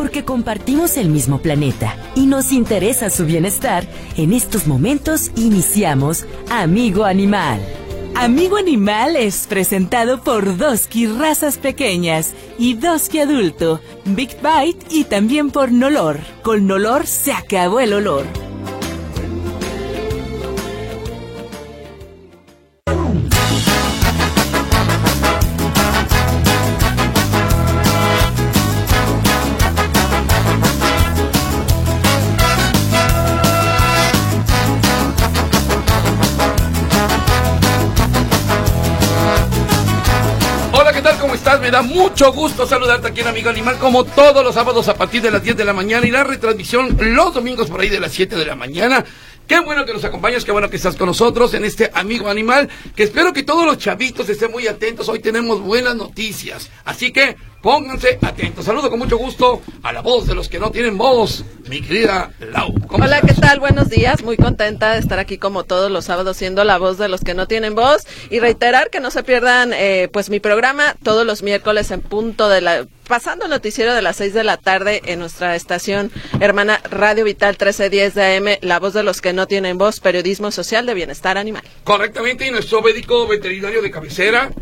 porque 0.00 0.24
compartimos 0.24 0.96
el 0.96 1.10
mismo 1.10 1.42
planeta 1.42 1.94
y 2.14 2.24
nos 2.24 2.52
interesa 2.52 3.10
su 3.10 3.26
bienestar, 3.26 3.86
en 4.16 4.32
estos 4.32 4.66
momentos 4.66 5.30
iniciamos 5.36 6.24
Amigo 6.48 7.04
Animal. 7.04 7.60
Amigo 8.14 8.56
Animal 8.56 9.14
es 9.14 9.46
presentado 9.46 10.24
por 10.24 10.56
Doski 10.56 11.06
Razas 11.06 11.58
Pequeñas 11.58 12.32
y 12.58 12.76
Doski 12.76 13.18
Adulto, 13.18 13.82
Big 14.06 14.38
Bite 14.40 14.86
y 14.88 15.04
también 15.04 15.50
por 15.50 15.70
Nolor. 15.70 16.18
Con 16.42 16.66
Nolor 16.66 17.06
se 17.06 17.34
acabó 17.34 17.78
el 17.80 17.92
olor. 17.92 18.49
Me 41.70 41.76
da 41.76 41.82
mucho 41.82 42.32
gusto 42.32 42.66
saludarte 42.66 43.06
aquí 43.06 43.20
en 43.20 43.28
Amigo 43.28 43.48
Animal, 43.48 43.78
como 43.78 44.02
todos 44.02 44.42
los 44.42 44.56
sábados 44.56 44.88
a 44.88 44.94
partir 44.94 45.22
de 45.22 45.30
las 45.30 45.40
10 45.40 45.56
de 45.56 45.64
la 45.64 45.72
mañana 45.72 46.04
y 46.04 46.10
la 46.10 46.24
retransmisión 46.24 46.96
los 46.98 47.32
domingos 47.32 47.70
por 47.70 47.80
ahí 47.80 47.88
de 47.88 48.00
las 48.00 48.10
7 48.10 48.34
de 48.34 48.44
la 48.44 48.56
mañana. 48.56 49.04
Qué 49.46 49.60
bueno 49.60 49.84
que 49.84 49.92
nos 49.92 50.02
acompañas, 50.02 50.44
qué 50.44 50.50
bueno 50.50 50.68
que 50.68 50.74
estás 50.74 50.96
con 50.96 51.06
nosotros 51.06 51.54
en 51.54 51.64
este 51.64 51.88
Amigo 51.94 52.28
Animal, 52.28 52.68
que 52.96 53.04
espero 53.04 53.32
que 53.32 53.44
todos 53.44 53.64
los 53.64 53.78
chavitos 53.78 54.28
estén 54.28 54.50
muy 54.50 54.66
atentos. 54.66 55.08
Hoy 55.08 55.20
tenemos 55.20 55.60
buenas 55.60 55.94
noticias, 55.94 56.68
así 56.84 57.12
que 57.12 57.36
pónganse 57.62 58.18
atentos. 58.22 58.64
Saludo 58.64 58.90
con 58.90 58.98
mucho 58.98 59.18
gusto 59.18 59.62
a 59.82 59.92
la 59.92 60.00
voz 60.00 60.26
de 60.26 60.34
los 60.34 60.48
que 60.48 60.58
no 60.58 60.70
tienen 60.70 60.96
voz, 60.96 61.44
mi 61.68 61.80
querida 61.80 62.32
Lau. 62.40 62.74
Hola, 62.88 63.20
¿qué 63.20 63.34
tal? 63.34 63.60
Buenos 63.60 63.88
días. 63.88 64.22
Muy 64.22 64.36
contenta 64.36 64.92
de 64.92 64.98
estar 64.98 65.18
aquí 65.18 65.38
como 65.38 65.64
todos 65.64 65.90
los 65.90 66.06
sábados 66.06 66.36
siendo 66.36 66.64
la 66.64 66.78
voz 66.78 66.98
de 66.98 67.08
los 67.08 67.20
que 67.20 67.34
no 67.34 67.46
tienen 67.46 67.74
voz 67.74 68.06
y 68.30 68.40
reiterar 68.40 68.90
que 68.90 69.00
no 69.00 69.10
se 69.10 69.22
pierdan 69.22 69.72
eh, 69.72 70.08
pues 70.12 70.30
mi 70.30 70.40
programa 70.40 70.96
todos 71.02 71.26
los 71.26 71.42
miércoles 71.42 71.90
en 71.90 72.00
punto 72.00 72.48
de 72.48 72.60
la 72.60 72.86
pasando 73.06 73.46
el 73.46 73.50
noticiero 73.50 73.92
de 73.92 74.02
las 74.02 74.16
6 74.16 74.34
de 74.34 74.44
la 74.44 74.56
tarde 74.56 75.02
en 75.04 75.18
nuestra 75.18 75.56
estación 75.56 76.12
hermana 76.38 76.80
Radio 76.90 77.24
Vital 77.24 77.54
1310 77.54 78.14
de 78.14 78.36
AM, 78.36 78.58
la 78.62 78.78
voz 78.78 78.94
de 78.94 79.02
los 79.02 79.20
que 79.20 79.32
no 79.32 79.48
tienen 79.48 79.78
voz, 79.78 79.98
periodismo 79.98 80.52
social 80.52 80.86
de 80.86 80.94
bienestar 80.94 81.36
animal. 81.36 81.64
Correctamente, 81.82 82.46
y 82.46 82.52
nuestro 82.52 82.82
médico 82.82 83.26
veterinario 83.26 83.82
de 83.82 83.90
cabecera, 83.90 84.52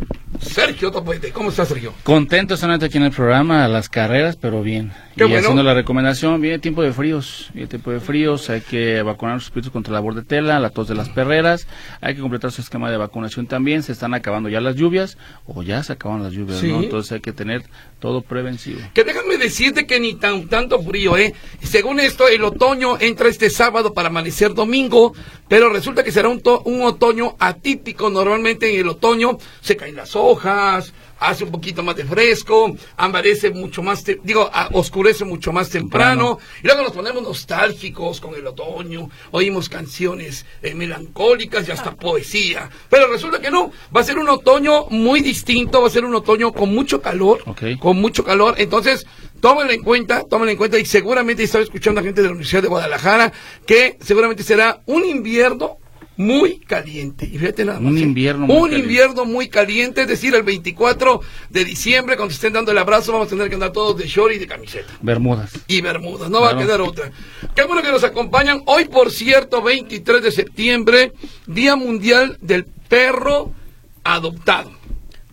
Sergio. 0.41 0.93
¿Cómo 1.33 1.51
estás, 1.51 1.69
Sergio? 1.69 1.93
Contento 2.03 2.55
estar 2.55 2.71
aquí 2.71 2.97
en 2.97 3.05
el 3.05 3.11
programa, 3.11 3.65
a 3.65 3.69
las 3.69 3.89
carreras, 3.89 4.37
pero 4.37 4.63
bien. 4.63 4.93
y 5.17 5.23
haciendo 5.23 5.63
la 5.63 5.75
recomendación, 5.75 6.41
viene 6.41 6.59
tiempo 6.59 6.83
de 6.83 6.93
fríos, 6.93 7.51
viene 7.55 7.69
tiempo 7.69 7.91
de 7.91 8.01
fríos, 8.01 8.49
hay 8.51 8.61
que 8.61 9.03
vacunar 9.03 9.33
a 9.33 9.37
los 9.37 9.45
espíritus 9.45 9.73
contra 9.73 9.93
la 9.93 10.01
bordetela, 10.01 10.61
la 10.61 10.71
tos 10.71 10.89
de 10.89 10.95
las 10.95 11.09
perreras, 11.09 11.67
hay 12.01 12.15
que 12.15 12.21
completar 12.21 12.53
su 12.53 12.61
esquema 12.61 12.91
de 12.91 12.97
vacunación 12.97 13.47
también, 13.47 13.83
se 13.83 13.93
están 13.93 14.15
acabando 14.15 14.49
ya 14.49 14.61
las 14.61 14.77
lluvias, 14.77 15.19
o 15.47 15.63
ya 15.63 15.83
se 15.83 15.95
acaban 15.95 16.23
las 16.23 16.33
lluvias, 16.33 16.63
¿no? 16.63 16.83
Entonces 16.83 17.13
hay 17.13 17.21
que 17.21 17.33
tener 17.33 17.65
todo 17.99 18.23
prevencivo. 18.23 18.81
Que 18.95 19.05
déjame 19.05 19.39
decirte 19.39 19.87
que 19.87 19.99
ni 19.99 20.15
tan 20.15 20.49
tanto 20.49 20.81
frío, 20.83 21.17
¿eh? 21.17 21.35
Según 21.63 22.01
esto, 22.01 22.29
el 22.29 22.45
otoño 22.45 22.99
entra 23.01 23.29
este 23.29 23.51
sábado 23.51 23.93
para 23.93 24.09
amanecer 24.09 24.55
domingo, 24.55 25.15
pero 25.49 25.71
resulta 25.71 26.05
que 26.05 26.13
será 26.13 26.29
un, 26.29 26.43
un 26.65 26.83
otoño 26.83 27.37
atípico, 27.39 28.11
normalmente 28.11 28.73
en 28.73 28.81
el 28.81 28.89
otoño 28.89 29.39
se 29.61 29.77
caen 29.77 29.97
las 29.97 30.15
hojas, 30.17 30.93
hace 31.21 31.45
un 31.45 31.51
poquito 31.51 31.83
más 31.83 31.97
de 31.97 32.05
fresco, 32.05 32.75
amanece 32.97 33.51
mucho 33.51 33.83
más, 33.83 34.05
digo, 34.23 34.51
oscurece 34.73 35.25
mucho 35.25 35.53
más 35.53 35.71
temprano, 35.71 36.39
y 36.63 36.67
luego 36.67 36.83
nos 36.83 36.93
ponemos 36.93 37.23
nostálgicos 37.23 38.21
con 38.21 38.35
el 38.35 38.47
otoño, 38.47 39.11
oímos 39.33 39.69
canciones 39.69 40.47
eh, 40.63 40.75
melancólicas 40.75 41.69
y 41.69 41.73
hasta 41.73 41.95
poesía, 41.95 42.71
pero 42.89 43.09
resulta 43.09 43.41
que 43.41 43.51
no, 43.51 43.73
va 43.95 44.01
a 44.01 44.05
ser 44.05 44.19
un 44.19 44.29
otoño 44.29 44.87
muy 44.91 45.21
distinto, 45.21 45.83
va 45.83 45.89
a 45.89 45.91
ser 45.91 46.05
un 46.05 46.15
otoño 46.15 46.53
con 46.53 46.75
mucho 46.75 47.01
calor, 47.01 47.43
con 47.81 48.01
mucho 48.01 48.25
calor, 48.25 48.55
entonces 48.59 49.07
tómenlo 49.41 49.73
en 49.73 49.83
cuenta, 49.83 50.25
tómenlo 50.29 50.53
en 50.53 50.59
cuenta 50.59 50.79
y 50.79 50.85
seguramente 50.85 51.43
estaba 51.43 51.65
escuchando 51.65 52.01
a 52.01 52.05
gente 52.05 52.21
de 52.21 52.29
la 52.29 52.33
Universidad 52.33 52.63
de 52.63 52.69
Guadalajara 52.69 53.33
que 53.67 53.97
seguramente 54.01 54.43
será 54.43 54.81
un 54.87 55.05
invierno 55.05 55.79
muy 56.19 56.59
caliente. 56.59 57.27
Y 57.27 57.39
fíjate 57.39 57.65
nada 57.65 57.79
Un 57.79 57.97
invierno 57.97 58.47
muy 58.47 58.57
Un 58.57 58.77
invierno 58.77 59.25
muy 59.25 59.49
caliente, 59.49 60.03
es 60.03 60.09
decir, 60.09 60.35
el 60.35 60.43
24 60.43 61.21
de 61.49 61.65
diciembre, 61.65 62.17
cuando 62.17 62.35
estén 62.35 62.53
dando 62.53 62.73
el 62.73 62.79
abrazo, 62.79 63.13
vamos 63.13 63.29
a 63.29 63.31
tener 63.31 63.49
que 63.49 63.55
andar 63.55 63.73
todos 63.73 63.97
de 63.97 64.07
short 64.07 64.35
y 64.35 64.39
de 64.39 64.47
camiseta. 64.49 64.93
Bermudas. 65.01 65.53
Y 65.69 65.81
bermudas, 65.81 66.29
no 66.29 66.41
va 66.41 66.51
a 66.51 66.59
quedar 66.59 66.81
otra. 66.81 67.13
Qué 67.55 67.63
bueno 67.63 67.83
que 67.83 67.93
nos 67.93 68.03
acompañan. 68.03 68.63
Hoy, 68.67 68.87
por 68.87 69.13
cierto, 69.13 69.63
23 69.63 70.23
de 70.23 70.33
septiembre, 70.33 71.13
Día 71.47 71.77
Mundial 71.77 72.37
del 72.41 72.65
Perro 72.65 73.53
Adoptado. 74.03 74.73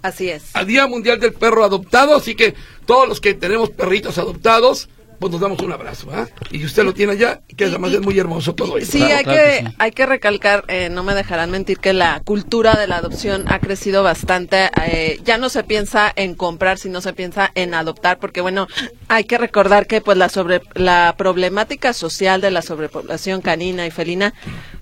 Así 0.04 0.30
es. 0.30 0.56
Al 0.56 0.68
Día 0.68 0.86
Mundial 0.86 1.20
del 1.20 1.34
Perro 1.34 1.64
Adoptado, 1.64 2.16
así 2.16 2.36
que 2.36 2.54
todos 2.86 3.08
los 3.08 3.22
que 3.22 3.34
tenemos 3.34 3.70
perritos 3.70 4.18
adoptados, 4.18 4.90
pues 5.20 5.32
nos 5.32 5.42
damos 5.42 5.60
un 5.62 5.72
abrazo, 5.72 6.10
¿ah? 6.12 6.28
Y 6.52 6.64
usted 6.66 6.84
lo 6.84 6.94
tiene 6.94 7.14
allá, 7.14 7.42
que 7.56 7.66
además 7.66 7.94
es 7.94 8.02
muy 8.02 8.18
hermoso 8.20 8.54
todo 8.54 8.78
eso. 8.78 8.92
Sí, 8.92 9.02
hay, 9.02 9.24
que, 9.24 9.66
hay 9.78 9.92
que 9.92 10.06
recalcar, 10.06 10.66
eh, 10.68 10.90
no 10.90 11.04
me 11.04 11.16
dejarán 11.16 11.52
mentir, 11.52 11.80
que 11.80 11.94
la 11.94 12.22
cultura 12.24 12.76
de 12.76 12.88
la 12.88 12.98
adopción 12.98 13.46
ha 13.48 13.60
crecido 13.60 14.04
bastante. 14.04 14.70
Eh, 14.86 15.20
ya 15.24 15.38
no 15.38 15.50
se 15.50 15.64
piensa 15.64 16.12
en 16.16 16.36
comprar, 16.36 16.78
sino 16.78 17.02
se 17.02 17.14
piensa 17.14 17.52
en 17.56 17.74
adoptar, 17.74 18.20
porque 18.20 18.42
bueno, 18.42 18.68
hay 19.08 19.24
que 19.24 19.38
recordar 19.38 19.88
que 19.88 20.02
pues 20.02 20.18
la 20.18 20.30
sobre 20.30 20.62
la 20.74 21.16
problemática 21.18 21.94
social 21.94 22.42
de 22.42 22.52
la 22.52 22.62
sobrepoblación 22.62 23.42
canina 23.42 23.86
y 23.88 23.92
felina, 23.92 24.34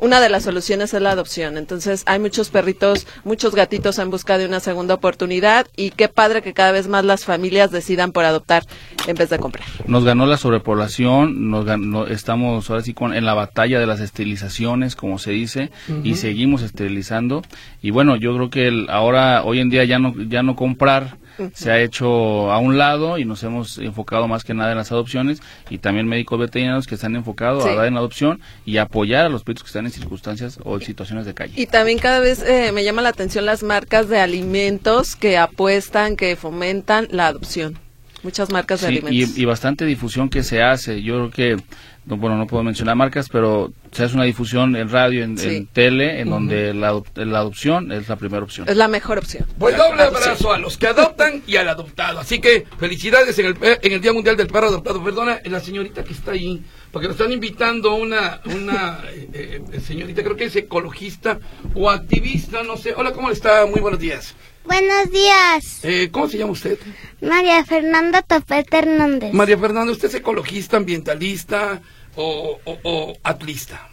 una 0.04 0.20
de 0.20 0.28
las 0.28 0.44
soluciones 0.44 0.94
es 0.94 1.02
la 1.02 1.12
adopción. 1.12 1.58
Entonces, 1.58 2.04
hay 2.06 2.20
muchos 2.20 2.50
perritos, 2.50 3.08
muchos 3.24 3.56
gatitos 3.56 4.00
en 4.00 4.10
busca 4.10 4.38
de 4.38 4.46
una 4.46 4.60
segunda 4.60 4.96
oportunidad 4.96 5.66
y 5.78 5.92
qué 5.92 6.10
padre 6.10 6.42
que 6.42 6.54
cada 6.54 6.74
vez 6.74 6.90
más 6.90 7.06
las 7.06 7.24
familias 7.24 7.72
decidan 7.72 8.12
por 8.12 8.26
adoptar 8.26 8.64
en 9.08 9.16
vez 9.16 9.30
de 9.30 9.40
comprar. 9.40 9.66
Nos 9.88 10.04
ganó 10.04 10.26
la 10.26 10.36
sobrepoblación, 10.36 11.50
nos 11.50 12.12
estamos 12.12 12.70
ahora 12.70 12.84
sí 12.84 12.94
con, 12.94 13.14
en 13.14 13.26
la 13.26 13.34
batalla 13.34 13.80
de 13.80 13.88
las 13.88 14.02
esterilizaciones, 14.02 14.98
como 14.98 15.20
se 15.20 15.32
dice, 15.32 15.72
y 16.04 16.16
seguimos 16.16 16.64
esterilizando. 16.64 17.42
Y 17.82 17.92
bueno, 17.92 18.18
yo 18.18 18.36
creo 18.36 18.50
que 18.50 18.86
ahora, 18.90 19.46
hoy 19.46 19.60
en 19.60 19.70
día, 19.70 19.86
ya 19.86 20.00
no, 20.00 20.14
ya 20.28 20.44
no 20.44 20.58
comprar 20.58 21.18
se 21.54 21.72
ha 21.72 21.80
hecho 21.80 22.52
a 22.52 22.60
un 22.60 22.78
lado 22.78 23.18
y 23.18 23.26
nos 23.26 23.44
hemos 23.44 23.78
enfocado 23.78 24.28
más 24.28 24.44
que 24.44 24.54
nada 24.54 24.72
en 24.72 24.78
las 24.78 24.92
adopciones 24.92 25.42
y 25.70 25.78
también 25.78 26.08
médicos 26.08 26.40
veterinarios 26.40 26.88
que 26.88 26.96
están 26.96 27.16
enfocados 27.16 27.66
a 27.66 27.76
dar 27.76 27.88
en 27.88 27.98
adopción 27.98 28.42
y 28.66 28.78
apoyar 28.78 29.26
a 29.26 29.30
los 29.30 29.44
perros 29.44 29.64
que 29.64 29.68
están 29.68 29.86
en 29.86 29.92
circunstancias 29.92 30.60
o 30.64 30.76
en 30.76 30.82
situaciones 30.82 31.26
de 31.26 31.34
calle. 31.34 31.54
Y 31.56 31.68
también 31.68 32.00
cada 32.00 32.20
vez 32.20 32.44
eh, 32.44 32.72
me 32.72 32.84
llama 32.84 33.02
la 33.02 33.10
atención 33.10 33.46
las 33.46 33.64
marcas 33.64 34.10
de 34.10 34.20
alimentos 34.20 35.16
que 35.16 35.38
apuestan, 35.38 36.16
que 36.16 36.36
fomentan 36.36 37.08
la 37.12 37.28
adopción 37.28 37.80
muchas 38.24 38.50
marcas 38.52 38.82
de 38.82 38.88
alimentos. 38.88 39.38
Y, 39.38 39.42
y, 39.42 39.46
bastante 39.46 39.86
difusión 39.86 40.30
que 40.30 40.44
se 40.44 40.62
hace. 40.62 41.04
Yo 41.04 41.30
creo 41.30 41.58
que, 41.58 41.64
bueno, 42.06 42.38
no 42.38 42.48
puedo 42.48 42.64
mencionar 42.64 42.96
marcas, 42.96 43.30
pero 43.30 43.72
se 43.92 44.04
hace 44.04 44.16
una 44.16 44.26
difusión 44.26 44.76
en 44.76 44.90
radio, 44.90 45.24
en, 45.24 45.68
tele, 45.68 46.20
en 46.20 46.30
donde 46.30 46.74
la, 46.74 46.90
adopción 46.90 47.92
es 47.92 48.10
la 48.10 48.16
primera 48.16 48.44
opción. 48.44 48.68
Es 48.68 48.76
la 48.76 48.88
mejor 48.88 49.20
opción. 49.20 49.46
Pues 49.58 49.78
doble 49.78 50.04
abrazo 50.04 50.52
a 50.52 50.58
los 50.58 50.78
que 50.78 50.88
adoptan 50.88 51.44
y 51.48 51.56
al 51.56 51.70
adoptado. 51.70 52.20
Así 52.20 52.40
que 52.40 52.66
felicidades 52.78 53.38
en 53.40 53.48
el, 53.48 53.58
en 53.62 53.92
el 53.92 54.02
Día 54.02 54.14
Mundial 54.14 54.36
del 54.36 54.48
Perro 54.48 54.68
Adoptado. 54.68 55.04
Perdona, 55.04 55.40
la 55.46 55.60
señorita 55.60 56.04
que 56.04 56.14
está 56.14 56.32
ahí, 56.32 56.62
porque 56.92 57.08
nos 57.08 57.16
están 57.16 57.32
invitando 57.32 57.96
una, 57.96 58.42
una 58.46 59.00
eh, 59.12 59.62
eh, 59.72 59.80
señorita, 59.80 60.24
creo 60.24 60.36
que 60.36 60.46
es 60.46 60.56
ecologista 60.56 61.40
o 61.74 61.90
activista, 61.90 62.64
no 62.64 62.78
sé. 62.78 62.94
Hola, 62.96 63.14
¿cómo 63.14 63.30
está? 63.30 63.66
Muy 63.66 63.80
buenos 63.80 64.00
días. 64.00 64.36
Buenos 64.66 65.12
días. 65.12 65.80
Eh, 65.84 66.10
¿Cómo 66.12 66.28
se 66.28 66.38
llama 66.38 66.54
usted? 66.54 66.80
María 67.22 67.64
Fernanda 67.66 68.22
Topete 68.22 68.78
Hernández. 68.78 69.34
María 69.34 69.58
Fernanda, 69.58 69.92
¿usted 69.92 70.08
es 70.08 70.16
ecologista, 70.16 70.78
ambientalista 70.78 71.82
o, 72.16 72.60
o, 72.66 73.14
atlista? 73.24 73.90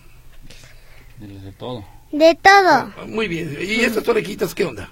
De 1.19 1.53
todo. 1.53 1.85
De 2.13 2.35
todo. 2.35 2.69
Ah, 2.71 3.05
muy 3.07 3.29
bien. 3.29 3.57
¿Y 3.61 3.81
estas 3.81 4.07
orejitas 4.09 4.55
qué 4.55 4.65
onda? 4.65 4.91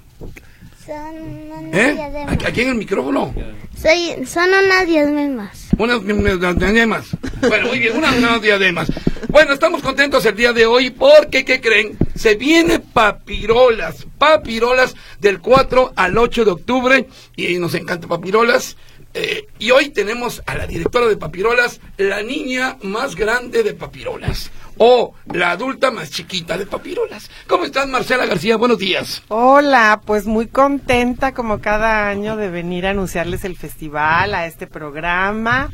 Son 0.88 1.16
unas 1.16 1.74
¿Eh? 1.74 1.92
diademas. 1.92 2.46
¿Aquí 2.46 2.62
en 2.62 2.68
el 2.70 2.74
micrófono? 2.76 3.34
Soy, 3.78 4.24
son 4.24 4.48
unas 4.48 4.86
diademas. 4.86 5.68
Unas 5.76 6.02
diademas. 6.02 7.08
Bueno, 7.46 7.68
muy 7.68 7.78
bien, 7.78 7.94
unas, 7.94 8.16
unas 8.16 8.40
diademas. 8.40 8.90
Bueno, 9.28 9.52
estamos 9.52 9.82
contentos 9.82 10.24
el 10.24 10.34
día 10.34 10.54
de 10.54 10.64
hoy 10.64 10.88
porque, 10.88 11.44
¿qué 11.44 11.60
creen? 11.60 11.98
Se 12.14 12.36
viene 12.36 12.78
Papirolas, 12.78 14.06
Papirolas 14.16 14.94
del 15.20 15.40
4 15.40 15.92
al 15.94 16.16
8 16.16 16.46
de 16.46 16.50
octubre 16.52 17.06
y 17.36 17.58
nos 17.58 17.74
encanta 17.74 18.08
Papirolas. 18.08 18.78
Eh, 19.12 19.46
y 19.58 19.70
hoy 19.72 19.90
tenemos 19.90 20.42
a 20.46 20.56
la 20.56 20.66
directora 20.66 21.06
de 21.06 21.18
Papirolas, 21.18 21.80
la 21.98 22.22
niña 22.22 22.78
más 22.82 23.14
grande 23.14 23.62
de 23.62 23.74
Papirolas 23.74 24.50
o 24.78 25.14
la 25.26 25.50
adulta 25.50 25.90
más 25.90 26.10
chiquita 26.10 26.56
de 26.56 26.66
Papirolas. 26.66 27.30
¿Cómo 27.46 27.64
estás, 27.64 27.86
Marcela 27.88 28.26
García? 28.26 28.56
Buenos 28.56 28.78
días. 28.78 29.22
Hola, 29.28 30.00
pues 30.04 30.26
muy 30.26 30.46
contenta 30.46 31.34
como 31.34 31.60
cada 31.60 32.08
año 32.08 32.36
de 32.36 32.50
venir 32.50 32.86
a 32.86 32.90
anunciarles 32.90 33.44
el 33.44 33.56
festival, 33.56 34.34
a 34.34 34.46
este 34.46 34.66
programa 34.66 35.70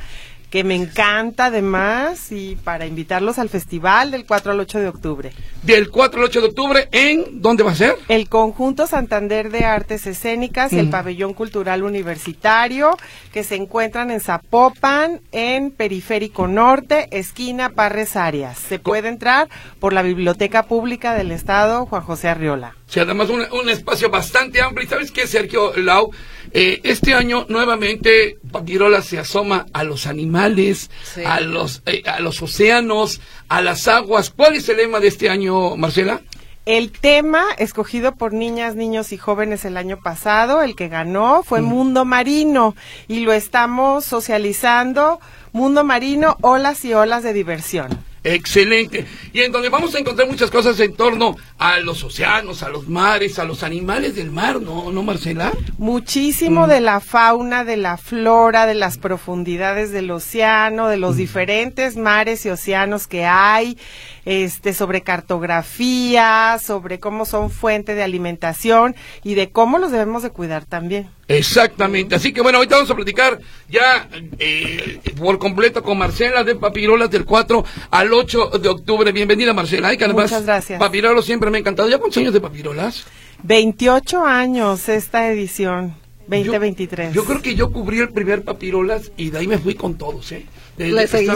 que 0.54 0.62
me 0.62 0.76
encanta 0.76 1.46
además 1.46 2.30
y 2.30 2.54
para 2.54 2.86
invitarlos 2.86 3.40
al 3.40 3.48
festival 3.48 4.12
del 4.12 4.24
4 4.24 4.52
al 4.52 4.60
8 4.60 4.78
de 4.78 4.86
octubre. 4.86 5.32
Del 5.64 5.90
4 5.90 6.20
al 6.20 6.26
8 6.26 6.40
de 6.42 6.46
octubre, 6.46 6.88
¿en 6.92 7.42
dónde 7.42 7.64
va 7.64 7.72
a 7.72 7.74
ser? 7.74 7.96
El 8.06 8.28
Conjunto 8.28 8.86
Santander 8.86 9.50
de 9.50 9.64
Artes 9.64 10.06
Escénicas 10.06 10.72
y 10.72 10.78
el 10.78 10.90
Pabellón 10.90 11.34
Cultural 11.34 11.82
Universitario, 11.82 12.96
que 13.32 13.42
se 13.42 13.56
encuentran 13.56 14.12
en 14.12 14.20
Zapopan, 14.20 15.22
en 15.32 15.72
Periférico 15.72 16.46
Norte, 16.46 17.08
esquina 17.10 17.70
Parres 17.70 18.14
Arias. 18.14 18.56
Se 18.56 18.78
puede 18.78 19.08
entrar 19.08 19.48
por 19.80 19.92
la 19.92 20.02
Biblioteca 20.02 20.66
Pública 20.66 21.14
del 21.14 21.32
Estado, 21.32 21.84
Juan 21.86 22.02
José 22.02 22.28
Arriola. 22.28 22.76
Sí, 22.86 23.00
además 23.00 23.28
un, 23.28 23.40
un 23.40 23.68
espacio 23.70 24.08
bastante 24.08 24.62
amplio. 24.62 24.86
¿Y 24.86 24.88
sabes 24.88 25.10
qué, 25.10 25.26
Sergio 25.26 25.76
Lau? 25.76 26.12
Eh, 26.52 26.80
este 26.84 27.14
año 27.14 27.46
nuevamente 27.48 28.36
Papirola 28.54 29.02
se 29.02 29.18
asoma 29.18 29.66
a 29.72 29.82
los 29.82 30.06
animales, 30.06 30.88
Sí. 31.12 31.22
a 31.26 31.40
los 31.40 31.82
eh, 31.86 32.02
a 32.06 32.20
los 32.20 32.40
océanos, 32.40 33.20
a 33.48 33.60
las 33.60 33.88
aguas. 33.88 34.30
¿Cuál 34.30 34.54
es 34.54 34.68
el 34.68 34.76
lema 34.76 35.00
de 35.00 35.08
este 35.08 35.28
año, 35.28 35.76
Marcela? 35.76 36.20
El 36.66 36.92
tema 36.92 37.42
escogido 37.58 38.14
por 38.14 38.32
niñas, 38.32 38.76
niños 38.76 39.12
y 39.12 39.18
jóvenes 39.18 39.64
el 39.66 39.76
año 39.76 39.98
pasado, 40.02 40.62
el 40.62 40.76
que 40.76 40.88
ganó, 40.88 41.42
fue 41.42 41.60
Mundo 41.60 42.04
Marino 42.06 42.74
y 43.08 43.20
lo 43.20 43.32
estamos 43.34 44.04
socializando. 44.04 45.20
Mundo 45.52 45.84
Marino, 45.84 46.36
olas 46.40 46.84
y 46.84 46.94
olas 46.94 47.22
de 47.22 47.32
diversión. 47.32 47.88
Excelente. 48.24 49.04
Y 49.34 49.42
en 49.42 49.52
donde 49.52 49.68
vamos 49.68 49.94
a 49.94 49.98
encontrar 49.98 50.26
muchas 50.26 50.50
cosas 50.50 50.80
en 50.80 50.94
torno 50.94 51.36
a 51.58 51.78
los 51.80 52.02
océanos, 52.02 52.62
a 52.62 52.70
los 52.70 52.88
mares, 52.88 53.38
a 53.38 53.44
los 53.44 53.62
animales 53.62 54.16
del 54.16 54.30
mar, 54.30 54.62
¿no, 54.62 54.90
no 54.90 55.02
Marcela? 55.02 55.52
Muchísimo 55.76 56.66
de 56.66 56.80
la 56.80 57.00
fauna, 57.00 57.64
de 57.64 57.76
la 57.76 57.98
flora, 57.98 58.64
de 58.64 58.74
las 58.74 58.96
profundidades 58.96 59.92
del 59.92 60.10
océano, 60.10 60.88
de 60.88 60.96
los 60.96 61.16
diferentes 61.16 61.98
mares 61.98 62.46
y 62.46 62.48
océanos 62.48 63.06
que 63.06 63.26
hay, 63.26 63.76
este, 64.24 64.72
sobre 64.72 65.02
cartografía, 65.02 66.58
sobre 66.64 66.98
cómo 66.98 67.26
son 67.26 67.50
fuente 67.50 67.94
de 67.94 68.02
alimentación 68.02 68.96
y 69.22 69.34
de 69.34 69.50
cómo 69.50 69.78
los 69.78 69.92
debemos 69.92 70.22
de 70.22 70.30
cuidar 70.30 70.64
también. 70.64 71.10
Exactamente. 71.28 72.14
Así 72.14 72.32
que 72.32 72.40
bueno, 72.40 72.58
ahorita 72.58 72.76
vamos 72.76 72.90
a 72.90 72.96
platicar 72.96 73.38
ya 73.68 74.08
eh, 74.38 75.00
por 75.18 75.38
completo 75.38 75.82
con 75.82 75.98
Marcela 75.98 76.44
de 76.44 76.54
Papirolas 76.54 77.10
del 77.10 77.24
4 77.24 77.64
al 77.90 78.12
8 78.14 78.50
de 78.60 78.68
octubre. 78.68 79.12
Bienvenida, 79.12 79.52
Marcela. 79.52 79.88
Ay, 79.88 79.96
que 79.96 80.04
además, 80.04 80.30
Muchas 80.30 80.46
gracias. 80.46 80.78
Papirolas 80.78 81.24
siempre 81.24 81.50
me 81.50 81.58
ha 81.58 81.60
encantado. 81.60 81.88
¿Ya 81.88 81.98
cuántos 81.98 82.18
años 82.18 82.32
de 82.32 82.40
Papirolas? 82.40 83.04
28 83.42 84.24
años 84.24 84.88
esta 84.88 85.28
edición, 85.30 85.94
2023. 86.28 87.12
Yo, 87.12 87.22
yo 87.22 87.26
creo 87.26 87.42
que 87.42 87.54
yo 87.54 87.70
cubrí 87.70 87.98
el 87.98 88.10
primer 88.10 88.42
Papirolas 88.42 89.12
y 89.16 89.30
de 89.30 89.38
ahí 89.38 89.46
me 89.46 89.58
fui 89.58 89.74
con 89.74 89.98
todos, 89.98 90.32
¿eh? 90.32 90.46
De- 90.76 90.88
Le 90.88 91.06
seguiste. 91.06 91.34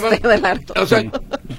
O 0.80 0.86
sea, 0.86 1.02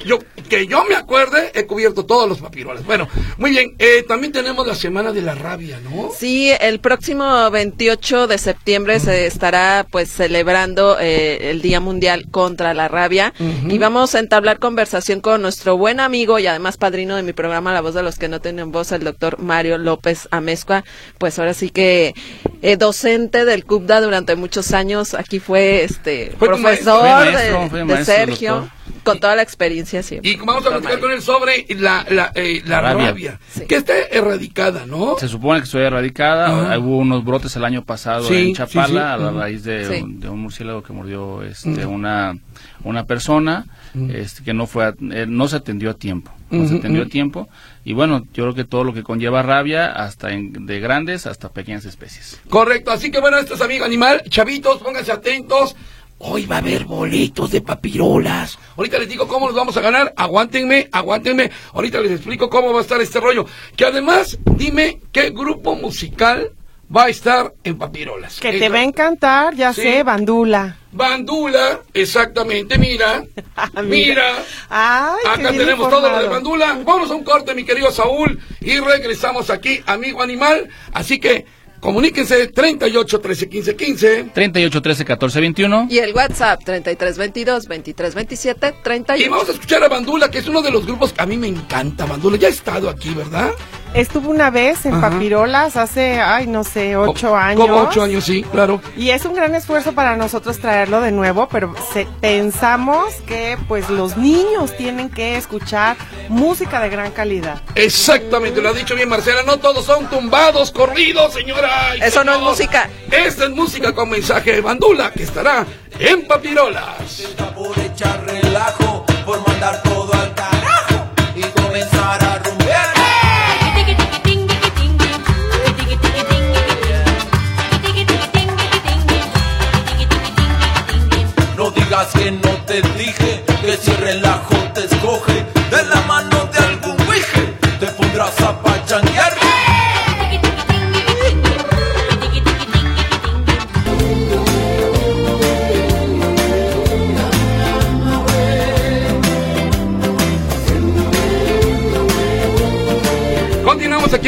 yo, 0.05 0.19
que 0.49 0.67
yo 0.67 0.83
me 0.85 0.95
acuerde, 0.95 1.51
he 1.53 1.65
cubierto 1.65 2.05
todos 2.05 2.27
los 2.27 2.39
Papirolas. 2.39 2.85
Bueno, 2.85 3.07
muy 3.37 3.51
bien. 3.51 3.75
Eh, 3.79 4.03
también 4.07 4.31
tenemos 4.33 4.65
la 4.67 4.75
Semana 4.75 5.11
de 5.11 5.21
la 5.21 5.35
Rabia, 5.35 5.79
¿no? 5.83 6.09
Sí, 6.17 6.51
el 6.59 6.79
próximo 6.79 7.49
28 7.51 8.27
de 8.27 8.37
septiembre 8.37 8.99
se 8.99 9.25
estará 9.25 9.85
pues 9.89 10.09
celebrando 10.09 10.97
eh, 10.99 11.49
el 11.51 11.61
Día 11.61 11.79
Mundial 11.79 12.25
contra 12.31 12.73
la 12.73 12.87
Rabia 12.87 13.33
y 13.67 13.77
vamos 13.77 14.15
a 14.15 14.19
entablar 14.19 14.59
conversación 14.59 15.21
con 15.21 15.41
nuestro 15.41 15.77
buen 15.77 15.99
amigo 15.99 16.39
y 16.39 16.47
además 16.47 16.77
padrino 16.77 17.15
de 17.15 17.23
mi 17.23 17.33
programa 17.33 17.73
La 17.73 17.81
Voz 17.81 17.93
de 17.93 18.03
los 18.03 18.17
que 18.17 18.27
no 18.27 18.39
tienen 18.41 18.71
voz, 18.71 18.91
el 18.91 19.03
doctor 19.03 19.39
Mario 19.39 19.77
López 19.77 20.27
Amezcua, 20.31 20.83
pues 21.17 21.39
ahora 21.39 21.53
sí 21.53 21.69
que 21.69 22.13
eh, 22.61 22.77
docente 22.77 23.45
del 23.45 23.65
CUPDA 23.65 24.01
durante 24.01 24.35
muchos 24.35 24.73
años, 24.73 25.13
aquí 25.13 25.39
fue 25.39 25.83
este 25.83 26.31
Fue 26.37 26.47
profesor 26.49 27.03
maestro. 27.03 27.68
Fue 27.69 27.79
de- 27.79 27.85
maestro, 27.85 28.15
Sergio, 28.15 28.53
doctor. 28.55 29.03
con 29.03 29.19
toda 29.19 29.35
la 29.35 29.41
experiencia 29.41 30.03
siempre. 30.03 30.31
Y 30.31 30.35
vamos 30.37 30.65
a 30.65 30.69
platicar 30.69 30.99
con 30.99 31.11
él 31.11 31.21
sobre 31.21 31.65
la, 31.69 32.05
la, 32.09 32.31
eh, 32.35 32.61
la 32.65 32.81
Rabia. 32.81 33.05
rabia, 33.07 33.39
Sí. 33.53 33.65
que 33.67 33.75
está 33.75 33.93
erradicada, 34.11 34.85
¿no? 34.85 35.17
Se 35.19 35.27
supone 35.27 35.59
que 35.59 35.65
estoy 35.65 35.83
erradicada. 35.83 36.47
Ajá. 36.47 36.79
Hubo 36.79 36.97
unos 36.97 37.23
brotes 37.23 37.55
el 37.55 37.63
año 37.65 37.83
pasado 37.83 38.27
Sí, 38.27 38.49
en 38.49 38.55
Chapala 38.55 38.85
sí, 38.87 38.91
sí. 38.93 38.97
a 38.97 39.17
la 39.17 39.31
raíz 39.31 39.63
de, 39.63 39.85
Sí. 39.85 40.01
un, 40.03 40.19
de 40.19 40.29
un 40.29 40.39
murciélago 40.39 40.83
que 40.83 40.93
mordió 40.93 41.43
este, 41.43 41.85
una, 41.85 42.37
una 42.83 43.05
persona 43.05 43.65
este, 44.09 44.43
que 44.43 44.53
no 44.53 44.67
fue 44.67 44.85
a- 44.85 44.93
eh, 45.11 45.25
no 45.27 45.47
se 45.47 45.55
atendió 45.55 45.89
a 45.89 45.93
tiempo. 45.95 46.31
No 46.51 46.67
se 46.67 46.75
atendió 46.77 47.03
a 47.03 47.05
tiempo. 47.05 47.47
Y 47.85 47.93
bueno, 47.93 48.25
yo 48.33 48.43
creo 48.43 48.53
que 48.55 48.63
todo 48.63 48.83
lo 48.83 48.93
que 48.93 49.03
conlleva 49.03 49.41
rabia, 49.43 49.91
hasta 49.91 50.31
en- 50.31 50.65
de 50.65 50.79
grandes 50.79 51.25
hasta 51.27 51.49
pequeñas 51.49 51.85
especies. 51.85 52.39
Correcto, 52.49 52.91
así 52.91 53.11
que 53.11 53.19
bueno, 53.19 53.37
esto 53.37 53.53
es 53.55 53.61
Amigo 53.61 53.85
Animal. 53.85 54.23
Chavitos, 54.29 54.79
pónganse 54.81 55.11
atentos. 55.11 55.75
Hoy 56.19 56.45
va 56.45 56.55
a 56.57 56.59
haber 56.59 56.83
boletos 56.83 57.49
de 57.51 57.61
papirolas. 57.61 58.59
Ahorita 58.75 58.99
les 58.99 59.07
digo 59.07 59.27
cómo 59.27 59.47
los 59.47 59.55
vamos 59.55 59.75
a 59.77 59.81
ganar. 59.81 60.13
Aguántenme, 60.17 60.89
aguántenme. 60.91 61.49
Ahorita 61.73 62.01
les 62.01 62.11
explico 62.11 62.49
cómo 62.49 62.73
va 62.73 62.79
a 62.79 62.81
estar 62.81 62.99
este 63.01 63.19
rollo. 63.21 63.45
Que 63.77 63.85
además, 63.85 64.37
dime 64.57 64.99
qué 65.13 65.29
grupo 65.29 65.75
musical 65.75 66.51
va 66.93 67.03
a 67.05 67.09
estar 67.09 67.53
en 67.63 67.77
papirolas. 67.77 68.39
Que 68.39 68.51
te 68.59 68.67
va 68.67 68.79
a 68.79 68.83
encantar, 68.83 69.55
ya 69.55 69.71
Sí. 69.73 69.81
sé, 69.81 70.03
Bandula. 70.03 70.75
Bandula, 70.91 71.81
exactamente, 71.93 72.77
mira. 72.77 73.23
Ah, 73.55 73.81
mira. 73.81 74.43
Ay, 74.69 75.19
Acá 75.25 75.51
tenemos 75.51 75.89
todo 75.89 76.09
lo 76.09 76.19
de. 76.21 76.27
Bandula. 76.27 76.79
Vamos 76.85 77.11
a 77.11 77.15
un 77.15 77.23
corte, 77.23 77.53
mi 77.55 77.63
querido 77.63 77.91
Saúl, 77.91 78.39
y 78.61 78.77
regresamos 78.79 79.49
aquí, 79.49 79.81
amigo 79.85 80.21
animal. 80.21 80.67
Así 80.93 81.19
que 81.19 81.45
comuníquense 81.79 82.47
38 82.47 83.19
13 83.19 83.49
15 83.49 83.75
15. 83.75 84.23
38 84.33 84.81
13 84.81 85.05
14 85.05 85.39
21. 85.41 85.87
Y 85.89 85.99
el 85.99 86.13
WhatsApp 86.13 86.63
3322 86.63 87.67
2327 87.67 88.67
Y 88.79 88.83
31. 88.83 89.31
vamos 89.31 89.49
a 89.49 89.51
escuchar 89.53 89.83
a 89.83 89.87
Bandula, 89.87 90.29
que 90.29 90.39
es 90.39 90.47
uno 90.47 90.61
de 90.61 90.71
los 90.71 90.85
grupos 90.85 91.13
que 91.13 91.21
a 91.21 91.25
mí 91.25 91.37
me 91.37 91.47
encanta. 91.47 92.05
Bandula 92.05 92.37
ya 92.37 92.47
ha 92.47 92.51
estado 92.51 92.89
aquí, 92.89 93.13
¿verdad? 93.13 93.51
Estuvo 93.93 94.29
una 94.29 94.49
vez 94.51 94.85
en 94.85 94.93
Ajá. 94.95 95.09
Papirolas 95.09 95.75
hace, 95.75 96.19
ay, 96.21 96.45
no 96.45 96.63
sé, 96.63 96.95
ocho 96.95 97.35
años. 97.35 97.61
Como 97.67 97.81
ocho 97.81 98.03
años, 98.03 98.23
sí, 98.23 98.43
claro. 98.43 98.81
Y 98.95 99.09
es 99.09 99.25
un 99.25 99.33
gran 99.33 99.55
esfuerzo 99.55 99.93
para 99.93 100.15
nosotros 100.15 100.59
traerlo 100.59 101.01
de 101.01 101.11
nuevo, 101.11 101.49
pero 101.49 101.73
se- 101.91 102.07
pensamos 102.21 103.15
que 103.27 103.57
pues 103.67 103.89
los 103.89 104.15
niños 104.15 104.77
tienen 104.77 105.09
que 105.09 105.37
escuchar 105.37 105.97
música 106.27 106.79
de 106.81 106.89
gran 106.89 107.11
calidad. 107.11 107.61
Exactamente, 107.75 108.61
lo 108.61 108.69
ha 108.69 108.73
dicho 108.73 108.93
bien 108.95 109.09
Marcela. 109.09 109.41
No 109.43 109.57
todos 109.57 109.85
son 109.85 110.07
tumbados, 110.07 110.71
corridos, 110.71 111.33
señora. 111.33 111.95
Eso 111.95 112.23
no 112.23 112.33
es 112.35 112.39
música. 112.41 112.89
Esta 113.11 113.45
es 113.45 113.49
música 113.49 113.93
con 113.93 114.09
mensaje 114.09 114.53
de 114.53 114.61
Bandula, 114.61 115.11
que 115.11 115.23
estará 115.23 115.65
en 115.97 116.27
Papirolas. 116.27 117.23
por 117.55 117.77
echar 117.79 118.23
relajo, 118.25 119.03
por 119.25 119.45
mandar 119.47 119.81
todo 119.83 120.13
al 120.13 120.33
carajo 120.35 121.09
y 121.35 121.41
comenzar 121.41 122.23
a 122.23 122.28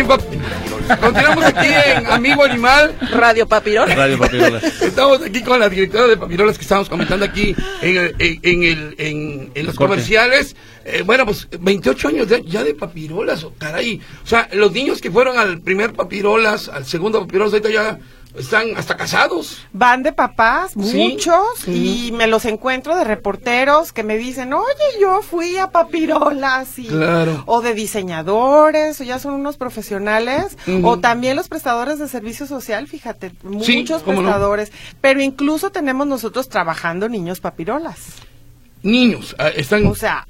aquí 0.02 0.36
en 0.36 0.42
Pap- 0.42 1.00
Continuamos 1.00 1.46
aquí 1.46 1.68
en 1.68 2.06
Amigo 2.08 2.44
Animal. 2.44 2.96
Radio 3.96 4.18
Papirolas. 4.20 4.64
Estamos 4.82 5.22
aquí 5.22 5.42
con 5.42 5.60
la 5.60 5.70
directora 5.70 6.08
de 6.08 6.18
Papirolas 6.18 6.58
que 6.58 6.64
estábamos 6.64 6.90
comentando 6.90 7.26
aquí 7.26 7.56
en, 7.82 7.98
el- 7.98 8.16
en, 8.20 8.40
en 8.44 8.64
el, 8.64 8.96
en, 8.98 9.52
en 9.56 9.66
los 9.66 9.76
Corte. 9.76 9.94
comerciales. 9.94 10.56
Eh, 10.84 11.04
bueno, 11.06 11.26
pues 11.26 11.48
28 11.60 12.08
años 12.08 12.28
de- 12.28 12.44
ya 12.44 12.64
de 12.64 12.74
Papirolas, 12.74 13.44
oh, 13.44 13.54
caray. 13.58 14.02
O 14.24 14.28
sea, 14.28 14.50
los 14.54 14.72
niños 14.72 15.00
que 15.00 15.12
fueron 15.12 15.38
al 15.38 15.62
primer 15.62 15.94
Papirolas, 15.94 16.68
al 16.70 16.86
segundo 16.86 17.22
Papirolas, 17.22 17.54
ahorita 17.54 17.70
ya 17.70 18.00
están 18.36 18.76
hasta 18.78 18.96
casados. 18.98 19.60
Van 19.74 20.04
de 20.04 20.14
papás, 20.14 20.72
Sí. 20.74 20.98
muchos, 20.98 21.68
y 21.68 22.12
me 22.14 22.28
los 22.28 22.46
encuentro 22.46 22.96
de 22.96 23.04
reporteros 23.04 23.92
que 23.94 24.04
me 24.04 24.18
dicen, 24.18 24.54
oye, 24.54 24.66
yo 25.02 25.22
fui 25.22 25.58
a 25.58 25.72
papirolas, 25.72 26.80
y, 26.80 26.88
Claro. 26.88 27.44
o 27.46 27.62
de 27.62 27.74
diseñadores, 27.74 29.00
o 29.02 29.04
ya 29.04 29.20
son 29.20 29.34
unos 29.34 29.58
profesionales, 29.58 30.58
o 30.84 31.00
también 31.00 31.36
los 31.36 31.48
prestadores 31.50 32.00
de 32.00 32.08
servicio 32.08 32.48
social, 32.48 32.88
fíjate, 32.88 33.30
Sí, 33.62 33.78
muchos 33.78 34.02
no. 34.06 34.14
prestadores, 34.14 34.72
pero 35.02 35.22
incluso 35.22 35.70
tenemos 35.72 36.08
nosotros 36.08 36.50
trabajando 36.50 37.10
niños 37.10 37.40
papirolas. 37.40 37.98
Niños, 38.84 39.36
ah, 39.38 39.50
están... 39.50 39.86
O 39.86 39.94
sea, 39.96 40.28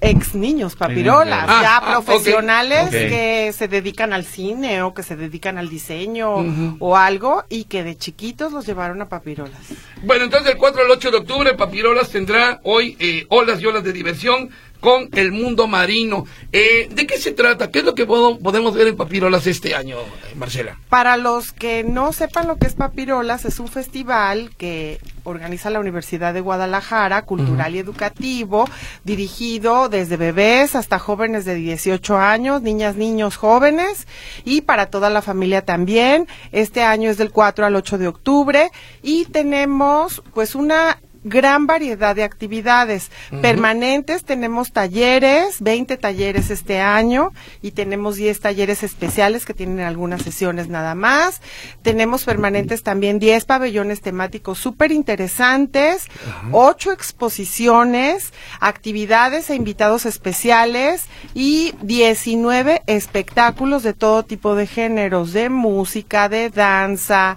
ex 0.00 0.34
niños 0.34 0.76
papirolas, 0.76 1.46
Ah, 1.48 1.60
ya 1.62 1.76
ah, 1.76 2.00
profesionales 2.02 2.90
que 2.90 3.52
se 3.52 3.68
dedican 3.68 4.12
al 4.12 4.24
cine 4.24 4.82
o 4.82 4.94
que 4.94 5.02
se 5.02 5.16
dedican 5.16 5.58
al 5.58 5.68
diseño 5.68 6.76
o 6.78 6.96
algo 6.96 7.44
y 7.48 7.64
que 7.64 7.82
de 7.82 7.96
chiquitos 7.96 8.52
los 8.52 8.66
llevaron 8.66 9.00
a 9.02 9.08
papirolas. 9.08 9.60
Bueno, 10.02 10.24
entonces 10.24 10.48
del 10.48 10.58
4 10.58 10.82
al 10.82 10.90
8 10.90 11.10
de 11.10 11.16
octubre, 11.18 11.54
Papirolas 11.54 12.10
tendrá 12.10 12.60
hoy 12.64 12.96
eh, 13.00 13.26
olas 13.28 13.60
y 13.60 13.66
olas 13.66 13.84
de 13.84 13.92
diversión 13.92 14.50
con 14.80 15.08
el 15.12 15.32
mundo 15.32 15.66
marino. 15.66 16.24
Eh, 16.52 16.88
¿De 16.90 17.06
qué 17.06 17.18
se 17.18 17.32
trata? 17.32 17.70
¿Qué 17.70 17.80
es 17.80 17.84
lo 17.84 17.94
que 17.94 18.06
podemos 18.06 18.74
ver 18.74 18.88
en 18.88 18.96
Papirolas 18.96 19.46
este 19.46 19.74
año, 19.74 19.96
Marcela? 20.36 20.78
Para 20.88 21.16
los 21.16 21.52
que 21.52 21.84
no 21.84 22.12
sepan 22.12 22.46
lo 22.46 22.56
que 22.56 22.66
es 22.66 22.74
Papirolas, 22.74 23.44
es 23.44 23.58
un 23.58 23.68
festival 23.68 24.50
que 24.56 25.00
organiza 25.24 25.70
la 25.70 25.80
Universidad 25.80 26.32
de 26.34 26.40
Guadalajara, 26.40 27.22
cultural 27.22 27.74
y 27.74 27.78
educativo, 27.78 28.68
dirigido 29.04 29.88
desde 29.88 30.16
bebés 30.16 30.74
hasta 30.74 30.98
jóvenes 30.98 31.44
de 31.44 31.54
18 31.54 32.16
años, 32.16 32.62
niñas, 32.62 32.96
niños, 32.96 33.36
jóvenes 33.36 34.06
y 34.44 34.62
para 34.62 34.86
toda 34.86 35.10
la 35.10 35.22
familia 35.22 35.62
también. 35.62 36.28
Este 36.52 36.82
año 36.82 37.10
es 37.10 37.18
del 37.18 37.32
4 37.32 37.66
al 37.66 37.76
8 37.76 37.98
de 37.98 38.08
octubre 38.08 38.70
y 39.02 39.24
tenemos 39.26 40.22
pues 40.32 40.54
una 40.54 40.98
gran 41.28 41.66
variedad 41.66 42.14
de 42.14 42.24
actividades 42.24 43.10
permanentes. 43.42 44.24
Tenemos 44.24 44.72
talleres, 44.72 45.60
20 45.60 45.96
talleres 45.96 46.50
este 46.50 46.80
año 46.80 47.32
y 47.62 47.72
tenemos 47.72 48.16
10 48.16 48.40
talleres 48.40 48.82
especiales 48.82 49.44
que 49.44 49.54
tienen 49.54 49.80
algunas 49.80 50.22
sesiones 50.22 50.68
nada 50.68 50.94
más. 50.94 51.40
Tenemos 51.82 52.24
permanentes 52.24 52.82
también 52.82 53.18
10 53.18 53.44
pabellones 53.44 54.00
temáticos 54.00 54.58
súper 54.58 54.92
interesantes, 54.92 56.06
8 56.52 56.92
exposiciones, 56.92 58.32
actividades 58.60 59.50
e 59.50 59.54
invitados 59.56 60.06
especiales 60.06 61.06
y 61.34 61.74
19 61.82 62.82
espectáculos 62.86 63.82
de 63.82 63.94
todo 63.94 64.22
tipo 64.22 64.54
de 64.54 64.66
géneros, 64.66 65.32
de 65.32 65.48
música, 65.48 66.28
de 66.28 66.50
danza, 66.50 67.36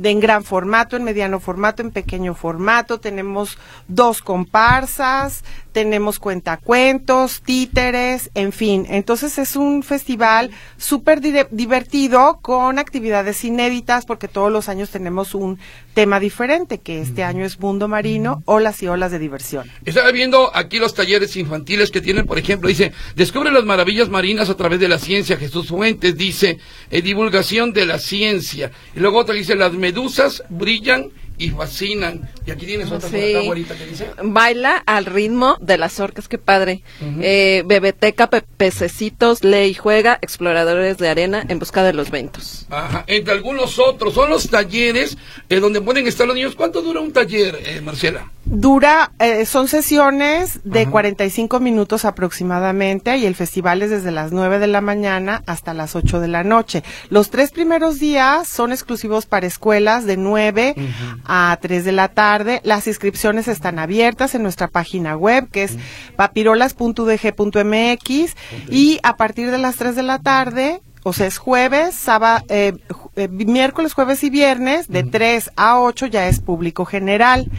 de 0.00 0.10
en 0.10 0.20
gran 0.20 0.44
formato, 0.44 0.96
en 0.96 1.04
mediano 1.04 1.40
formato, 1.40 1.82
en 1.82 1.90
pequeño 1.90 2.34
formato. 2.34 3.00
Tenemos 3.00 3.58
dos 3.88 4.22
comparsas, 4.22 5.44
tenemos 5.72 6.18
cuentacuentos, 6.18 7.42
títeres, 7.42 8.30
en 8.34 8.52
fin. 8.52 8.86
Entonces 8.88 9.38
es 9.38 9.56
un 9.56 9.82
festival 9.82 10.50
súper 10.76 11.20
divertido 11.20 12.38
con 12.42 12.78
actividades 12.78 13.44
inéditas 13.44 14.06
porque 14.06 14.28
todos 14.28 14.50
los 14.50 14.68
años 14.68 14.90
tenemos 14.90 15.34
un 15.34 15.58
tema 15.94 16.20
diferente, 16.20 16.78
que 16.78 17.00
este 17.00 17.24
año 17.24 17.44
es 17.44 17.58
mundo 17.58 17.88
marino, 17.88 18.42
olas 18.44 18.82
y 18.82 18.88
olas 18.88 19.10
de 19.10 19.18
diversión. 19.18 19.70
Estaba 19.84 20.10
viendo 20.12 20.54
aquí 20.54 20.78
los 20.78 20.94
talleres 20.94 21.36
infantiles 21.36 21.90
que 21.90 22.00
tienen, 22.00 22.26
por 22.26 22.38
ejemplo, 22.38 22.68
dice, 22.68 22.92
descubre 23.16 23.50
las 23.50 23.64
maravillas 23.64 24.08
marinas 24.08 24.48
a 24.48 24.56
través 24.56 24.80
de 24.80 24.88
la 24.88 24.98
ciencia. 24.98 25.36
Jesús 25.36 25.68
Fuentes 25.68 26.16
dice, 26.16 26.58
eh, 26.90 27.02
divulgación 27.02 27.72
de 27.72 27.86
la 27.86 27.98
ciencia. 27.98 28.70
Y 28.94 29.00
luego 29.00 29.18
otro 29.18 29.34
dice, 29.34 29.56
las 29.56 29.72
medusas 29.72 30.42
brillan 30.48 31.10
y 31.38 31.50
fascinan. 31.50 32.28
Y 32.46 32.50
aquí 32.50 32.66
tienes 32.66 32.90
otra 32.90 33.08
Sí. 33.08 33.34
acá, 33.34 33.44
güerita, 33.46 33.76
que 33.76 33.86
dice. 33.86 34.08
Baila 34.22 34.76
al 34.86 35.06
ritmo 35.06 35.56
de 35.60 35.78
las 35.78 36.00
orcas, 36.00 36.28
qué 36.28 36.38
padre. 36.38 36.82
Eh, 37.20 37.62
bebeteca, 37.66 38.28
pe- 38.28 38.42
pececitos, 38.42 39.44
lee 39.44 39.66
y 39.68 39.74
juega, 39.74 40.18
exploradores 40.22 40.98
de 40.98 41.08
arena 41.08 41.44
en 41.48 41.58
busca 41.58 41.82
de 41.84 41.92
los 41.92 42.10
ventos. 42.10 42.66
Ajá, 42.70 43.04
entre 43.06 43.32
algunos 43.34 43.78
otros. 43.78 44.14
Son 44.14 44.30
los 44.30 44.48
talleres 44.50 45.16
eh, 45.48 45.60
donde 45.60 45.80
pueden 45.80 46.06
estar 46.06 46.26
los 46.26 46.36
niños. 46.36 46.54
¿Cuánto 46.54 46.82
dura 46.82 47.00
un 47.00 47.12
taller, 47.12 47.58
eh, 47.64 47.80
Marcela? 47.80 48.30
Dura, 48.50 49.12
eh, 49.18 49.44
son 49.44 49.68
sesiones 49.68 50.60
de 50.64 50.80
Ajá. 50.82 50.90
45 50.90 51.60
minutos 51.60 52.06
aproximadamente 52.06 53.18
y 53.18 53.26
el 53.26 53.34
festival 53.34 53.82
es 53.82 53.90
desde 53.90 54.10
las 54.10 54.32
9 54.32 54.58
de 54.58 54.66
la 54.66 54.80
mañana 54.80 55.42
hasta 55.46 55.74
las 55.74 55.94
8 55.94 56.18
de 56.18 56.28
la 56.28 56.44
noche. 56.44 56.82
Los 57.10 57.28
tres 57.28 57.50
primeros 57.50 57.98
días 57.98 58.48
son 58.48 58.72
exclusivos 58.72 59.26
para 59.26 59.46
escuelas 59.46 60.06
de 60.06 60.16
9 60.16 60.76
a 61.26 61.58
3 61.60 61.84
de 61.84 61.92
la 61.92 62.08
tarde. 62.08 62.62
Las 62.64 62.86
inscripciones 62.86 63.48
están 63.48 63.78
abiertas 63.78 64.34
en 64.34 64.42
nuestra 64.42 64.68
página 64.68 65.14
web 65.14 65.50
que 65.50 65.64
es 65.64 65.76
papirolas.udg.mx 66.16 68.34
y 68.70 68.98
a 69.02 69.16
partir 69.18 69.50
de 69.50 69.58
las 69.58 69.76
3 69.76 69.94
de 69.94 70.02
la 70.02 70.20
tarde 70.20 70.80
o 71.08 71.12
sea, 71.12 71.26
es 71.26 71.38
jueves, 71.38 71.94
sábado, 71.94 72.44
eh, 72.48 72.72
eh, 73.16 73.28
miércoles, 73.28 73.94
jueves 73.94 74.22
y 74.24 74.30
viernes, 74.30 74.88
de 74.88 75.02
3 75.02 75.50
a 75.56 75.80
8 75.80 76.06
ya 76.06 76.28
es 76.28 76.40
público 76.40 76.84
general. 76.84 77.50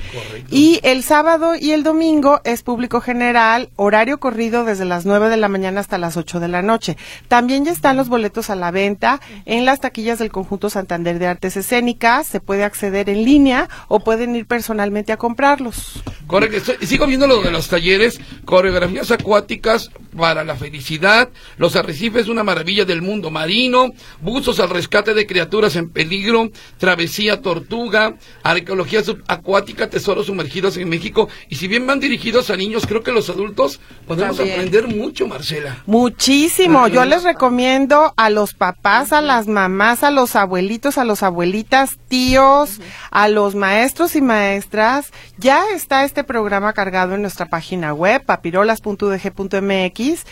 Y 0.50 0.80
el 0.84 1.04
sábado 1.04 1.56
y 1.56 1.72
el 1.72 1.84
domingo 1.84 2.42
es 2.44 2.64
público 2.64 3.02
general, 3.02 3.70
horario 3.76 4.20
corrido 4.20 4.64
desde 4.64 4.86
las 4.86 5.06
9 5.06 5.30
de 5.30 5.38
la 5.38 5.48
mañana 5.48 5.80
hasta 5.82 5.98
las 5.98 6.18
8 6.18 6.40
de 6.40 6.48
la 6.48 6.62
noche. 6.62 6.98
También 7.28 7.66
ya 7.66 7.72
están 7.72 7.98
los 7.98 8.10
boletos 8.10 8.50
a 8.50 8.56
la 8.56 8.72
venta 8.72 9.20
en 9.46 9.66
las 9.66 9.80
taquillas 9.82 10.20
del 10.20 10.32
conjunto 10.32 10.70
Santander 10.70 11.20
de 11.20 11.28
Artes 11.28 11.58
Escénicas. 11.58 12.28
Se 12.28 12.40
puede 12.40 12.64
acceder 12.64 13.10
en 13.10 13.24
línea 13.26 13.68
o 13.88 14.00
pueden 14.00 14.36
ir 14.36 14.46
personalmente 14.46 15.12
a 15.12 15.18
comprarlos. 15.18 16.02
Correcto, 16.28 16.58
estoy- 16.58 16.86
sigo 16.88 17.08
viendo 17.08 17.28
lo 17.28 17.42
de 17.42 17.52
los 17.52 17.68
talleres, 17.68 18.20
coreografías 18.46 19.12
acuáticas 19.12 19.92
para 20.16 20.44
la 20.44 20.56
felicidad, 20.56 21.30
los 21.58 21.76
arrecifes, 21.76 22.28
una 22.28 22.44
maravilla 22.44 22.86
del 22.86 23.02
mundo 23.02 23.32
marino, 23.40 23.94
buzos 24.20 24.60
al 24.60 24.70
rescate 24.70 25.14
de 25.14 25.26
criaturas 25.26 25.78
en 25.78 25.90
peligro, 25.90 26.50
travesía 26.78 27.42
tortuga, 27.42 28.16
arqueología 28.44 29.02
subacuática, 29.02 29.90
tesoros 29.90 30.26
sumergidos 30.26 30.76
en 30.76 30.90
México, 30.90 31.30
y 31.48 31.56
si 31.56 31.70
bien 31.70 31.88
van 31.88 32.02
dirigidos 32.02 32.50
a 32.50 32.58
niños, 32.58 32.86
creo 32.86 33.02
que 33.02 33.14
los 33.14 33.30
adultos 33.30 33.80
podemos 34.06 34.36
También. 34.36 34.56
aprender 34.56 34.90
mucho, 34.90 35.26
Marcela. 35.26 35.84
Muchísimo. 35.86 36.90
Yo 36.90 37.06
les 37.06 37.24
recomiendo 37.24 38.14
a 38.18 38.30
los 38.30 38.54
papás, 38.54 39.14
a 39.14 39.22
las 39.22 39.48
mamás, 39.48 40.04
a 40.04 40.12
los 40.12 40.36
abuelitos, 40.36 40.98
a 40.98 41.06
los 41.06 41.24
abuelitas, 41.24 41.98
tíos, 42.10 42.82
a 43.10 43.30
los 43.30 43.56
maestros 43.56 44.18
y 44.18 44.22
maestras. 44.22 45.14
Ya 45.38 45.64
está 45.74 46.04
este 46.04 46.26
programa 46.26 46.74
cargado 46.74 47.16
en 47.16 47.22
nuestra 47.22 47.46
página 47.46 47.94
web, 47.94 48.22
papirolas.udg.mx, 48.26 50.26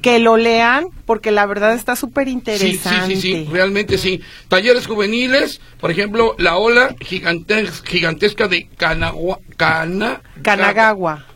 que 0.00 0.18
lo 0.20 0.36
lean 0.36 0.86
porque 1.06 1.32
la 1.32 1.44
verdad 1.46 1.74
está 1.74 1.96
súper 1.96 2.28
Sí, 2.44 2.72
sí, 2.76 2.88
sí, 3.06 3.20
sí, 3.20 3.48
realmente 3.50 3.98
sí. 3.98 4.20
Talleres 4.48 4.86
juveniles, 4.86 5.60
por 5.80 5.90
ejemplo, 5.90 6.34
la 6.38 6.56
ola 6.56 6.94
gigantes- 7.00 7.82
gigantesca 7.84 8.48
de 8.48 8.68
Kanagawa. 8.76 9.38
Kanagawa. 10.42 11.26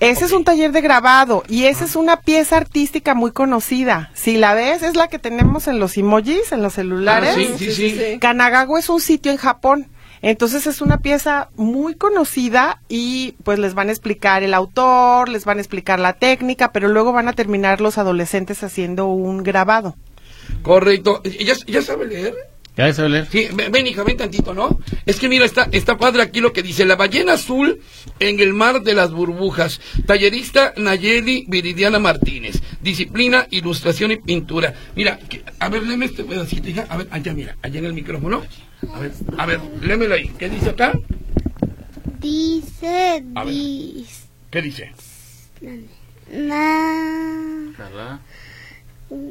Ese 0.00 0.26
es 0.26 0.32
un 0.32 0.44
taller 0.44 0.70
de 0.72 0.82
grabado 0.82 1.44
y 1.48 1.64
esa 1.64 1.86
es 1.86 1.96
una 1.96 2.20
pieza 2.20 2.58
artística 2.58 3.14
muy 3.14 3.32
conocida. 3.32 4.10
Si 4.12 4.36
la 4.36 4.52
ves, 4.52 4.82
es 4.82 4.96
la 4.96 5.08
que 5.08 5.18
tenemos 5.18 5.66
en 5.66 5.78
los 5.78 5.96
emojis, 5.96 6.52
en 6.52 6.62
los 6.62 6.74
celulares. 6.74 7.30
Ah, 7.34 7.56
sí, 7.58 7.72
sí, 7.72 7.90
sí. 7.90 8.18
Kanagawa 8.20 8.78
es 8.78 8.88
un 8.90 9.00
sitio 9.00 9.32
en 9.32 9.38
Japón. 9.38 9.88
Entonces 10.26 10.66
es 10.66 10.80
una 10.80 11.02
pieza 11.02 11.50
muy 11.54 11.96
conocida 11.96 12.80
y 12.88 13.32
pues 13.44 13.58
les 13.58 13.74
van 13.74 13.90
a 13.90 13.92
explicar 13.92 14.42
el 14.42 14.54
autor, 14.54 15.28
les 15.28 15.44
van 15.44 15.58
a 15.58 15.60
explicar 15.60 16.00
la 16.00 16.14
técnica, 16.14 16.72
pero 16.72 16.88
luego 16.88 17.12
van 17.12 17.28
a 17.28 17.34
terminar 17.34 17.82
los 17.82 17.98
adolescentes 17.98 18.62
haciendo 18.62 19.04
un 19.06 19.42
grabado. 19.42 19.96
Correcto. 20.62 21.20
¿Ya, 21.24 21.52
ya 21.66 21.82
sabe 21.82 22.06
leer? 22.06 22.34
¿Ya 22.76 22.92
sabe 22.92 23.08
leer? 23.10 23.28
Sí, 23.30 23.48
ven, 23.54 23.86
hija, 23.86 24.02
ven 24.02 24.16
tantito, 24.16 24.52
¿no? 24.52 24.80
Es 25.06 25.20
que 25.20 25.28
mira, 25.28 25.44
está, 25.44 25.68
está 25.70 25.96
padre 25.96 26.22
aquí 26.22 26.40
lo 26.40 26.52
que 26.52 26.62
dice, 26.62 26.84
la 26.84 26.96
ballena 26.96 27.34
azul 27.34 27.80
en 28.18 28.40
el 28.40 28.52
mar 28.52 28.82
de 28.82 28.94
las 28.94 29.12
burbujas. 29.12 29.80
Tallerista 30.06 30.74
Nayeli 30.76 31.44
Viridiana 31.46 32.00
Martínez. 32.00 32.60
Disciplina, 32.82 33.46
ilustración 33.50 34.10
y 34.10 34.16
pintura. 34.16 34.74
Mira, 34.96 35.18
que- 35.20 35.44
a 35.60 35.68
ver, 35.68 35.84
léeme 35.84 36.06
este 36.06 36.24
pedacito, 36.24 36.68
hija. 36.68 36.86
A 36.88 36.96
ver, 36.96 37.06
allá, 37.12 37.32
mira, 37.32 37.56
allá 37.62 37.78
en 37.78 37.84
el 37.86 37.92
micrófono. 37.92 38.42
A 38.92 38.98
ver, 38.98 39.12
a 39.38 39.46
ver, 39.46 39.60
léemelo 39.80 40.14
ahí. 40.14 40.32
¿Qué 40.36 40.48
dice 40.48 40.70
acá? 40.70 40.92
Dice, 42.20 43.22
A 43.36 43.44
ver. 43.44 43.54
dis, 43.54 44.24
¿Qué 44.50 44.62
dice? 44.62 44.92
na, 46.32 48.20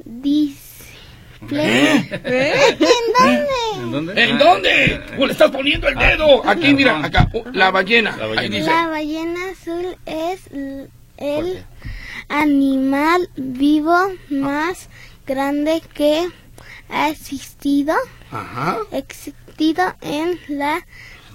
dice, 0.05 0.73
¿Eh? 1.51 2.79
¿En 3.79 3.91
dónde? 3.91 4.23
¿En 4.23 4.35
Ah, 4.35 4.38
dónde? 4.43 5.01
Uh, 5.17 5.25
le 5.25 5.31
estás 5.33 5.51
poniendo 5.51 5.88
el 5.88 5.95
dedo. 5.95 6.47
Aquí, 6.47 6.73
mira, 6.73 7.03
acá. 7.03 7.29
Uh, 7.33 7.43
la 7.53 7.71
ballena. 7.71 8.15
La 8.17 8.27
ballena. 8.27 8.41
Ahí 8.41 8.50
dice. 8.50 8.69
la 8.71 8.88
ballena 8.88 9.39
azul 9.51 9.97
es 10.05 10.41
el 11.17 11.63
animal 12.29 13.29
vivo 13.35 13.95
más 14.29 14.89
grande 15.25 15.81
que 15.93 16.27
ha 16.89 17.09
existido, 17.09 17.93
Ajá, 18.31 18.77
existido 18.91 19.93
en 20.01 20.39
la 20.47 20.85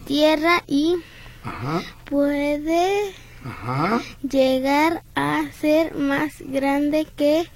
tierra 0.07 0.63
y 0.67 0.97
ajá, 1.45 1.83
puede 2.05 3.13
ajá. 3.45 4.01
llegar 4.29 5.03
a 5.15 5.45
ser 5.61 5.95
más 5.95 6.35
grande 6.41 7.07
que 7.17 7.49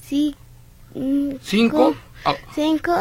si, 0.00 0.34
Cinco 1.42 1.96
cinco 2.54 2.92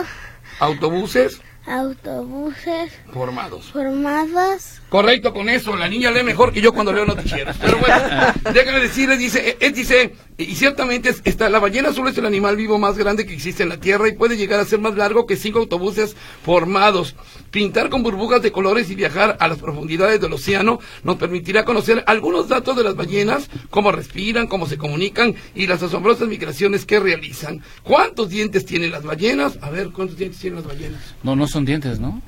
autobuses 0.59 1.39
autobuses 1.65 2.91
Formados. 3.13 3.69
formados. 3.69 4.81
Correcto 4.93 5.33
con 5.33 5.49
eso, 5.49 5.75
la 5.75 5.89
niña 5.89 6.11
lee 6.11 6.21
mejor 6.21 6.53
que 6.53 6.61
yo 6.61 6.71
cuando 6.71 6.93
leo 6.93 7.03
noticieros. 7.03 7.57
Pero 7.59 7.79
bueno, 7.79 7.95
déjame 8.53 8.79
decirles, 8.79 9.17
dice, 9.17 9.49
eh, 9.49 9.57
él 9.59 9.73
dice, 9.73 10.13
y 10.37 10.53
ciertamente 10.53 11.09
es- 11.09 11.21
está, 11.25 11.49
la 11.49 11.57
ballena 11.57 11.89
azul 11.89 12.07
es 12.09 12.17
el 12.19 12.27
animal 12.27 12.55
vivo 12.57 12.77
más 12.77 12.95
grande 12.95 13.25
que 13.25 13.33
existe 13.33 13.63
en 13.63 13.69
la 13.69 13.79
Tierra 13.79 14.07
y 14.07 14.11
puede 14.11 14.37
llegar 14.37 14.59
a 14.59 14.65
ser 14.65 14.77
más 14.77 14.95
largo 14.95 15.25
que 15.25 15.35
cinco 15.35 15.57
autobuses 15.57 16.15
formados. 16.45 17.15
Pintar 17.49 17.89
con 17.89 18.03
burbujas 18.03 18.43
de 18.43 18.51
colores 18.51 18.91
y 18.91 18.93
viajar 18.95 19.35
a 19.39 19.47
las 19.47 19.57
profundidades 19.57 20.21
del 20.21 20.31
océano 20.33 20.77
nos 21.03 21.15
permitirá 21.15 21.65
conocer 21.65 22.03
algunos 22.05 22.47
datos 22.47 22.77
de 22.77 22.83
las 22.83 22.95
ballenas, 22.95 23.49
cómo 23.71 23.91
respiran, 23.91 24.45
cómo 24.45 24.67
se 24.67 24.77
comunican 24.77 25.33
y 25.55 25.65
las 25.65 25.81
asombrosas 25.81 26.27
migraciones 26.27 26.85
que 26.85 26.99
realizan. 26.99 27.63
¿Cuántos 27.81 28.29
dientes 28.29 28.63
tienen 28.63 28.91
las 28.91 29.01
ballenas? 29.01 29.57
A 29.63 29.71
ver, 29.71 29.89
¿cuántos 29.89 30.19
dientes 30.19 30.39
tienen 30.39 30.59
las 30.59 30.67
ballenas? 30.67 31.01
No, 31.23 31.35
no 31.35 31.47
son 31.47 31.65
dientes, 31.65 31.99
¿no? 31.99 32.21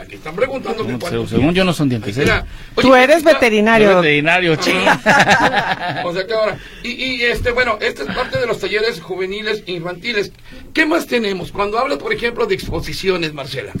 Aquí 0.00 0.14
están 0.14 0.34
preguntando 0.34 0.84
No, 0.84 1.26
según 1.26 1.54
yo 1.54 1.64
no 1.64 1.72
son 1.72 1.88
dientes, 1.88 2.16
¿eh? 2.18 2.26
Tú 2.76 2.94
eres 2.94 3.22
veterinario. 3.22 3.96
Veterinario, 3.96 4.56
chica. 4.56 6.02
o 6.04 6.12
sea 6.14 6.26
que 6.26 6.32
ahora, 6.32 6.58
y, 6.82 6.90
y 6.90 7.22
este, 7.22 7.50
bueno, 7.52 7.78
esta 7.80 8.02
es 8.04 8.14
parte 8.14 8.38
de 8.38 8.46
los 8.46 8.58
talleres 8.58 9.00
juveniles 9.00 9.62
e 9.66 9.72
infantiles. 9.72 10.32
¿Qué 10.72 10.86
más 10.86 11.06
tenemos? 11.06 11.52
Cuando 11.52 11.78
hablas, 11.78 11.98
por 11.98 12.12
ejemplo, 12.12 12.46
de 12.46 12.54
exposiciones, 12.54 13.34
Marcela. 13.34 13.72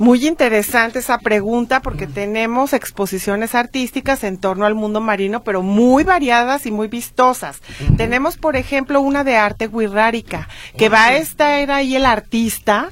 Muy 0.00 0.26
interesante 0.26 1.00
esa 1.00 1.18
pregunta 1.18 1.82
porque 1.82 2.06
tenemos 2.06 2.72
exposiciones 2.72 3.54
artísticas 3.54 4.24
en 4.24 4.38
torno 4.38 4.64
al 4.64 4.74
mundo 4.74 5.02
marino, 5.02 5.44
pero 5.44 5.60
muy 5.60 6.04
variadas 6.04 6.64
y 6.64 6.70
muy 6.70 6.88
vistosas. 6.88 7.60
Tenemos, 7.98 8.38
por 8.38 8.56
ejemplo, 8.56 9.02
una 9.02 9.24
de 9.24 9.36
arte 9.36 9.66
wixárika, 9.66 10.48
que 10.78 10.88
va 10.88 11.04
a 11.04 11.16
estar 11.18 11.70
ahí 11.70 11.96
el 11.96 12.06
artista, 12.06 12.88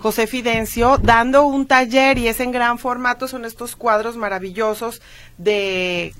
José 0.00 0.26
Fidencio, 0.26 0.98
dando 0.98 1.46
un 1.46 1.64
taller 1.68 2.18
y 2.18 2.26
es 2.26 2.40
en 2.40 2.50
gran 2.50 2.80
formato, 2.80 3.28
son 3.28 3.44
estos 3.44 3.76
cuadros 3.76 4.16
maravillosos 4.16 5.00
de 5.36 6.12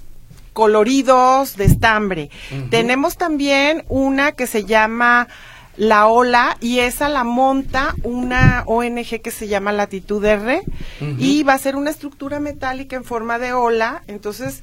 coloridos 0.53 1.57
de 1.57 1.65
estambre. 1.65 2.31
Tenemos 2.71 3.17
también 3.17 3.85
una 3.89 4.31
que 4.31 4.47
se 4.47 4.65
llama 4.65 5.27
La 5.79 6.09
Ola 6.09 6.57
y 6.61 6.81
esa 6.81 7.09
la 7.09 7.25
monta 7.25 7.95
una 8.03 8.65
ONG 8.67 9.23
que 9.23 9.31
se 9.31 9.49
llama 9.49 9.73
Latitud 9.73 10.25
R 10.25 10.63
y 11.19 11.43
va 11.45 11.55
a 11.55 11.59
ser 11.59 11.77
una 11.77 11.91
estructura 11.91 12.41
metálica 12.41 12.97
en 12.97 13.05
forma 13.05 13.39
de 13.39 13.53
ola, 13.53 14.03
entonces 14.09 14.61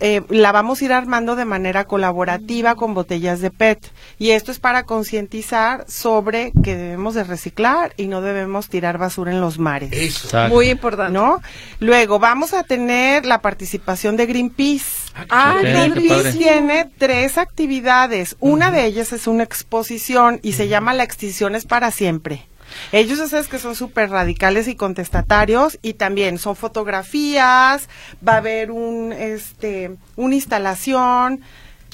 eh, 0.00 0.22
la 0.28 0.52
vamos 0.52 0.80
a 0.80 0.84
ir 0.84 0.92
armando 0.92 1.36
de 1.36 1.44
manera 1.44 1.84
colaborativa 1.84 2.74
con 2.74 2.94
botellas 2.94 3.40
de 3.40 3.50
PET 3.50 3.90
y 4.18 4.30
esto 4.30 4.50
es 4.52 4.58
para 4.58 4.84
concientizar 4.84 5.84
sobre 5.88 6.52
que 6.62 6.76
debemos 6.76 7.14
de 7.14 7.24
reciclar 7.24 7.92
y 7.96 8.06
no 8.06 8.20
debemos 8.20 8.68
tirar 8.68 8.98
basura 8.98 9.30
en 9.30 9.40
los 9.40 9.58
mares. 9.58 9.90
Exacto. 9.92 10.54
Muy 10.54 10.70
importante. 10.70 11.12
¿no? 11.12 11.40
Luego 11.80 12.18
vamos 12.18 12.54
a 12.54 12.62
tener 12.62 13.26
la 13.26 13.40
participación 13.40 14.16
de 14.16 14.26
Greenpeace. 14.26 15.09
Ah, 15.28 15.58
Greenpeace 15.60 16.32
tiene 16.32 16.90
tres 16.98 17.38
actividades. 17.38 18.36
Una 18.40 18.70
de 18.70 18.86
ellas 18.86 19.12
es 19.12 19.26
una 19.26 19.42
exposición 19.42 20.40
y 20.42 20.52
se 20.52 20.68
llama 20.68 20.94
La 20.94 21.04
extinción 21.04 21.54
es 21.54 21.66
para 21.66 21.90
siempre. 21.90 22.46
Ellos 22.92 23.18
ya 23.18 23.28
sabes 23.28 23.48
que 23.48 23.58
son 23.58 23.74
súper 23.74 24.10
radicales 24.10 24.68
y 24.68 24.76
contestatarios 24.76 25.78
y 25.82 25.94
también 25.94 26.38
son 26.38 26.54
fotografías, 26.54 27.88
va 28.26 28.34
a 28.34 28.36
haber 28.36 28.70
un, 28.70 29.12
este, 29.12 29.96
una 30.16 30.36
instalación 30.36 31.40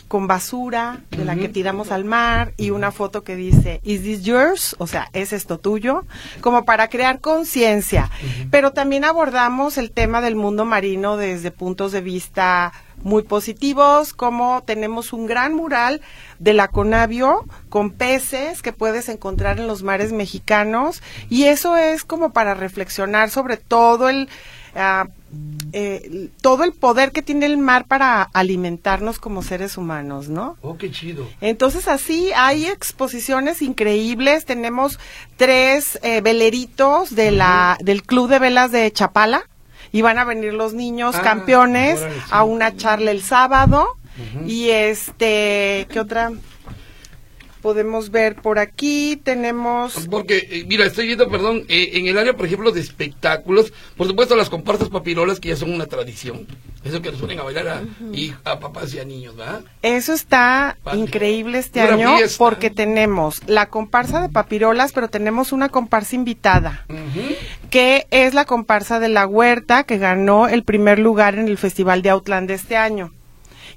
con 0.09 0.29
basura 0.29 1.01
de 1.11 1.25
la 1.25 1.35
que 1.35 1.49
tiramos 1.49 1.91
al 1.91 2.05
mar 2.05 2.53
y 2.57 2.71
una 2.71 2.93
foto 2.93 3.25
que 3.25 3.35
dice 3.35 3.81
Is 3.83 4.03
this 4.03 4.23
yours? 4.23 4.77
O 4.79 4.87
sea, 4.87 5.09
¿es 5.13 5.33
esto 5.33 5.59
tuyo? 5.59 6.05
Como 6.41 6.65
para 6.65 6.89
crear 6.89 7.21
conciencia. 7.21 8.11
Pero 8.51 8.73
también 8.73 9.05
abordamos 9.05 9.79
el 9.79 9.91
tema 9.91 10.21
del 10.21 10.37
mundo 10.37 10.65
marino 10.65 11.17
desde 11.17 11.51
puntos 11.51 11.91
de 11.91 12.03
vista 12.03 12.73
muy 13.07 13.23
positivos, 13.23 14.13
como 14.13 14.65
tenemos 14.65 15.13
un 15.13 15.27
gran 15.27 15.55
mural 15.55 16.01
de 16.41 16.53
la 16.53 16.67
Conavio 16.67 17.45
con 17.69 17.93
peces 17.93 18.63
que 18.63 18.73
puedes 18.73 19.09
encontrar 19.09 19.61
en 19.61 19.69
los 19.69 19.85
mares 19.85 20.13
mexicanos 20.13 21.03
y 21.31 21.45
eso 21.45 21.77
es 21.77 22.03
como 22.03 22.33
para 22.33 22.55
reflexionar 22.55 23.31
sobre 23.31 23.59
todo 23.59 24.09
el 24.09 24.29
ah, 24.75 25.07
eh, 25.73 26.31
todo 26.41 26.65
el 26.65 26.73
poder 26.73 27.13
que 27.13 27.23
tiene 27.23 27.47
el 27.47 27.59
mar 27.59 27.87
para 27.87 28.23
alimentarnos 28.23 29.21
como 29.21 29.41
seres 29.43 29.77
humanos, 29.77 30.29
¿no? 30.29 30.57
Oh, 30.61 30.77
qué 30.77 30.91
chido. 30.91 31.29
Entonces 31.41 31.87
así 31.87 32.33
hay 32.35 32.67
exposiciones 32.67 33.63
increíbles. 33.63 34.47
Tenemos 34.47 34.99
tres 35.37 36.01
eh, 36.03 36.23
veleritos 36.23 37.15
de 37.15 37.31
la 37.31 37.79
del 37.81 38.03
Club 38.03 38.29
de 38.31 38.39
Velas 38.41 38.73
de 38.73 38.91
Chapala 38.91 39.45
y 39.93 40.03
van 40.03 40.19
a 40.19 40.25
venir 40.25 40.53
los 40.55 40.75
niños 40.75 41.15
Ah, 41.17 41.23
campeones 41.23 42.01
órale, 42.01 42.15
sí. 42.17 42.21
a 42.31 42.45
una 42.45 42.77
charla 42.77 43.11
el 43.11 43.23
sábado 43.23 43.87
y 44.47 44.71
este 44.71 45.87
qué 45.91 46.01
otra 46.01 46.33
podemos 47.63 48.11
ver 48.11 48.37
por 48.37 48.59
aquí 48.59 49.21
tenemos 49.23 50.07
Porque, 50.11 50.47
eh, 50.51 50.65
mira, 50.67 50.85
estoy 50.85 51.07
viendo, 51.07 51.29
perdón, 51.29 51.65
eh, 51.69 51.91
en 51.95 52.07
el 52.07 52.19
área, 52.19 52.35
por 52.35 52.47
ejemplo, 52.47 52.73
de 52.73 52.81
espectáculos, 52.81 53.73
por 53.97 54.07
supuesto, 54.07 54.37
las 54.37 54.51
comparsas 54.51 54.89
papirolas 54.89 55.41
que 55.41 55.49
ya 55.49 55.57
son 55.57 55.73
una 55.73 55.87
tradición. 55.87 56.47
Eso 56.85 57.03
que 57.03 57.11
nos 57.11 57.21
ponen 57.21 57.41
a 57.41 57.43
bailar 57.43 57.69
a, 57.69 57.83
y 58.13 58.33
a 58.45 58.61
papás 58.61 58.95
y 58.95 59.01
a 59.01 59.05
niños, 59.05 59.35
¿verdad? 59.37 59.63
Eso 59.83 60.13
está 60.13 60.77
Padre. 60.85 61.01
increíble 61.01 61.59
este 61.59 61.81
año 61.81 62.17
fiesta. 62.17 62.39
porque 62.39 62.71
tenemos 62.71 63.43
la 63.49 63.67
comparsa 63.67 64.23
de 64.23 64.29
papirolas, 64.29 64.93
pero 64.93 65.09
tenemos 65.09 65.51
una 65.53 65.69
comparsa 65.69 66.15
invitada, 66.15 66.87
que 67.71 68.07
es 68.11 68.35
la 68.35 68.45
comparsa 68.45 69.01
de 69.01 69.09
la 69.09 69.27
huerta 69.27 69.83
que 69.83 69.99
ganó 69.99 70.47
el 70.47 70.63
primer 70.63 71.01
lugar 71.01 71.35
en 71.37 71.49
el 71.49 71.59
Festival 71.59 72.03
de 72.03 72.11
Outland 72.11 72.47
de 72.47 72.55
este 72.55 72.77
año. 72.77 73.13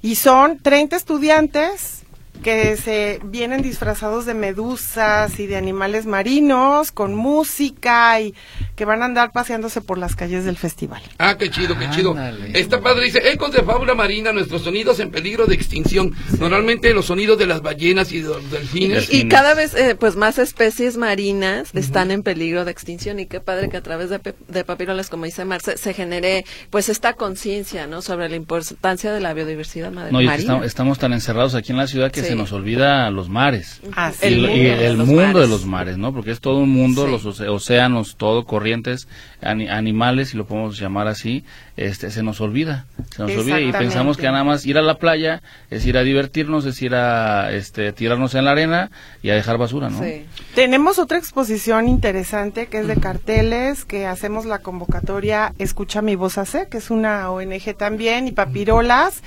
Y 0.02 0.14
son 0.14 0.58
30 0.58 0.96
estudiantes 0.96 2.04
que 2.42 2.76
se 2.76 3.20
vienen 3.24 3.62
disfrazados 3.62 4.26
de 4.26 4.34
medusas 4.34 5.38
y 5.38 5.46
de 5.46 5.56
animales 5.56 6.06
marinos 6.06 6.92
con 6.92 7.14
música 7.14 8.20
y 8.20 8.34
que 8.76 8.84
van 8.84 9.02
a 9.02 9.06
andar 9.06 9.32
paseándose 9.32 9.80
por 9.80 9.98
las 9.98 10.16
calles 10.16 10.44
del 10.44 10.56
festival. 10.56 11.02
Ah, 11.18 11.36
qué 11.38 11.50
chido, 11.50 11.78
qué 11.78 11.88
chido. 11.90 12.10
Ándale. 12.10 12.58
Está 12.58 12.80
padre, 12.80 13.04
dice, 13.04 13.30
ecos 13.30 13.52
de 13.52 13.62
fábula 13.62 13.94
marina, 13.94 14.32
nuestros 14.32 14.62
sonidos 14.62 15.00
en 15.00 15.10
peligro 15.10 15.46
de 15.46 15.54
extinción. 15.54 16.14
Normalmente 16.38 16.92
los 16.94 17.06
sonidos 17.06 17.38
de 17.38 17.46
las 17.46 17.60
ballenas 17.62 18.12
y 18.12 18.20
de 18.22 18.28
los 18.28 18.50
delfines. 18.50 19.12
Y 19.12 19.28
cada 19.28 19.54
vez 19.54 19.74
eh, 19.74 19.94
pues 19.94 20.16
más 20.16 20.38
especies 20.38 20.96
marinas 20.96 21.70
están 21.74 22.10
en 22.10 22.22
peligro 22.22 22.64
de 22.64 22.70
extinción 22.70 23.20
y 23.20 23.26
qué 23.26 23.40
padre 23.40 23.68
que 23.68 23.76
a 23.76 23.82
través 23.82 24.08
de, 24.10 24.20
de 24.48 24.64
papirolas, 24.64 25.08
como 25.10 25.24
dice 25.24 25.44
Marce, 25.44 25.76
se 25.76 25.94
genere 25.94 26.44
pues 26.70 26.88
esta 26.88 27.14
conciencia, 27.14 27.86
¿no? 27.86 28.02
Sobre 28.02 28.28
la 28.28 28.36
importancia 28.36 29.12
de 29.12 29.20
la 29.20 29.34
biodiversidad 29.34 29.90
No, 29.90 30.00
y 30.02 30.04
es 30.04 30.08
que 30.08 30.12
marina. 30.12 30.34
estamos, 30.36 30.66
estamos 30.66 30.98
tan 30.98 31.12
encerrados 31.12 31.54
aquí 31.54 31.72
en 31.72 31.78
la 31.78 31.86
ciudad 31.86 32.10
que 32.10 32.20
Sí. 32.20 32.29
Se 32.30 32.36
nos 32.36 32.52
olvida 32.52 33.10
los 33.10 33.28
mares. 33.28 33.80
Así 33.94 34.26
y, 34.26 34.28
El 34.28 34.40
mundo 34.40 34.56
y 34.56 34.60
de 34.64 34.86
el 34.86 34.96
los 34.98 35.06
mundo 35.06 35.22
de 35.22 35.32
mares. 35.34 35.48
los 35.50 35.66
mares, 35.66 35.98
¿no? 35.98 36.12
Porque 36.12 36.30
es 36.30 36.40
todo 36.40 36.58
un 36.58 36.70
mundo, 36.70 37.06
Sí. 37.06 37.12
los 37.12 37.40
océanos, 37.40 38.16
todo, 38.16 38.44
corrientes, 38.44 39.08
ani- 39.42 39.68
animales, 39.68 40.30
si 40.30 40.36
lo 40.36 40.46
podemos 40.46 40.78
llamar 40.78 41.06
así, 41.08 41.44
este, 41.76 42.10
se 42.10 42.22
nos 42.22 42.40
olvida. 42.40 42.86
Se 43.14 43.22
nos 43.22 43.32
olvida 43.36 43.60
y 43.60 43.72
pensamos 43.72 44.16
que 44.16 44.24
nada 44.26 44.44
más 44.44 44.66
ir 44.66 44.78
a 44.78 44.82
la 44.82 44.94
playa 44.98 45.42
es 45.70 45.86
ir 45.86 45.96
a 45.96 46.02
divertirnos, 46.02 46.64
es 46.66 46.80
ir 46.82 46.94
a 46.94 47.52
este, 47.52 47.92
tirarnos 47.92 48.34
en 48.34 48.44
la 48.44 48.52
arena 48.52 48.90
y 49.22 49.30
a 49.30 49.34
dejar 49.34 49.56
basura, 49.58 49.88
¿no? 49.90 50.02
Sí. 50.02 50.24
Tenemos 50.54 50.98
otra 50.98 51.18
exposición 51.18 51.88
interesante 51.88 52.66
que 52.66 52.78
es 52.80 52.86
de 52.86 52.96
carteles, 52.96 53.84
que 53.84 54.06
hacemos 54.06 54.44
la 54.46 54.58
convocatoria 54.58 55.52
Escucha 55.58 56.02
mi 56.02 56.16
voz 56.16 56.38
hace, 56.38 56.68
que 56.68 56.78
es 56.78 56.90
una 56.90 57.30
ONG 57.30 57.74
también, 57.76 58.28
y 58.28 58.32
papirolas. 58.32 59.22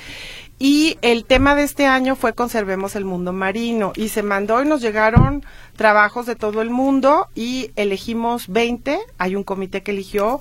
Y 0.66 0.98
el 1.02 1.26
tema 1.26 1.56
de 1.56 1.64
este 1.64 1.88
año 1.88 2.16
fue 2.16 2.32
Conservemos 2.32 2.96
el 2.96 3.04
Mundo 3.04 3.34
Marino. 3.34 3.92
Y 3.98 4.08
se 4.08 4.24
mandó 4.24 4.64
y 4.64 4.66
nos 4.66 4.80
llegaron 4.80 5.44
trabajos 5.76 6.26
de 6.26 6.38
todo 6.38 6.62
el 6.62 6.70
mundo 6.70 7.28
y 7.36 7.72
elegimos 7.76 8.48
20. 8.48 8.98
Hay 9.18 9.36
un 9.36 9.44
comité 9.44 9.84
que 9.84 9.92
eligió 9.92 10.40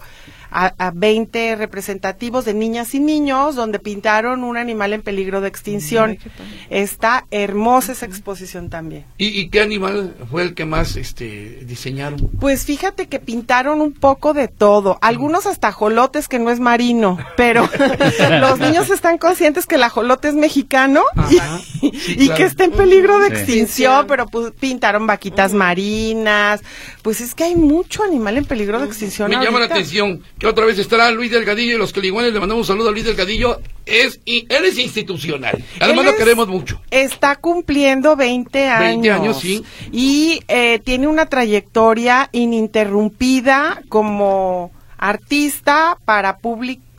a, 0.53 0.75
a 0.79 0.91
20 0.95 1.57
representativos 1.57 2.45
de 2.45 2.55
niñas 2.55 2.95
y 2.95 3.01
niños 3.01 3.55
donde 3.57 3.79
pintaron 3.79 4.45
un 4.45 4.57
animal 4.57 4.93
en 4.93 5.03
peligro 5.03 5.41
de 5.41 5.49
extinción. 5.49 6.19
Está 6.71 7.27
hermosa 7.31 7.93
esa 7.93 8.07
exposición 8.07 8.71
también. 8.71 9.05
¿Y, 9.19 9.27
y 9.41 9.49
qué 9.49 9.61
animal 9.61 10.15
fue 10.31 10.43
el 10.43 10.55
que 10.55 10.65
más 10.65 10.97
este, 10.97 11.61
diseñaron? 11.65 12.31
Pues 12.41 12.65
fíjate 12.65 13.07
que 13.09 13.19
pintaron 13.19 13.81
un 13.81 13.93
poco 13.93 14.33
de 14.35 14.49
todo, 14.49 14.99
algunos 15.01 15.47
hasta 15.47 15.69
ajolotes 15.69 16.29
que 16.29 16.39
no 16.39 16.51
es 16.51 16.61
marino, 16.61 17.19
pero 17.37 17.69
los 18.41 18.59
niños 18.59 18.91
están 18.91 19.19
conscientes 19.19 19.67
que 19.67 19.77
el 19.77 19.83
ajolote 19.83 20.29
es 20.29 20.35
mexicano 20.35 21.03
y, 21.31 21.39
Ajá. 21.39 21.61
y 21.81 21.91
Sí, 22.03 22.27
claro. 22.27 22.37
que 22.37 22.43
está 22.45 22.65
en 22.65 22.73
peligro 22.73 23.19
de 23.19 23.29
Sí. 23.29 23.33
extinción, 23.35 24.07
pero 24.07 24.27
pues, 24.27 24.53
pintaron 24.59 25.07
vaquitas 25.07 25.53
marinas, 25.53 26.61
pues 27.03 27.21
es 27.21 27.35
que 27.35 27.45
hay 27.45 27.55
mucho 27.57 28.03
animal 28.05 28.37
en 28.37 28.45
peligro 28.45 28.79
de 28.81 28.87
extinción. 28.87 29.31
Me 29.31 29.43
llama 29.43 29.59
la 29.61 29.67
atención 29.67 30.23
que 30.43 30.49
otra 30.49 30.67
vez 30.67 30.77
estará 30.77 31.09
Luis 31.13 31.31
Delgadillo 31.31 31.77
y 31.77 31.79
los 31.79 31.93
Caliguanes. 31.93 32.33
Le 32.33 32.41
mandamos 32.41 32.69
un 32.69 32.75
saludo 32.75 32.89
a 32.89 32.91
Luis 32.91 33.05
Delgadillo. 33.05 33.61
es, 33.87 34.19
y 34.25 34.45
él 34.53 34.65
es 34.65 34.77
institucional. 34.77 35.63
Además 35.79 36.05
lo 36.05 36.17
queremos 36.17 36.49
mucho. 36.49 36.83
Está 36.91 37.37
cumpliendo 37.37 38.17
20 38.17 38.67
años. 38.67 38.89
20 38.89 39.11
años, 39.13 39.39
sí. 39.39 39.65
Y 39.93 40.43
eh, 40.49 40.81
tiene 40.83 41.07
una 41.07 41.27
trayectoria 41.27 42.29
ininterrumpida 42.33 43.83
como 43.89 44.73
artista 44.99 45.97
para 46.05 46.39
público 46.39 46.92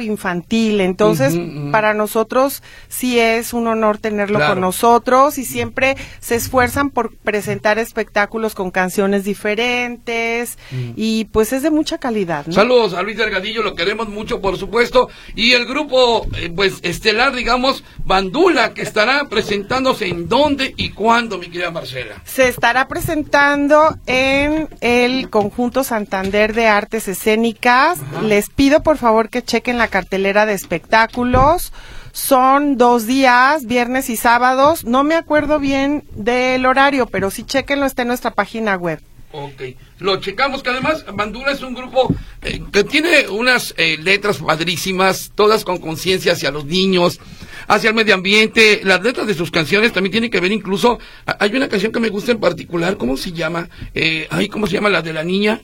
infantil. 0.00 0.80
Entonces, 0.80 1.34
para 1.70 1.94
nosotros 1.94 2.62
sí 2.88 3.18
es 3.18 3.52
un 3.52 3.66
honor 3.66 3.98
tenerlo 3.98 4.38
Claro. 4.38 4.54
con 4.54 4.60
nosotros 4.60 5.38
y 5.38 5.44
siempre 5.44 5.96
se 6.20 6.34
esfuerzan 6.36 6.90
por 6.90 7.14
presentar 7.16 7.78
espectáculos 7.78 8.54
con 8.54 8.70
canciones 8.70 9.24
diferentes 9.24 10.58
y 10.96 11.26
pues 11.26 11.52
es 11.52 11.62
de 11.62 11.70
mucha 11.70 11.98
calidad. 11.98 12.46
¿no? 12.46 12.52
Saludos 12.52 12.94
a 12.94 13.02
Luis 13.02 13.16
Delgadillo, 13.16 13.62
lo 13.62 13.74
queremos 13.74 14.08
mucho, 14.08 14.40
por 14.40 14.56
supuesto. 14.58 15.08
Y 15.34 15.52
el 15.52 15.66
grupo, 15.66 16.26
eh, 16.36 16.50
pues, 16.54 16.74
estelar, 16.82 17.34
digamos, 17.34 17.84
Bandula, 18.04 18.74
que 18.74 18.82
estará 18.82 19.24
presentándose 19.28 20.06
en 20.08 20.28
dónde 20.28 20.74
y 20.76 20.90
cuándo, 20.90 21.38
mi 21.38 21.46
querida 21.48 21.70
Marcela. 21.70 22.16
Se 22.24 22.48
estará 22.48 22.88
presentando 22.88 23.96
en 24.06 24.68
el 24.80 25.30
conjunto 25.30 25.84
Santander 25.84 26.54
de 26.54 26.66
Artes 26.66 27.08
Escénicas. 27.08 27.98
Les 28.22 28.48
pido 28.50 28.82
por 28.82 28.96
favor 28.98 29.28
que 29.28 29.43
chequen 29.44 29.78
la 29.78 29.88
cartelera 29.88 30.46
de 30.46 30.54
espectáculos. 30.54 31.72
Son 32.12 32.76
dos 32.76 33.06
días, 33.06 33.66
viernes 33.66 34.08
y 34.08 34.16
sábados. 34.16 34.84
No 34.84 35.04
me 35.04 35.14
acuerdo 35.14 35.58
bien 35.58 36.04
del 36.14 36.64
horario, 36.66 37.06
pero 37.06 37.30
sí 37.30 37.44
chequenlo, 37.44 37.86
está 37.86 38.02
en 38.02 38.08
nuestra 38.08 38.30
página 38.30 38.76
web. 38.76 39.00
Ok, 39.36 39.62
lo 39.98 40.20
checamos, 40.20 40.62
que 40.62 40.70
además 40.70 41.04
Bandura 41.12 41.50
es 41.50 41.60
un 41.60 41.74
grupo 41.74 42.14
eh, 42.40 42.62
que 42.72 42.84
tiene 42.84 43.26
unas 43.26 43.74
eh, 43.76 43.98
letras 44.00 44.38
padrísimas, 44.38 45.32
todas 45.34 45.64
con 45.64 45.78
conciencia 45.78 46.34
hacia 46.34 46.52
los 46.52 46.66
niños, 46.66 47.18
hacia 47.66 47.88
el 47.88 47.96
medio 47.96 48.14
ambiente. 48.14 48.80
Las 48.84 49.02
letras 49.02 49.26
de 49.26 49.34
sus 49.34 49.50
canciones 49.50 49.92
también 49.92 50.12
tienen 50.12 50.30
que 50.30 50.38
ver 50.38 50.52
incluso, 50.52 51.00
hay 51.26 51.52
una 51.56 51.68
canción 51.68 51.90
que 51.90 51.98
me 51.98 52.10
gusta 52.10 52.30
en 52.30 52.38
particular, 52.38 52.96
¿cómo 52.96 53.16
se 53.16 53.32
llama? 53.32 53.68
Eh, 53.92 54.28
ay, 54.30 54.48
¿cómo 54.48 54.68
se 54.68 54.74
llama? 54.74 54.88
La 54.88 55.02
de 55.02 55.12
la 55.12 55.24
niña. 55.24 55.60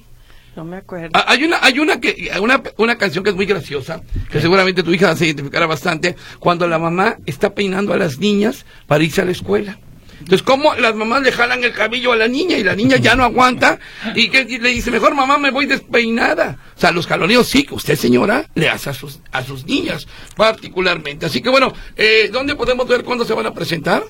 No 0.57 0.65
me 0.65 0.79
acuerdo. 0.79 1.11
Ah, 1.15 1.25
Hay 1.29 1.45
una, 1.45 1.59
hay 1.63 1.79
una 1.79 2.01
que, 2.01 2.31
una, 2.41 2.63
una 2.77 2.99
canción 2.99 3.23
que 3.23 3.31
es 3.31 3.37
muy 3.37 3.47
graciosa, 3.47 4.03
que 4.31 4.41
seguramente 4.41 4.83
tu 4.83 4.93
hija 4.93 5.15
se 5.17 5.27
identificará 5.27 5.67
bastante, 5.67 6.17
cuando 6.39 6.67
la 6.67 6.79
mamá 6.79 7.17
está 7.27 7.55
peinando 7.55 7.93
a 7.95 7.97
las 7.97 8.19
niñas 8.19 8.65
para 8.87 9.05
irse 9.05 9.21
a 9.21 9.25
la 9.25 9.31
escuela. 9.33 9.79
Entonces, 10.19 10.43
¿cómo 10.43 10.75
las 10.75 10.95
mamás 10.95 11.23
le 11.23 11.33
jalan 11.33 11.65
el 11.65 11.73
cabello 11.73 12.13
a 12.13 12.17
la 12.17 12.29
niña 12.29 12.59
y 12.59 12.63
la 12.63 12.77
niña 12.77 12.99
ya 12.99 13.17
no 13.17 13.25
aguanta? 13.25 13.79
Y 14.15 14.29
que 14.29 14.43
y 14.43 14.59
le 14.59 14.69
dice, 14.69 14.91
mejor 14.91 15.15
mamá, 15.15 15.39
me 15.39 15.51
voy 15.51 15.65
despeinada. 15.65 16.59
O 16.77 16.81
sea, 16.81 16.93
los 16.93 17.07
jaloneos 17.07 17.49
sí, 17.49 17.65
que 17.65 17.73
usted, 17.75 17.97
señora, 17.97 18.45
le 18.55 18.69
hace 18.69 18.91
a 18.91 18.93
sus, 18.93 19.21
a 19.33 19.43
sus 19.43 19.65
niñas, 19.65 20.07
particularmente. 20.37 21.25
Así 21.25 21.41
que 21.41 21.49
bueno, 21.49 21.73
eh, 21.97 22.29
¿dónde 22.31 22.55
podemos 22.55 22.87
ver 22.87 23.03
cuándo 23.03 23.25
se 23.25 23.33
van 23.33 23.47
a 23.47 23.55
presentar? 23.55 24.03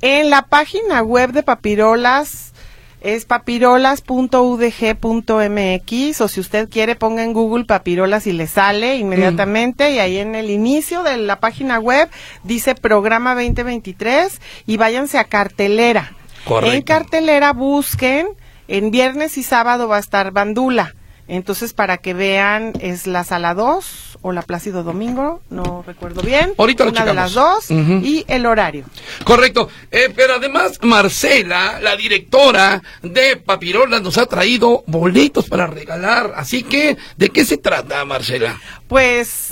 En 0.00 0.30
la 0.30 0.42
página 0.46 1.02
web 1.02 1.32
de 1.32 1.42
Papirolas 1.42 2.54
es 3.00 3.24
papirolas.udg.mx 3.24 6.20
o 6.20 6.28
si 6.28 6.40
usted 6.40 6.68
quiere 6.68 6.96
ponga 6.96 7.22
en 7.22 7.32
Google 7.32 7.64
Papirolas 7.64 8.26
y 8.26 8.32
le 8.32 8.46
sale 8.46 8.96
inmediatamente 8.96 9.92
y 9.92 9.98
ahí 9.98 10.18
en 10.18 10.34
el 10.34 10.50
inicio 10.50 11.02
de 11.02 11.16
la 11.16 11.40
página 11.40 11.78
web 11.78 12.08
dice 12.42 12.74
programa 12.74 13.34
2023 13.34 14.40
y 14.66 14.76
váyanse 14.76 15.18
a 15.18 15.24
cartelera. 15.24 16.12
Correcto. 16.44 16.74
En 16.74 16.82
cartelera 16.82 17.52
busquen, 17.52 18.28
en 18.68 18.90
viernes 18.90 19.38
y 19.38 19.42
sábado 19.42 19.88
va 19.88 19.96
a 19.96 20.00
estar 20.00 20.32
Bandula. 20.32 20.94
Entonces, 21.28 21.74
para 21.74 21.98
que 21.98 22.14
vean, 22.14 22.72
es 22.80 23.06
la 23.06 23.22
sala 23.22 23.52
2 23.52 24.18
o 24.22 24.32
la 24.32 24.42
Plácido 24.42 24.82
Domingo, 24.82 25.42
no 25.50 25.84
recuerdo 25.86 26.22
bien. 26.22 26.54
Ahorita 26.56 26.84
lo 26.84 26.90
Una 26.90 27.04
de 27.04 27.14
las 27.14 27.34
dos 27.34 27.70
y 27.70 28.24
el 28.28 28.46
horario. 28.46 28.86
Correcto. 29.24 29.68
Eh, 29.90 30.12
pero 30.16 30.34
además, 30.34 30.78
Marcela, 30.82 31.78
la 31.80 31.96
directora 31.96 32.82
de 33.02 33.36
Papirolas, 33.36 34.02
nos 34.02 34.16
ha 34.18 34.26
traído 34.26 34.84
boletos 34.86 35.48
para 35.48 35.66
regalar. 35.66 36.32
Así 36.34 36.62
que, 36.62 36.96
¿de 37.16 37.28
qué 37.28 37.44
se 37.44 37.58
trata, 37.58 38.04
Marcela? 38.04 38.58
Pues 38.88 39.50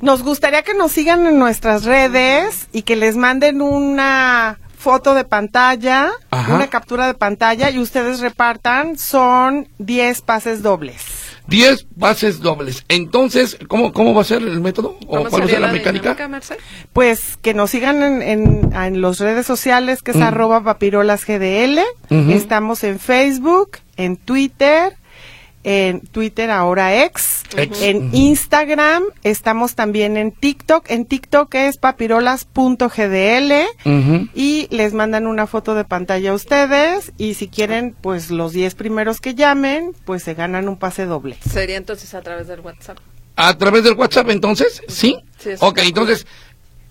nos 0.00 0.22
gustaría 0.22 0.62
que 0.62 0.74
nos 0.74 0.92
sigan 0.92 1.26
en 1.26 1.38
nuestras 1.38 1.84
redes 1.84 2.68
y 2.72 2.82
que 2.82 2.96
les 2.96 3.16
manden 3.16 3.62
una 3.62 4.58
foto 4.84 5.14
de 5.14 5.24
pantalla, 5.24 6.10
Ajá. 6.30 6.54
una 6.54 6.68
captura 6.68 7.06
de 7.06 7.14
pantalla 7.14 7.70
y 7.70 7.78
ustedes 7.78 8.20
repartan, 8.20 8.98
son 8.98 9.66
10 9.78 10.20
pases 10.20 10.62
dobles. 10.62 11.02
10 11.46 11.86
bases 11.96 12.40
dobles. 12.40 12.84
Entonces, 12.88 13.56
¿cómo, 13.68 13.92
cómo 13.92 14.14
va 14.14 14.20
a 14.20 14.24
ser 14.24 14.42
el 14.42 14.60
método? 14.60 14.96
¿O 15.06 15.16
¿Cómo 15.16 15.30
cuál 15.30 15.42
va 15.42 15.46
a 15.46 15.48
ser 15.48 15.60
la, 15.60 15.66
la 15.68 15.72
mecánica? 15.72 16.14
dinámica? 16.14 16.56
Pues 16.92 17.36
que 17.42 17.52
nos 17.54 17.70
sigan 17.70 18.02
en, 18.02 18.22
en, 18.22 18.72
en 18.74 19.00
las 19.02 19.18
redes 19.18 19.46
sociales, 19.46 20.02
que 20.02 20.10
es 20.12 20.16
Mm. 20.18 20.22
arroba 20.22 20.62
papirolasgdl. 20.64 21.78
Ujú. 22.10 22.30
Estamos 22.30 22.84
en 22.84 22.98
Facebook, 22.98 23.78
en 23.96 24.16
Twitter, 24.16 24.96
en 25.64 26.00
Twitter 26.00 26.50
ahora 26.50 27.04
ex, 27.04 27.42
Ex. 27.56 27.82
en. 27.82 28.14
Instagram, 28.14 29.02
estamos 29.22 29.74
también 29.74 30.16
en 30.16 30.30
TikTok. 30.30 30.90
En 30.90 31.06
TikTok 31.06 31.54
es 31.54 31.78
papirolas.gdl. 31.78 33.52
Y 34.34 34.68
les 34.70 34.92
mandan 34.92 35.26
una 35.26 35.46
foto 35.46 35.74
de 35.74 35.84
pantalla 35.84 36.30
a 36.30 36.34
ustedes 36.34 37.12
y 37.18 37.34
si 37.34 37.48
quieren 37.48 37.96
pues 38.00 38.30
los 38.30 38.52
10 38.52 38.74
primeros 38.74 39.20
que 39.20 39.34
llamen 39.34 39.94
pues 40.04 40.22
se 40.22 40.34
ganan 40.34 40.68
un 40.68 40.76
pase 40.76 41.06
doble. 41.06 41.36
Sería 41.48 41.76
entonces 41.76 42.14
a 42.14 42.20
través 42.22 42.46
del 42.46 42.60
WhatsApp. 42.60 42.98
¿A 43.36 43.56
través 43.58 43.82
del 43.82 43.94
WhatsApp, 43.94 44.30
entonces? 44.30 44.80
¿Sí? 44.88 45.16
Sí, 45.38 45.50
ok, 45.58 45.78
entonces... 45.82 46.26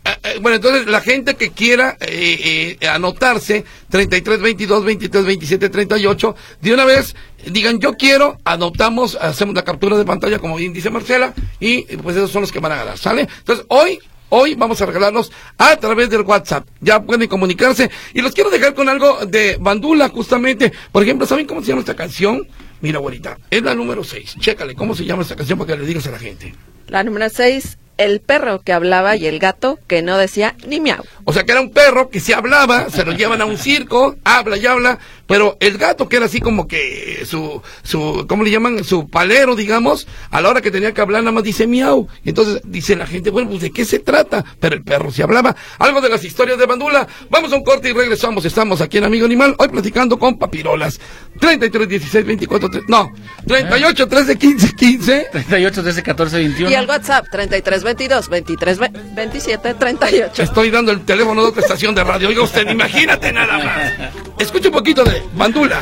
eh, 0.05 0.17
eh, 0.23 0.39
bueno, 0.41 0.55
entonces 0.57 0.87
la 0.87 1.01
gente 1.01 1.35
que 1.35 1.51
quiera 1.51 1.97
eh, 2.01 2.77
eh, 2.79 2.87
anotarse, 2.87 3.63
33, 3.89 4.41
22, 4.41 4.83
23, 4.83 5.25
27, 5.25 5.69
38, 5.69 6.35
de 6.61 6.73
una 6.73 6.85
vez 6.85 7.15
digan 7.51 7.79
yo 7.79 7.93
quiero, 7.93 8.37
anotamos, 8.43 9.15
hacemos 9.15 9.55
la 9.55 9.63
captura 9.63 9.97
de 9.97 10.05
pantalla 10.05 10.39
como 10.39 10.55
bien 10.55 10.73
dice 10.73 10.89
Marcela 10.89 11.33
y 11.59 11.85
eh, 11.89 11.97
pues 12.01 12.15
esos 12.15 12.31
son 12.31 12.41
los 12.41 12.51
que 12.51 12.59
van 12.59 12.71
a 12.71 12.77
ganar, 12.77 12.97
¿sale? 12.97 13.27
Entonces 13.39 13.65
hoy, 13.69 13.99
hoy 14.29 14.55
vamos 14.55 14.81
a 14.81 14.85
regalarlos 14.85 15.31
a 15.57 15.75
través 15.77 16.09
del 16.09 16.21
WhatsApp, 16.21 16.67
ya 16.81 17.01
pueden 17.01 17.27
comunicarse 17.27 17.89
y 18.13 18.21
los 18.21 18.33
quiero 18.33 18.49
dejar 18.49 18.73
con 18.73 18.89
algo 18.89 19.25
de 19.25 19.57
Bandula 19.59 20.09
justamente, 20.09 20.71
por 20.91 21.03
ejemplo, 21.03 21.25
¿saben 21.25 21.45
cómo 21.45 21.61
se 21.61 21.67
llama 21.67 21.81
esta 21.81 21.95
canción? 21.95 22.47
Mira, 22.81 22.97
abuelita, 22.97 23.37
es 23.49 23.63
la 23.63 23.75
número 23.75 24.03
6, 24.03 24.35
chécale, 24.39 24.75
¿cómo 24.75 24.95
se 24.95 25.05
llama 25.05 25.21
esta 25.21 25.35
canción 25.35 25.57
para 25.57 25.73
que 25.73 25.81
le 25.81 25.87
digas 25.87 26.07
a 26.07 26.11
la 26.11 26.19
gente? 26.19 26.53
La 26.87 27.03
número 27.03 27.29
6, 27.29 27.77
el 27.97 28.21
perro 28.21 28.61
que 28.61 28.73
hablaba 28.73 29.15
y 29.15 29.27
el 29.27 29.39
gato 29.39 29.79
que 29.87 30.01
no 30.01 30.17
decía 30.17 30.55
ni 30.67 30.79
miau. 30.79 31.03
O 31.25 31.33
sea, 31.33 31.43
que 31.43 31.51
era 31.51 31.61
un 31.61 31.71
perro 31.71 32.09
que 32.09 32.19
se 32.19 32.33
hablaba, 32.33 32.89
se 32.89 33.05
lo 33.05 33.11
llevan 33.13 33.41
a 33.41 33.45
un 33.45 33.57
circo, 33.57 34.15
habla 34.23 34.57
y 34.57 34.65
habla, 34.65 34.99
pero 35.27 35.57
el 35.59 35.77
gato 35.77 36.09
que 36.09 36.17
era 36.17 36.25
así 36.25 36.41
como 36.41 36.67
que 36.67 37.23
su, 37.25 37.61
su, 37.83 38.25
¿cómo 38.27 38.43
le 38.43 38.51
llaman? 38.51 38.83
Su 38.83 39.09
palero, 39.09 39.55
digamos, 39.55 40.07
a 40.31 40.41
la 40.41 40.49
hora 40.49 40.61
que 40.61 40.71
tenía 40.71 40.93
que 40.93 41.01
hablar 41.01 41.23
nada 41.23 41.31
más 41.31 41.43
dice 41.43 41.65
miau. 41.65 42.07
Y 42.23 42.29
entonces 42.29 42.61
dice 42.65 42.95
la 42.95 43.07
gente, 43.07 43.29
bueno, 43.29 43.49
pues 43.49 43.61
¿de 43.61 43.71
qué 43.71 43.85
se 43.85 43.99
trata? 43.99 44.43
Pero 44.59 44.75
el 44.75 44.83
perro 44.83 45.11
se 45.11 45.23
hablaba. 45.23 45.55
Algo 45.79 46.01
de 46.01 46.09
las 46.09 46.23
historias 46.23 46.57
de 46.57 46.65
Bandula. 46.65 47.07
Vamos 47.29 47.53
a 47.53 47.55
un 47.55 47.63
corte 47.63 47.89
y 47.89 47.93
regresamos. 47.93 48.43
Estamos 48.45 48.81
aquí 48.81 48.97
en 48.97 49.05
Amigo 49.05 49.25
Animal, 49.25 49.55
hoy 49.57 49.69
platicando 49.69 50.19
con 50.19 50.37
Papirolas. 50.37 50.99
33, 51.39 51.87
16, 51.87 52.25
24, 52.25 52.69
3, 52.69 52.83
no, 52.87 53.11
38, 53.47 54.07
13, 54.07 54.37
15, 54.37 54.75
15. 54.75 55.27
38, 55.31 55.83
13, 55.83 56.03
14, 56.03 56.37
21. 56.37 56.69
Y 56.69 56.73
el 56.73 56.87
WhatsApp 56.87 57.25
33 57.31 57.82
22 57.83 58.29
23 58.29 58.79
ve- 58.79 58.91
27 59.15 59.73
38. 59.75 60.41
Estoy 60.43 60.69
dando 60.71 60.91
el 60.91 61.01
teléfono 61.05 61.41
de 61.43 61.49
otra 61.49 61.61
estación 61.61 61.93
de 61.95 62.03
radio. 62.03 62.29
Oiga 62.29 62.41
usted, 62.43 62.67
imagínate 62.69 63.31
nada 63.31 63.57
más. 63.57 63.91
Escucha 64.39 64.69
un 64.69 64.73
poquito 64.73 65.03
de 65.03 65.21
Bandula. 65.35 65.81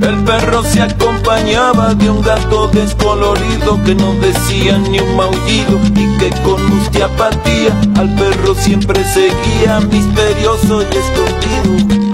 El 0.00 0.24
perro 0.24 0.62
se 0.64 0.80
acompañaba 0.82 1.94
de 1.94 2.10
un 2.10 2.22
gato 2.22 2.68
descolorido 2.68 3.82
que 3.84 3.94
no 3.94 4.14
decía 4.14 4.78
ni 4.78 5.00
un 5.00 5.16
maullido 5.16 5.80
y 5.94 6.18
que 6.18 6.30
con 6.42 6.78
apatía 7.02 7.72
al 7.96 8.14
perro 8.16 8.54
siempre 8.54 9.04
seguía 9.04 9.80
misterioso 9.80 10.82
y 10.82 10.96
escondido. 10.96 12.07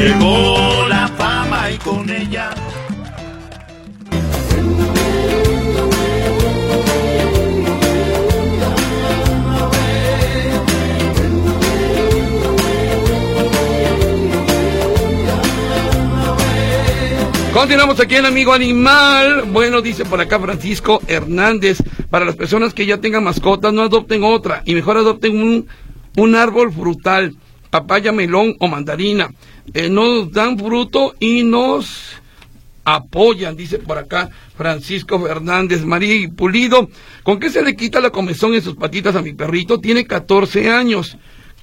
Llegó 0.00 0.88
la 0.88 1.08
fama 1.08 1.70
y 1.70 1.76
con 1.76 2.08
ella 2.08 2.54
Continuamos 17.52 18.00
aquí 18.00 18.16
en 18.16 18.24
Amigo 18.24 18.54
Animal. 18.54 19.42
Bueno, 19.52 19.82
dice 19.82 20.06
por 20.06 20.18
acá 20.22 20.40
Francisco 20.40 21.02
Hernández. 21.08 21.82
Para 22.08 22.24
las 22.24 22.36
personas 22.36 22.72
que 22.72 22.86
ya 22.86 23.02
tengan 23.02 23.24
mascotas, 23.24 23.74
no 23.74 23.82
adopten 23.82 24.24
otra. 24.24 24.62
Y 24.64 24.74
mejor 24.74 24.96
adopten 24.96 25.36
un, 25.36 25.66
un 26.16 26.34
árbol 26.36 26.72
frutal. 26.72 27.36
Papaya, 27.70 28.12
melón 28.12 28.54
o 28.58 28.68
mandarina. 28.68 29.30
Eh, 29.72 29.88
nos 29.88 30.32
dan 30.32 30.58
fruto 30.58 31.14
y 31.20 31.42
nos 31.44 32.16
apoyan, 32.84 33.56
dice 33.56 33.78
por 33.78 33.98
acá 33.98 34.30
Francisco 34.56 35.20
Fernández 35.20 35.84
María 35.84 36.14
y 36.14 36.28
Pulido. 36.28 36.88
¿Con 37.22 37.38
qué 37.38 37.50
se 37.50 37.62
le 37.62 37.76
quita 37.76 38.00
la 38.00 38.10
comezón 38.10 38.54
en 38.54 38.62
sus 38.62 38.74
patitas 38.76 39.14
a 39.14 39.22
mi 39.22 39.32
perrito? 39.32 39.78
Tiene 39.78 40.06
14 40.06 40.70
años. 40.70 41.16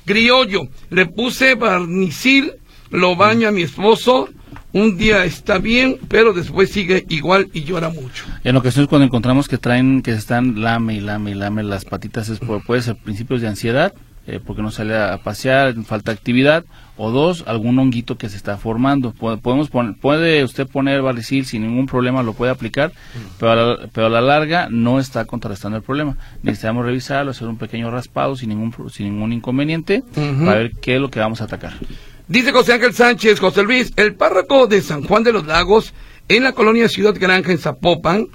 Criollo, 0.06 0.68
le 0.90 1.06
puse 1.08 1.56
barnicil, 1.56 2.54
lo 2.92 3.16
baña 3.16 3.52
mi 3.52 3.64
esposo. 3.64 4.30
Un 4.74 4.96
día 4.98 5.26
está 5.26 5.58
bien, 5.58 5.98
pero 6.08 6.34
después 6.34 6.70
sigue 6.70 7.06
igual 7.10 7.50
y 7.52 7.64
llora 7.64 7.90
mucho. 7.90 8.26
En 8.44 8.56
ocasiones 8.56 8.88
cuando 8.88 9.06
encontramos 9.06 9.48
que 9.48 9.58
traen, 9.58 10.02
que 10.02 10.12
están 10.12 10.62
lame 10.62 10.96
y 10.96 11.00
lame 11.00 11.32
y 11.32 11.34
lame 11.34 11.64
las 11.64 11.84
patitas, 11.84 12.30
es 12.30 12.40
por- 12.40 12.64
puede 12.64 12.82
ser 12.82 12.96
principios 12.96 13.42
de 13.42 13.48
ansiedad, 13.48 13.94
eh, 14.28 14.40
porque 14.46 14.62
no 14.62 14.72
sale 14.72 14.96
a 14.96 15.18
pasear, 15.24 15.74
falta 15.86 16.12
actividad, 16.12 16.66
o 16.98 17.12
dos, 17.12 17.44
algún 17.48 17.80
honguito 17.80 18.18
que 18.18 18.28
se 18.28 18.36
está 18.36 18.58
formando. 18.58 19.14
Podemos 19.14 19.70
poner, 19.70 19.96
puede 19.96 20.44
usted 20.44 20.68
poner 20.68 21.02
Valicil 21.02 21.46
sin 21.46 21.62
ningún 21.62 21.86
problema, 21.86 22.24
lo 22.24 22.34
puede 22.34 22.52
aplicar, 22.52 22.92
pero 23.40 23.52
a, 23.52 23.56
la, 23.56 23.88
pero 23.94 24.08
a 24.08 24.10
la 24.10 24.22
larga 24.22 24.68
no 24.70 25.00
está 25.00 25.26
contrarrestando 25.26 25.78
el 25.78 25.84
problema. 25.84 26.18
Necesitamos 26.44 26.86
revisarlo, 26.86 27.32
hacer 27.32 27.48
un 27.48 27.58
pequeño 27.58 27.90
raspado 27.90 28.36
sin 28.36 28.50
ningún, 28.50 28.74
sin 28.92 29.14
ningún 29.14 29.32
inconveniente, 29.32 30.04
para 30.14 30.58
ver 30.58 30.72
qué 30.82 30.96
es 30.96 31.02
lo 31.02 31.10
que 31.10 31.20
vamos 31.20 31.40
a 31.42 31.46
atacar. 31.46 31.74
Dice 32.28 32.52
José 32.52 32.74
Ángel 32.74 32.94
Sánchez, 32.94 33.40
José 33.40 33.64
Luis, 33.64 33.94
el 33.96 34.16
párroco 34.16 34.68
de 34.68 34.82
San 34.82 35.04
Juan 35.04 35.24
de 35.24 35.32
los 35.32 35.46
Lagos, 35.46 35.94
en 36.28 36.44
la 36.44 36.52
colonia 36.52 36.90
Ciudad 36.90 37.16
Granja, 37.18 37.54
en 37.54 37.58
Zapopan, 37.58 38.28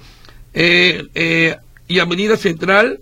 eh, 0.55 1.03
eh, 1.13 1.57
y 1.87 1.99
Avenida 1.99 2.37
Central, 2.37 2.99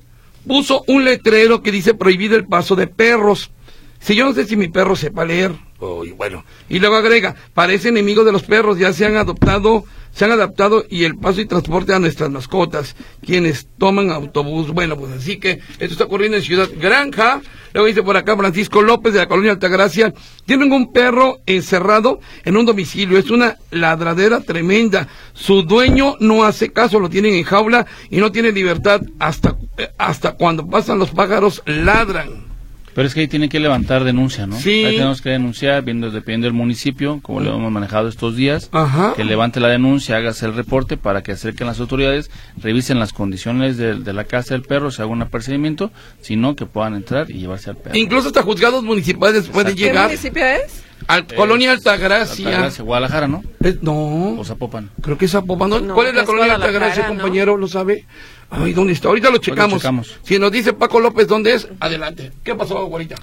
puso 0.47 0.83
un 0.87 1.05
letrero 1.05 1.61
que 1.61 1.71
dice 1.71 1.93
prohibido 1.93 2.35
el 2.35 2.45
paso 2.45 2.75
de 2.75 2.87
perros. 2.87 3.51
Si 3.99 4.15
yo 4.15 4.25
no 4.25 4.33
sé 4.33 4.45
si 4.45 4.55
mi 4.55 4.67
perro 4.67 4.95
sepa 4.95 5.25
leer, 5.25 5.51
oh, 5.79 6.03
y 6.03 6.11
bueno, 6.11 6.43
y 6.69 6.79
luego 6.79 6.95
agrega, 6.95 7.35
parece 7.53 7.89
enemigo 7.89 8.23
de 8.23 8.31
los 8.31 8.43
perros, 8.43 8.79
ya 8.79 8.93
se 8.93 9.05
han 9.05 9.15
adoptado, 9.15 9.85
se 10.13 10.25
han 10.25 10.31
adaptado 10.31 10.85
y 10.89 11.03
el 11.03 11.17
paso 11.17 11.41
y 11.41 11.45
transporte 11.45 11.93
a 11.93 11.99
nuestras 11.99 12.29
mascotas, 12.29 12.95
quienes 13.25 13.67
toman 13.77 14.11
autobús. 14.11 14.71
Bueno, 14.71 14.97
pues 14.97 15.13
así 15.13 15.37
que 15.37 15.59
esto 15.79 15.93
está 15.93 16.05
ocurriendo 16.05 16.37
en 16.37 16.43
Ciudad 16.43 16.69
Granja. 16.77 17.41
Luego 17.73 17.87
dice 17.87 18.03
por 18.03 18.17
acá 18.17 18.35
Francisco 18.35 18.81
López 18.81 19.13
de 19.13 19.19
la 19.19 19.27
colonia 19.27 19.51
Altagracia, 19.51 20.13
tienen 20.45 20.73
un 20.73 20.91
perro 20.91 21.39
encerrado 21.45 22.19
en 22.43 22.57
un 22.57 22.65
domicilio, 22.65 23.17
es 23.17 23.31
una 23.31 23.57
ladradera 23.71 24.41
tremenda. 24.41 25.07
Su 25.33 25.63
dueño 25.63 26.17
no 26.19 26.43
hace 26.43 26.73
caso, 26.73 26.99
lo 26.99 27.09
tienen 27.09 27.33
en 27.35 27.43
jaula 27.43 27.85
y 28.09 28.17
no 28.17 28.31
tiene 28.31 28.51
libertad 28.51 29.01
hasta, 29.19 29.55
eh, 29.77 29.89
hasta 29.97 30.33
cuando 30.33 30.67
pasan 30.67 30.99
los 30.99 31.11
pájaros 31.11 31.63
ladran. 31.65 32.50
Pero 32.93 33.07
es 33.07 33.13
que 33.13 33.21
ahí 33.21 33.27
tiene 33.27 33.49
que 33.49 33.59
levantar 33.59 34.03
denuncia, 34.03 34.47
¿no? 34.47 34.57
Sí. 34.57 34.83
Ahí 34.83 34.95
tenemos 34.95 35.21
que 35.21 35.29
denunciar, 35.29 35.83
viendo, 35.83 36.11
dependiendo 36.11 36.47
del 36.47 36.53
municipio, 36.53 37.19
como 37.21 37.39
lo 37.39 37.55
hemos 37.55 37.71
manejado 37.71 38.07
estos 38.07 38.35
días, 38.35 38.69
Ajá. 38.71 39.13
que 39.15 39.23
levante 39.23 39.59
la 39.59 39.69
denuncia, 39.69 40.17
hágase 40.17 40.45
el 40.45 40.53
reporte 40.53 40.97
para 40.97 41.23
que 41.23 41.31
acerquen 41.31 41.67
las 41.67 41.79
autoridades, 41.79 42.29
revisen 42.57 42.99
las 42.99 43.13
condiciones 43.13 43.77
de, 43.77 43.95
de 43.95 44.13
la 44.13 44.25
casa 44.25 44.53
del 44.53 44.63
perro, 44.63 44.91
se 44.91 45.01
haga 45.01 45.11
un 45.11 45.21
apercibimiento, 45.21 45.91
si 46.21 46.35
no, 46.35 46.55
que 46.55 46.65
puedan 46.65 46.95
entrar 46.95 47.29
y 47.29 47.35
llevarse 47.35 47.69
al 47.69 47.77
perro. 47.77 47.97
Incluso 47.97 48.27
hasta 48.27 48.43
juzgados 48.43 48.83
municipales 48.83 49.47
pueden 49.47 49.75
¿Qué 49.75 49.83
llegar 49.85 50.07
municipio 50.07 50.45
es? 50.45 50.83
A 51.07 51.21
Colonia 51.23 51.71
Altagracia. 51.71 52.47
Altagracia, 52.47 52.83
Guadalajara, 52.83 53.27
¿no? 53.27 53.43
Eh, 53.63 53.77
no. 53.81 54.39
O 54.39 54.43
Zapopan. 54.43 54.89
Creo 55.01 55.17
que 55.17 55.25
es 55.25 55.31
Zapopan. 55.31 55.69
¿no? 55.69 55.79
No, 55.79 55.93
¿Cuál 55.93 56.07
es 56.07 56.15
la 56.15 56.21
es 56.21 56.27
colonia 56.27 56.55
Altagracia, 56.55 57.03
¿no? 57.03 57.09
compañero? 57.09 57.57
¿Lo 57.57 57.67
sabe? 57.67 58.05
Ay, 58.49 58.73
¿dónde 58.73 58.93
está? 58.93 59.07
Ahorita 59.07 59.29
lo 59.29 59.37
checamos. 59.37 59.79
checamos. 59.79 60.19
Si 60.23 60.37
nos 60.37 60.51
dice 60.51 60.73
Paco 60.73 60.99
López 60.99 61.27
dónde 61.27 61.53
es, 61.53 61.67
adelante. 61.79 62.31
¿Qué 62.43 62.53
pasó, 62.55 62.77
abuelita? 62.77 63.15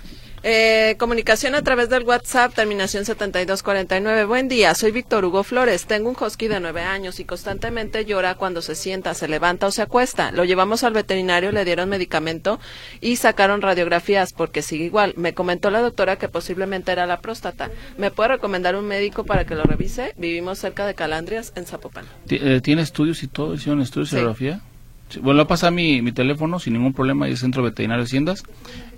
Eh, 0.45 0.95
comunicación 0.99 1.57
a 1.57 1.63
través 1.63 1.89
del 1.91 2.05
WhatsApp, 2.05 2.55
terminación 2.55 3.05
7249. 3.05 4.25
Buen 4.25 4.49
día, 4.49 4.73
soy 4.77 4.93
Víctor 4.93 5.25
Hugo 5.25 5.43
Flores. 5.43 5.87
Tengo 5.87 6.09
un 6.09 6.17
husky 6.19 6.47
de 6.47 6.61
nueve 6.61 6.81
años 6.83 7.19
y 7.19 7.25
constantemente 7.25 8.05
llora 8.05 8.37
cuando 8.37 8.63
se 8.63 8.77
sienta, 8.77 9.15
se 9.15 9.27
levanta 9.27 9.67
o 9.67 9.71
se 9.73 9.83
acuesta. 9.83 10.31
Lo 10.31 10.45
llevamos 10.45 10.85
al 10.85 10.93
veterinario, 10.93 11.51
le 11.51 11.65
dieron 11.65 11.89
medicamento 11.89 12.61
y 13.01 13.17
sacaron 13.17 13.63
radiografías 13.63 14.33
porque 14.33 14.63
sigue 14.63 14.85
igual. 14.85 15.13
Me 15.17 15.35
comentó 15.35 15.71
la 15.71 15.81
doctora 15.81 16.17
que 16.17 16.29
posiblemente 16.29 16.93
era 16.93 17.07
la 17.07 17.21
próstata. 17.21 17.71
¿Me 17.97 18.13
puede 18.13 18.29
recomendar 18.31 18.77
un 18.77 18.87
médico 18.87 19.25
para 19.25 19.45
que 19.45 19.57
lo 19.57 19.65
revise? 19.65 20.15
Vivimos 20.17 20.61
cerca 20.61 20.87
de 20.87 20.95
Calandrias, 20.95 21.53
en 21.57 21.67
Zapopan. 21.67 22.05
Eh, 22.31 22.61
¿Tiene 22.63 22.83
estudios 22.83 23.25
y 23.25 23.27
todo? 23.27 23.55
¿Hicieron 23.55 23.83
estudios 23.83 24.11
de 24.11 24.19
Sí. 24.19 24.25
radiografía? 24.25 24.61
Sí, 25.09 25.21
Bueno, 25.21 25.35
le 25.39 25.43
voy 25.43 25.45
a 25.45 25.49
pasar 25.49 25.73
mi, 25.73 26.03
mi 26.03 26.13
teléfono 26.13 26.59
sin 26.59 26.75
ningún 26.75 26.93
problema, 26.93 27.29
y 27.29 27.33
es 27.33 27.41
Centro 27.41 27.63
Veterinario 27.63 28.03
de 28.05 28.07
Haciendas. 28.09 28.43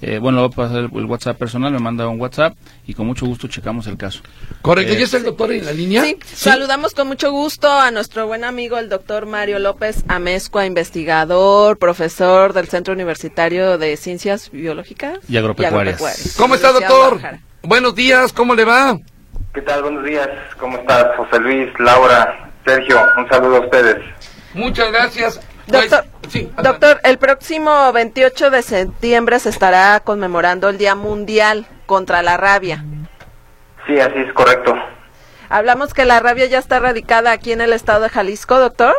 Eh, 0.03 0.19
bueno, 0.19 0.39
le 0.39 0.47
voy 0.49 0.53
a 0.53 0.57
pasar 0.57 0.77
el, 0.79 0.91
el 0.99 1.05
WhatsApp 1.05 1.39
personal, 1.39 1.73
me 1.73 1.79
manda 1.79 2.09
un 2.09 2.21
WhatsApp 2.21 2.55
y 2.87 2.95
con 2.95 3.07
mucho 3.07 3.27
gusto 3.27 3.49
checamos 3.49 3.87
el 3.87 3.97
caso. 3.97 4.21
Correcto, 4.63 4.93
Eh, 4.95 4.99
¿ya 4.99 5.05
está 5.05 5.19
el 5.19 5.25
doctor 5.25 5.53
en 5.53 5.65
la 5.67 5.73
línea? 5.73 6.03
Sí, 6.03 6.17
saludamos 6.25 6.95
con 6.95 7.07
mucho 7.07 7.31
gusto 7.31 7.71
a 7.71 7.91
nuestro 7.91 8.27
buen 8.27 8.45
amigo 8.45 8.79
el 8.79 8.89
doctor 8.89 9.27
Mario 9.27 9.59
López 9.59 10.05
Amezcua, 10.09 10.67
investigador, 10.67 11.79
profesor 11.79 12.53
del 12.53 12.69
Centro 12.69 12.95
Universitario 12.95 13.79
de 13.79 13.97
Ciencias 13.97 14.51
Biológicas 14.51 15.19
Y 15.29 15.37
agropecuarias. 15.37 16.35
¿Cómo 16.37 16.55
está, 16.55 16.73
doctor? 16.73 16.91
Guadalajara. 17.21 17.41
Buenos 17.63 17.95
días, 17.95 18.33
¿cómo 18.33 18.55
le 18.55 18.65
va? 18.65 18.99
¿Qué 19.53 19.61
tal? 19.63 19.83
Buenos 19.83 20.05
días. 20.05 20.29
¿Cómo 20.59 20.79
estás, 20.79 21.15
José 21.17 21.39
Luis, 21.41 21.69
Laura, 21.79 22.51
Sergio? 22.65 23.01
Un 23.19 23.29
saludo 23.29 23.57
a 23.57 23.61
ustedes. 23.61 23.97
Muchas 24.55 24.91
gracias. 24.93 25.41
Pues, 25.71 25.91
Doctor, 25.91 26.05
sí, 26.29 26.51
doctor, 26.63 27.01
el 27.05 27.19
próximo 27.19 27.93
28 27.93 28.51
de 28.51 28.63
septiembre 28.63 29.39
se 29.39 29.51
estará 29.51 30.01
conmemorando 30.01 30.69
el 30.69 30.79
Día 30.79 30.95
Mundial 30.95 31.67
contra 31.87 32.23
la 32.23 32.37
Rabia. 32.37 32.85
Sí, 33.87 33.99
así 34.01 34.19
es 34.19 34.33
correcto. 34.33 34.75
Hablamos 35.49 35.95
que 35.95 36.05
la 36.05 36.21
rabia 36.21 36.47
ya 36.47 36.59
está 36.59 36.79
radicada 36.79 37.33
aquí 37.33 37.53
en 37.53 37.61
el 37.61 37.73
estado 37.73 38.03
de 38.03 38.09
Jalisco, 38.09 38.59
doctor. 38.59 38.95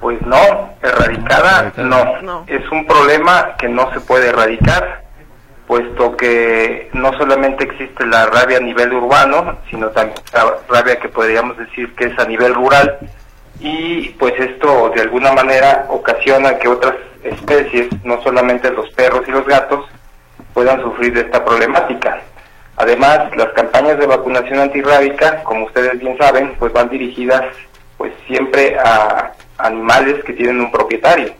Pues 0.00 0.20
no, 0.22 0.36
erradicada 0.82 1.60
Erradicada. 1.60 1.72
no. 1.76 2.22
No. 2.22 2.44
Es 2.46 2.62
un 2.70 2.86
problema 2.86 3.54
que 3.58 3.68
no 3.68 3.92
se 3.92 4.00
puede 4.00 4.28
erradicar, 4.28 5.02
puesto 5.66 6.16
que 6.16 6.88
no 6.94 7.12
solamente 7.18 7.64
existe 7.64 8.06
la 8.06 8.26
rabia 8.26 8.58
a 8.58 8.60
nivel 8.60 8.92
urbano, 8.92 9.58
sino 9.70 9.88
también 9.90 10.18
la 10.32 10.56
rabia 10.68 10.96
que 10.98 11.08
podríamos 11.08 11.56
decir 11.58 11.94
que 11.94 12.06
es 12.06 12.18
a 12.18 12.24
nivel 12.26 12.54
rural. 12.54 12.98
Y 13.60 14.10
pues 14.18 14.34
esto 14.38 14.90
de 14.94 15.02
alguna 15.02 15.32
manera 15.32 15.86
ocasiona 15.88 16.58
que 16.58 16.68
otras 16.68 16.94
especies, 17.22 17.88
no 18.04 18.22
solamente 18.22 18.70
los 18.70 18.90
perros 18.90 19.22
y 19.26 19.30
los 19.30 19.46
gatos, 19.46 19.86
puedan 20.52 20.80
sufrir 20.82 21.14
de 21.14 21.22
esta 21.22 21.44
problemática. 21.44 22.20
Además, 22.76 23.34
las 23.36 23.52
campañas 23.52 23.98
de 23.98 24.06
vacunación 24.06 24.58
antirrábica, 24.58 25.42
como 25.44 25.66
ustedes 25.66 25.98
bien 25.98 26.16
saben, 26.18 26.54
pues 26.58 26.72
van 26.72 26.88
dirigidas 26.88 27.42
pues 27.96 28.12
siempre 28.26 28.76
a 28.78 29.32
animales 29.58 30.22
que 30.24 30.32
tienen 30.32 30.60
un 30.60 30.72
propietario. 30.72 31.32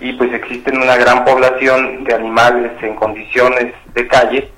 Y 0.00 0.12
pues 0.14 0.32
existen 0.34 0.80
una 0.80 0.96
gran 0.96 1.24
población 1.24 2.04
de 2.04 2.14
animales 2.14 2.72
en 2.82 2.94
condiciones 2.96 3.72
de 3.94 4.06
calle 4.08 4.50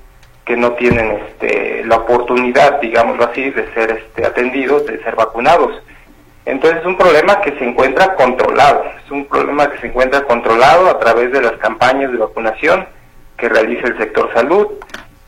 que 0.45 0.57
no 0.57 0.73
tienen 0.73 1.19
este, 1.27 1.83
la 1.85 1.97
oportunidad, 1.97 2.79
digámoslo 2.79 3.25
así, 3.25 3.49
de 3.49 3.73
ser 3.73 3.91
este, 3.91 4.25
atendidos, 4.25 4.85
de 4.85 5.01
ser 5.03 5.15
vacunados. 5.15 5.81
Entonces 6.45 6.81
es 6.81 6.85
un 6.85 6.97
problema 6.97 7.41
que 7.41 7.57
se 7.57 7.65
encuentra 7.65 8.13
controlado, 8.15 8.83
es 9.03 9.11
un 9.11 9.25
problema 9.25 9.69
que 9.69 9.79
se 9.79 9.87
encuentra 9.87 10.21
controlado 10.23 10.89
a 10.89 10.99
través 10.99 11.31
de 11.31 11.41
las 11.41 11.53
campañas 11.53 12.11
de 12.11 12.17
vacunación 12.17 12.85
que 13.37 13.49
realiza 13.49 13.87
el 13.87 13.97
sector 13.97 14.31
salud 14.33 14.67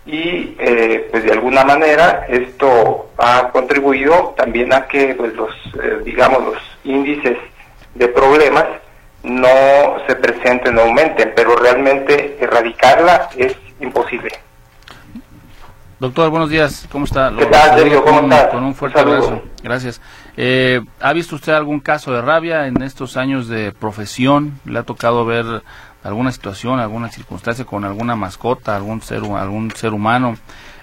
y 0.06 0.56
eh, 0.60 1.08
pues 1.12 1.23
de 1.23 1.32
alguna 1.32 1.65
manera 1.65 2.25
esto 2.30 3.10
ha 3.17 3.49
contribuido 3.49 4.36
también 4.38 4.71
a 4.71 4.88
que 4.88 5.15
pues 5.15 5.34
los 5.34 5.51
eh, 5.84 6.01
digamos 6.06 6.43
los 6.43 6.58
índices 6.84 7.38
de 7.95 8.08
problemas 8.08 8.65
no 9.23 9.97
se 10.08 10.15
presenten 10.15 10.77
o 10.77 10.82
aumenten, 10.82 11.34
pero 11.36 11.56
realmente 11.56 12.38
erradicarla 12.39 13.30
es 13.36 13.56
imposible. 13.80 14.32
Doctor, 15.99 16.30
buenos 16.30 16.49
días, 16.49 16.88
¿cómo 16.91 17.06
está? 17.06 17.34
¿Qué 17.38 17.47
tal, 17.47 17.80
Sergio? 17.80 18.03
¿Cómo 18.03 18.21
con, 18.21 18.32
estás? 18.32 18.49
con 18.51 18.63
un 18.63 18.75
fuerte 18.75 18.99
saludo. 18.99 19.15
abrazo. 19.15 19.41
Gracias. 19.63 20.01
Eh, 20.39 20.82
¿Ha 21.02 21.13
visto 21.13 21.36
usted 21.36 21.54
algún 21.54 21.80
caso 21.80 22.13
de 22.13 22.21
rabia 22.21 22.67
en 22.67 22.84
estos 22.84 23.17
años 23.17 23.47
de 23.47 23.71
profesión? 23.71 24.60
¿Le 24.65 24.78
ha 24.78 24.84
tocado 24.84 25.26
ver 25.26 25.63
alguna 26.04 26.32
situación, 26.32 26.80
alguna 26.80 27.10
circunstancia 27.10 27.65
con 27.65 27.84
alguna 27.84 28.15
mascota, 28.15 28.76
algún 28.76 29.02
ser, 29.02 29.23
algún 29.23 29.71
ser 29.71 29.93
humano? 29.93 30.36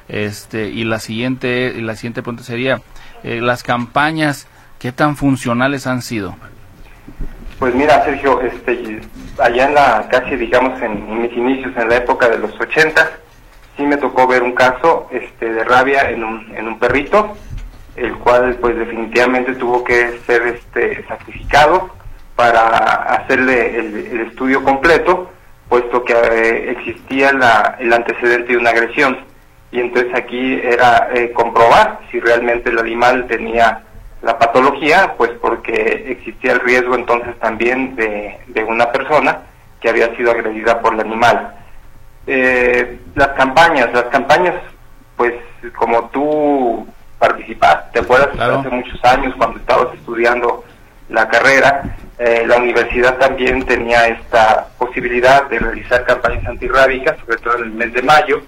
Este, 0.09 0.69
y 0.69 0.83
la 0.83 0.99
siguiente, 0.99 1.73
la 1.81 1.95
siguiente 1.95 2.23
pregunta 2.23 2.43
sería, 2.43 2.83
eh, 3.23 3.41
las 3.41 3.63
campañas, 3.63 4.49
¿qué 4.81 4.91
tan 4.91 5.17
funcionales 5.17 5.87
han 5.87 6.03
sido? 6.03 6.35
Pues 7.61 7.75
mira, 7.77 8.05
Sergio, 8.05 8.41
este, 8.41 9.01
allá 9.39 9.69
en 9.69 9.75
la, 9.75 10.09
casi 10.11 10.35
digamos 10.35 10.83
en, 10.83 10.93
en 10.93 11.23
mis 11.23 11.33
inicios, 11.33 11.73
en 11.77 11.89
la 11.89 11.97
época 11.97 12.29
de 12.29 12.39
los 12.39 12.61
80, 12.61 13.09
sí 13.77 13.85
me 13.85 13.97
tocó 13.99 14.27
ver 14.27 14.43
un 14.43 14.53
caso 14.53 15.09
este, 15.13 15.53
de 15.53 15.63
rabia 15.63 16.11
en 16.11 16.25
un, 16.25 16.53
en 16.57 16.67
un 16.67 16.79
perrito, 16.81 17.37
el 17.97 18.15
cual 18.19 18.57
pues 18.61 18.77
definitivamente 18.77 19.55
tuvo 19.55 19.85
que 19.85 20.19
ser 20.27 20.43
este, 20.49 21.05
sacrificado 21.07 21.91
para 22.37 22.67
hacerle 23.15 23.79
el, 23.79 24.21
estudio 24.29 24.63
completo, 24.65 25.31
puesto 25.69 26.05
que 26.05 26.13
eh, 26.13 26.71
existía 26.73 27.33
la- 27.33 27.77
el 27.79 27.93
antecedente 27.93 28.53
de 28.53 28.59
una 28.59 28.71
agresión. 28.71 29.19
y 29.71 29.81
entonces 29.81 30.15
aquí 30.15 30.61
era 30.63 31.09
eh, 31.15 31.33
comprobar 31.33 31.99
si 32.11 32.21
realmente 32.21 32.71
el 32.71 32.79
animal 32.79 33.27
tenía 33.27 33.83
la 34.23 34.39
patología, 34.39 35.15
pues 35.17 35.31
porque 35.41 36.07
existía 36.09 36.53
el 36.53 36.61
riesgo 36.61 36.95
entonces 36.95 37.37
también 37.41 37.97
de, 37.97 38.39
de 38.49 38.65
una 38.65 38.91
persona 38.93 39.41
que 39.81 39.89
había 39.91 40.15
sido 40.17 40.31
agredida 40.31 40.81
por 40.81 40.95
el 40.95 41.01
animal. 41.01 41.55
Eh, 42.27 42.99
las 43.17 43.29
campañas, 43.31 43.93
las 43.93 44.05
campañas, 44.05 44.55
pues 45.17 45.35
como 45.77 46.09
tú 46.11 46.87
participaste, 47.27 47.91
¿te 47.93 47.99
acuerdas? 48.01 48.29
Claro. 48.29 48.61
Hace 48.61 48.69
muchos 48.69 49.05
años 49.05 49.35
cuando 49.37 49.59
estabas 49.59 49.95
estudiando 49.95 50.65
la 51.09 51.29
carrera, 51.29 51.97
eh, 52.19 52.45
la 52.47 52.57
universidad 52.57 53.17
también 53.19 53.65
tenía 53.65 54.09
esta 54.09 54.67
posibilidad 54.79 55.49
de 55.49 55.59
realizar 55.59 56.05
campañas 56.05 56.47
antirrábicas, 56.47 57.19
sobre 57.21 57.39
todo 57.39 57.57
en 57.59 57.65
el 57.65 57.73
mes 57.73 57.93
de 57.93 58.03
mayo, 58.03 58.43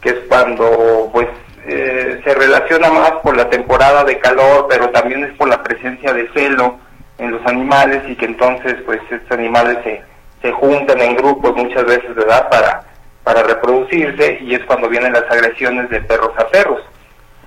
que 0.00 0.10
es 0.10 0.16
cuando 0.28 1.10
pues 1.12 1.28
eh, 1.66 2.20
se 2.24 2.34
relaciona 2.34 2.90
más 2.90 3.12
por 3.22 3.36
la 3.36 3.50
temporada 3.50 4.04
de 4.04 4.18
calor, 4.18 4.66
pero 4.68 4.90
también 4.90 5.24
es 5.24 5.32
por 5.34 5.48
la 5.48 5.62
presencia 5.62 6.12
de 6.12 6.28
celo 6.32 6.78
en 7.18 7.32
los 7.32 7.46
animales 7.46 8.02
y 8.08 8.16
que 8.16 8.26
entonces 8.26 8.76
pues 8.86 9.00
estos 9.10 9.30
animales 9.32 9.78
se, 9.84 10.02
se 10.40 10.52
juntan 10.52 11.00
en 11.00 11.16
grupos 11.16 11.54
muchas 11.56 11.84
veces, 11.84 12.14
¿verdad? 12.14 12.48
Para, 12.48 12.82
para 13.24 13.42
reproducirse 13.42 14.38
y 14.40 14.54
es 14.54 14.64
cuando 14.64 14.88
vienen 14.88 15.12
las 15.12 15.30
agresiones 15.30 15.90
de 15.90 16.00
perros 16.00 16.32
a 16.38 16.46
perros. 16.48 16.80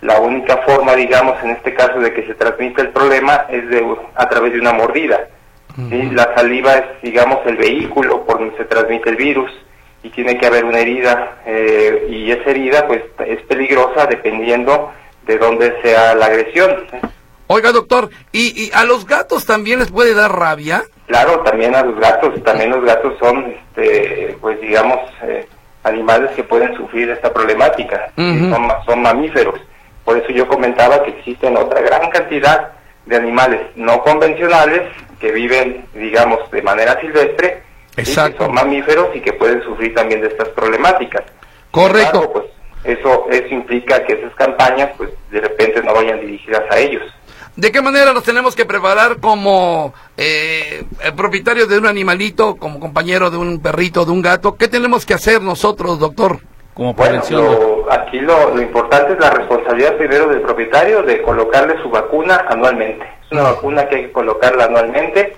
La 0.04 0.20
única 0.20 0.58
forma, 0.58 0.96
digamos, 0.96 1.42
en 1.44 1.52
este 1.52 1.74
caso 1.74 1.98
de 2.00 2.13
que 2.13 2.28
se 2.28 2.34
transmite 2.34 2.82
el 2.82 2.89
problema 2.89 3.46
es 3.50 3.70
de, 3.70 3.82
a 4.16 4.28
través 4.28 4.52
de 4.52 4.60
una 4.60 4.74
mordida. 4.74 5.30
¿sí? 5.89 6.10
La 6.12 6.36
saliva 6.36 6.74
es, 6.74 7.02
digamos, 7.02 7.39
el 7.46 7.56
vehículo 7.56 8.26
por 8.26 8.39
donde 8.39 8.58
se 8.58 8.66
transmite 8.66 9.10
el 9.12 9.16
virus 9.16 9.50
y 10.04 10.10
tiene 10.10 10.38
que 10.38 10.46
haber 10.46 10.66
una 10.66 10.80
herida 10.80 11.38
eh, 11.46 12.08
y 12.10 12.32
esa 12.32 12.50
herida 12.50 12.86
pues 12.86 13.02
es 13.26 13.42
peligrosa 13.44 14.06
dependiendo 14.06 14.92
de 15.26 15.38
dónde 15.38 15.74
sea 15.82 16.13
la 16.16 16.26
agresión. 16.26 16.86
Oiga, 17.48 17.72
doctor, 17.72 18.10
¿y, 18.34 18.66
y 18.66 18.72
a 18.74 18.84
los 18.84 19.06
gatos 19.06 19.46
también 19.46 19.80
les 19.80 19.89
puede 19.89 20.13
dar 20.13 20.38
rabia? 20.38 20.84
Claro, 21.08 21.39
también 21.44 21.76
a 21.76 21.84
los 21.84 21.98
gatos, 21.98 22.44
también 22.44 22.72
los 22.72 22.84
gatos 22.84 23.13
son, 23.20 23.46
este, 23.54 24.38
pues 24.42 24.60
digamos, 24.60 25.00
eh, 25.22 25.48
animales 25.84 26.32
que 26.32 26.44
pueden 26.44 26.76
sufrir 26.76 27.10
esta 27.10 27.32
problemática, 27.32 28.12
son 28.18 29.02
mamíferos. 29.02 29.60
Por 30.06 30.18
eso 30.18 30.30
yo 30.32 30.48
comentaba 30.48 31.04
que 31.04 31.12
existen 31.12 31.56
otra 31.58 31.82
gran 31.82 32.10
cantidad 32.10 32.72
de 33.06 33.16
animales 33.16 33.62
no 33.76 34.02
convencionales 34.04 34.82
que 35.20 35.32
viven, 35.32 35.86
digamos, 35.94 36.50
de 36.52 36.62
manera 36.62 37.00
silvestre, 37.02 37.63
y 37.92 37.96
que 37.96 38.02
Exacto. 38.02 38.46
son 38.46 38.54
mamíferos 38.54 39.16
y 39.16 39.22
que 39.22 39.34
pueden 39.34 39.62
sufrir 39.63 39.94
también 39.94 40.22
de 40.22 40.28
estas 40.28 40.50
problemáticas. 40.50 41.24
Correcto. 41.72 42.18
embargo, 42.24 42.34
pues 42.34 42.46
eso, 43.00 43.28
eso 43.32 43.48
implica 43.54 44.04
que 44.06 44.13
esas 44.13 44.34
campañas, 44.36 44.92
pues 44.98 45.10
de 45.32 45.39
repente 45.42 45.82
no 45.84 45.94
vayan 45.94 46.20
dirigidas 46.20 46.63
a 46.70 46.78
ellos. 46.78 47.04
¿De 47.56 47.72
qué 47.72 47.82
manera 47.82 48.13
nos 48.13 48.24
tenemos 48.24 48.56
que 48.56 48.66
preparar 48.66 49.18
como 49.20 49.94
eh, 50.18 50.84
propietarios 51.16 51.70
de 51.70 51.78
un 51.78 51.86
animalito, 51.86 52.56
como 52.56 52.80
compañero 52.80 53.30
de 53.30 53.38
un 53.38 53.60
perrito, 53.62 54.06
de 54.06 54.12
un 54.12 54.22
gato? 54.24 54.56
¿Qué 54.56 54.68
tenemos 54.68 55.06
que 55.06 55.13
hacer 55.13 55.42
nosotros, 55.42 56.00
doctor? 56.00 56.39
Como 56.74 56.94
Bueno, 56.96 57.22
prevención. 57.22 57.44
lo- 57.44 57.72
aquí 58.13 58.21
lo, 58.21 58.62
importante 58.62 59.13
es 59.13 59.19
la 59.19 59.32
responsabilidad 59.32 59.97
primero 59.97 60.28
del 60.28 60.41
propietario 60.41 61.02
de 61.02 61.23
colocarle 61.23 61.82
su 61.82 61.89
vacuna 61.89 62.45
anualmente. 62.47 63.04
Es 63.26 63.32
una 63.32 63.41
vacuna 63.41 63.88
que 63.88 63.95
hay 63.95 64.02
que 64.04 64.12
colocarla 64.12 64.65
anualmente, 64.65 65.34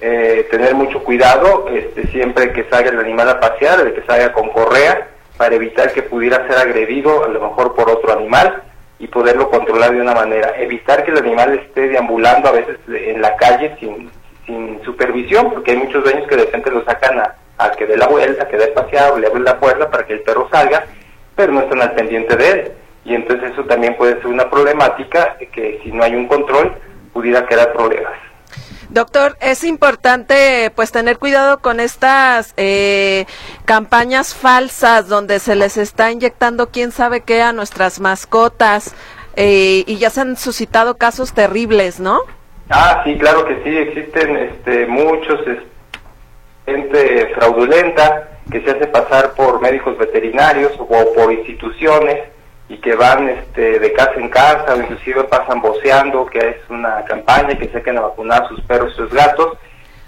eh, 0.00 0.48
tener 0.50 0.74
mucho 0.74 1.04
cuidado 1.04 1.68
este, 1.68 2.08
siempre 2.08 2.52
que 2.52 2.64
salga 2.64 2.90
el 2.90 2.98
animal 2.98 3.28
a 3.28 3.38
pasear, 3.38 3.84
de 3.84 3.94
que 3.94 4.02
salga 4.02 4.32
con 4.32 4.50
correa, 4.50 5.06
para 5.36 5.54
evitar 5.54 5.92
que 5.92 6.02
pudiera 6.02 6.48
ser 6.48 6.58
agredido 6.58 7.24
a 7.24 7.28
lo 7.28 7.40
mejor 7.40 7.76
por 7.76 7.88
otro 7.88 8.12
animal 8.12 8.60
y 8.98 9.06
poderlo 9.06 9.48
controlar 9.48 9.92
de 9.92 10.00
una 10.00 10.14
manera. 10.14 10.52
Evitar 10.58 11.04
que 11.04 11.12
el 11.12 11.18
animal 11.18 11.54
esté 11.54 11.88
deambulando 11.88 12.48
a 12.48 12.52
veces 12.52 12.76
en 12.88 13.22
la 13.22 13.36
calle 13.36 13.76
sin, 13.78 14.10
sin 14.46 14.82
supervisión, 14.82 15.52
porque 15.52 15.70
hay 15.70 15.76
muchos 15.76 16.02
dueños 16.02 16.26
que 16.26 16.34
de 16.34 16.44
repente 16.44 16.72
lo 16.72 16.84
sacan 16.84 17.20
a, 17.20 17.36
a 17.58 17.70
que 17.70 17.86
dé 17.86 17.96
la 17.96 18.08
vuelta, 18.08 18.42
a 18.42 18.48
que 18.48 18.56
dé 18.56 18.66
paseado, 18.68 19.16
le 19.16 19.28
abren 19.28 19.44
la 19.44 19.60
puerta 19.60 19.88
para 19.88 20.04
que 20.04 20.14
el 20.14 20.22
perro 20.22 20.48
salga, 20.50 20.86
pero 21.36 21.52
no 21.52 21.60
están 21.60 21.82
al 21.82 21.92
pendiente 21.94 22.34
de 22.36 22.50
él. 22.50 22.72
Y 23.04 23.14
entonces 23.14 23.52
eso 23.52 23.62
también 23.64 23.96
puede 23.96 24.14
ser 24.16 24.26
una 24.26 24.50
problemática 24.50 25.36
que 25.52 25.78
si 25.84 25.92
no 25.92 26.02
hay 26.02 26.16
un 26.16 26.26
control 26.26 26.72
pudiera 27.12 27.46
crear 27.46 27.72
problemas. 27.72 28.14
Doctor, 28.88 29.36
es 29.40 29.64
importante 29.64 30.70
pues 30.74 30.92
tener 30.92 31.18
cuidado 31.18 31.58
con 31.58 31.80
estas 31.80 32.54
eh, 32.56 33.26
campañas 33.64 34.34
falsas 34.34 35.08
donde 35.08 35.38
se 35.40 35.56
les 35.56 35.76
está 35.76 36.10
inyectando 36.12 36.70
quién 36.70 36.92
sabe 36.92 37.20
qué 37.22 37.42
a 37.42 37.52
nuestras 37.52 37.98
mascotas 38.00 38.94
eh, 39.34 39.82
y 39.86 39.96
ya 39.98 40.10
se 40.10 40.20
han 40.20 40.36
suscitado 40.36 40.96
casos 40.96 41.32
terribles, 41.32 41.98
¿no? 42.00 42.20
Ah, 42.70 43.02
sí, 43.04 43.16
claro 43.18 43.44
que 43.44 43.60
sí, 43.64 43.76
existen 43.76 44.36
este, 44.36 44.86
muchos, 44.86 45.46
es- 45.46 45.62
gente 46.66 47.32
fraudulenta 47.34 48.28
que 48.50 48.60
se 48.60 48.70
hace 48.70 48.86
pasar 48.88 49.32
por 49.34 49.60
médicos 49.60 49.96
veterinarios 49.98 50.72
o 50.78 50.86
por 51.14 51.32
instituciones 51.32 52.20
y 52.68 52.76
que 52.78 52.94
van 52.96 53.28
este, 53.28 53.78
de 53.78 53.92
casa 53.92 54.14
en 54.16 54.28
casa 54.28 54.74
o 54.74 54.76
inclusive 54.78 55.24
pasan 55.24 55.60
voceando, 55.60 56.26
que 56.26 56.38
es 56.38 56.56
una 56.68 57.04
campaña 57.04 57.56
que 57.56 57.68
saquen 57.68 57.96
a 57.98 58.02
vacunar 58.02 58.42
a 58.44 58.48
sus 58.48 58.60
perros 58.62 58.92
y 58.92 58.96
sus 58.96 59.12
gatos. 59.12 59.56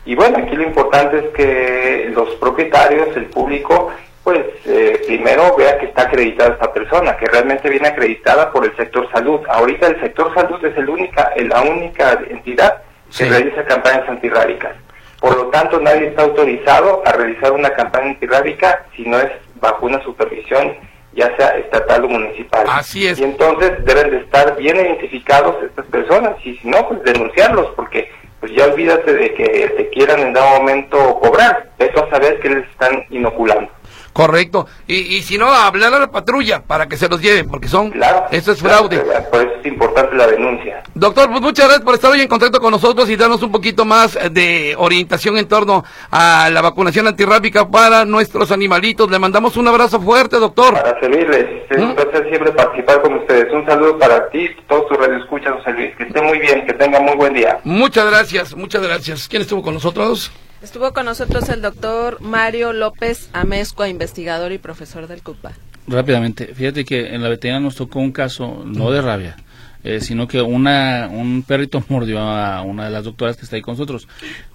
Y 0.04 0.14
bueno, 0.14 0.38
aquí 0.38 0.56
lo 0.56 0.64
importante 0.64 1.18
es 1.18 1.26
que 1.28 2.10
los 2.14 2.30
propietarios, 2.36 3.16
el 3.16 3.26
público, 3.26 3.92
pues 4.24 4.40
eh, 4.66 5.00
primero 5.06 5.54
vea 5.56 5.78
que 5.78 5.86
está 5.86 6.02
acreditada 6.02 6.50
esta 6.54 6.72
persona, 6.72 7.16
que 7.16 7.26
realmente 7.26 7.68
viene 7.68 7.88
acreditada 7.88 8.50
por 8.50 8.64
el 8.64 8.74
sector 8.76 9.08
salud. 9.12 9.40
Ahorita 9.48 9.86
el 9.86 10.00
sector 10.00 10.34
salud 10.34 10.64
es 10.64 10.76
el 10.76 10.88
única, 10.88 11.30
la 11.36 11.62
única 11.62 12.18
entidad 12.28 12.82
que 13.06 13.12
Sí. 13.12 13.24
realiza 13.24 13.64
campañas 13.64 14.08
antirrábicas. 14.08 14.72
Por 15.20 15.36
lo 15.36 15.46
tanto, 15.48 15.80
nadie 15.80 16.08
está 16.08 16.22
autorizado 16.22 17.02
a 17.04 17.12
realizar 17.12 17.52
una 17.52 17.70
campaña 17.70 18.10
antirrábica 18.10 18.86
si 18.94 19.02
no 19.02 19.18
es 19.18 19.30
bajo 19.60 19.86
una 19.86 20.02
supervisión, 20.04 20.74
ya 21.12 21.34
sea 21.36 21.48
estatal 21.58 22.04
o 22.04 22.08
municipal. 22.08 22.64
Así 22.68 23.06
es. 23.06 23.18
Y 23.18 23.24
entonces 23.24 23.84
deben 23.84 24.10
de 24.10 24.18
estar 24.18 24.56
bien 24.56 24.76
identificados 24.76 25.56
estas 25.64 25.86
personas 25.86 26.36
y 26.44 26.56
si 26.58 26.68
no, 26.68 26.88
pues 26.88 27.02
denunciarlos, 27.02 27.68
porque 27.74 28.08
pues 28.40 28.52
ya 28.52 28.66
olvídate 28.66 29.12
de 29.12 29.34
que 29.34 29.72
te 29.76 29.88
quieran 29.90 30.20
en 30.20 30.32
dado 30.32 30.60
momento 30.60 31.18
cobrar. 31.20 31.70
Eso 31.78 32.04
a 32.04 32.10
saber 32.10 32.38
que 32.38 32.50
les 32.50 32.68
están 32.68 33.04
inoculando. 33.10 33.70
Correcto. 34.12 34.66
Y, 34.86 34.96
y 35.16 35.22
si 35.22 35.38
no, 35.38 35.48
hablar 35.48 35.94
a 35.94 35.98
la 36.00 36.10
patrulla 36.10 36.62
para 36.62 36.88
que 36.88 36.96
se 36.96 37.08
los 37.08 37.20
lleven, 37.20 37.48
porque 37.48 37.68
son... 37.68 37.90
Claro. 37.90 38.26
Eso 38.30 38.52
es 38.52 38.60
claro, 38.60 38.88
fraude. 38.88 38.98
Por 39.30 39.40
eso 39.40 39.52
es 39.60 39.66
importante 39.66 40.16
la 40.16 40.26
denuncia. 40.26 40.82
Doctor, 40.94 41.30
pues 41.30 41.40
muchas 41.40 41.66
gracias 41.66 41.84
por 41.84 41.94
estar 41.94 42.10
hoy 42.10 42.20
en 42.20 42.28
contacto 42.28 42.60
con 42.60 42.72
nosotros 42.72 43.08
y 43.08 43.16
darnos 43.16 43.42
un 43.42 43.52
poquito 43.52 43.84
más 43.84 44.16
eh, 44.16 44.30
de 44.30 44.74
orientación 44.76 45.38
en 45.38 45.46
torno 45.46 45.84
a 46.10 46.50
la 46.50 46.60
vacunación 46.60 47.06
antirrábica 47.06 47.68
para 47.68 48.04
nuestros 48.04 48.50
animalitos. 48.50 49.10
Le 49.10 49.18
mandamos 49.18 49.56
un 49.56 49.68
abrazo 49.68 50.00
fuerte, 50.00 50.36
doctor. 50.38 50.74
Para 50.74 50.98
servirles, 51.00 51.46
es 51.70 51.78
¿Mm? 51.78 51.82
un 51.82 51.94
placer 51.94 52.28
siempre 52.28 52.52
participar 52.52 53.02
con 53.02 53.14
ustedes. 53.14 53.52
Un 53.52 53.64
saludo 53.66 53.98
para 53.98 54.28
ti, 54.30 54.48
todos 54.68 54.88
tus 54.88 54.98
radioescuchas, 54.98 55.52
José 55.54 55.72
Luis. 55.72 55.96
Que 55.96 56.04
estén 56.04 56.24
muy 56.24 56.38
bien, 56.38 56.66
que 56.66 56.74
tengan 56.74 57.04
muy 57.04 57.14
buen 57.14 57.34
día. 57.34 57.58
Muchas 57.64 58.10
gracias, 58.10 58.56
muchas 58.56 58.82
gracias. 58.82 59.28
¿Quién 59.28 59.42
estuvo 59.42 59.62
con 59.62 59.74
nosotros? 59.74 60.32
Estuvo 60.62 60.92
con 60.92 61.04
nosotros 61.06 61.48
el 61.50 61.62
doctor 61.62 62.20
Mario 62.20 62.72
López 62.72 63.30
Amezcua, 63.32 63.88
investigador 63.88 64.52
y 64.52 64.58
profesor 64.58 65.06
del 65.06 65.22
CUPA. 65.22 65.52
Rápidamente, 65.86 66.46
fíjate 66.54 66.84
que 66.84 67.14
en 67.14 67.22
la 67.22 67.28
veterinaria 67.28 67.64
nos 67.64 67.76
tocó 67.76 68.00
un 68.00 68.12
caso, 68.12 68.62
no 68.66 68.90
de 68.90 69.00
rabia, 69.00 69.36
eh, 69.84 70.00
sino 70.00 70.26
que 70.26 70.42
una 70.42 71.08
un 71.10 71.42
perrito 71.46 71.82
mordió 71.88 72.18
a 72.18 72.60
una 72.62 72.86
de 72.86 72.90
las 72.90 73.04
doctoras 73.04 73.36
que 73.36 73.44
está 73.44 73.56
ahí 73.56 73.62
con 73.62 73.74
nosotros. 73.74 74.08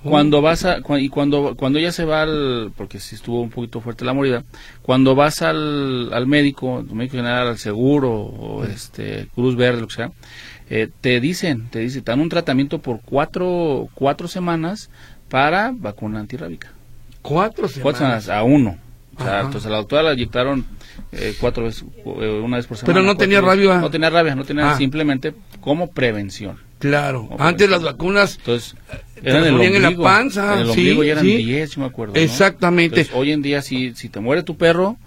Cuando 0.04 0.42
vas 0.42 0.66
a 0.66 0.80
cua- 0.82 1.02
y 1.02 1.08
cuando 1.10 1.56
cuando 1.56 1.80
ella 1.80 1.92
se 1.94 2.04
va 2.06 2.22
al 2.24 2.72
porque 2.76 3.00
si 3.00 3.16
estuvo 3.16 3.42
un 3.42 3.50
poquito 3.50 3.80
fuerte 3.80 4.04
la 4.06 4.13
mordida, 4.13 4.44
cuando 4.82 5.16
vas 5.16 5.42
al, 5.42 6.12
al 6.13 6.28
médico, 6.28 6.80
al 6.80 6.94
médico 6.96 7.16
general, 7.18 7.48
al 7.48 7.58
seguro 7.58 8.12
o 8.13 8.66
este 8.66 9.28
Cruz 9.34 9.56
Verde 9.56 9.82
lo 9.82 9.88
que 9.88 9.96
sea, 9.96 10.12
eh, 10.70 10.89
te 11.02 11.20
dicen, 11.20 11.68
te 11.70 11.80
dicen, 11.80 12.04
te 12.04 12.12
dan 12.12 12.20
un 12.20 12.30
tratamiento 12.30 12.80
por 12.80 13.00
cuatro 13.02 13.88
cuatro 13.96 14.28
semanas 14.28 14.89
para 15.34 15.74
vacuna 15.76 16.19
antirrábica. 16.19 16.72
Cuatro 17.24 17.67
Cuatro 17.82 17.98
semanas. 18.02 18.30
a 18.30 18.43
uno. 18.43 18.78
O 19.17 19.24
sea, 19.24 19.32
Ajá. 19.39 19.46
entonces 19.46 19.65
a 19.65 19.72
la 19.72 19.78
doctora 19.78 20.04
la 20.04 20.13
inyectaron 20.13 20.63
eh, 21.12 21.34
cuatro 21.39 21.63
veces, 21.63 21.86
eh, 22.06 22.41
una 22.43 22.58
vez 22.58 22.67
por 22.67 22.78
semana. 22.78 22.93
Pero 22.93 23.04
no 23.04 23.17
tenía 23.17 23.41
veces. 23.41 23.65
rabia. 23.65 23.80
No 23.82 23.89
tenía 23.89 24.12
rabia, 24.12 24.36
no 24.36 24.43
tenía 24.46 24.74
Ah. 24.74 24.78
simplemente 24.78 25.34
como 25.60 25.88
prevención. 25.89 26.58
Claro, 26.78 27.30
antes 27.39 27.67
las 27.67 27.82
vacunas 27.82 28.36
Entonces, 28.38 28.76
te 29.24 29.30
eran 29.32 29.43
el 29.46 29.60
en 29.62 29.82
la 29.82 29.96
panza, 29.96 30.53
En 30.53 30.60
el 30.60 30.66
sí, 30.66 30.70
ombligo 30.72 31.03
ya 31.03 31.12
eran 31.14 31.26
sí. 31.26 31.38
10, 31.38 31.72
yo 31.72 31.82
me 31.82 31.88
acuerdo. 31.88 32.14
¿no? 32.14 32.20
Exactamente. 32.20 32.99
Entonces, 33.01 33.20
hoy 33.20 33.32
en 33.32 33.41
día, 33.41 33.64
si, 33.64 33.95
si 33.95 34.10
te 34.10 34.20
muere 34.20 34.43
tu 34.43 34.55
perro, 34.55 34.97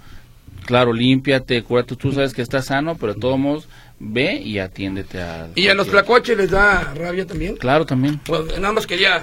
claro, 0.65 0.93
límpiate, 0.93 1.63
cúrate, 1.63 1.95
tú 1.95 2.11
sabes 2.11 2.33
que 2.35 2.43
estás 2.43 2.65
sano, 2.67 2.97
pero 2.97 3.15
de 3.15 3.21
todos 3.21 3.39
modos, 3.39 3.69
ve 4.01 4.41
y 4.43 4.59
atiéndete 4.59 5.23
a... 5.23 5.49
¿Y 5.55 5.69
a 5.69 5.75
los 5.75 5.87
flacuaches 5.87 6.37
les 6.37 6.51
da 6.51 6.95
rabia 6.95 7.27
también? 7.27 7.57
Claro, 7.59 7.87
también. 7.87 8.19
Pues 8.27 8.59
nada 8.59 8.73
más 8.73 8.87
quería 8.87 9.19
eh, 9.19 9.23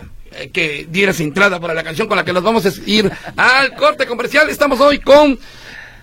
que 0.52 0.88
dieras 0.90 1.20
entrada 1.20 1.60
para 1.60 1.74
la 1.74 1.84
canción 1.84 2.08
con 2.08 2.18
la 2.18 2.26
que 2.26 2.34
nos 2.34 2.44
vamos 2.44 2.66
a 2.66 2.72
ir 2.86 3.12
al 3.36 3.76
corte 3.76 4.06
comercial. 4.06 4.50
Estamos 4.50 4.80
hoy 4.80 5.00
con 5.00 5.40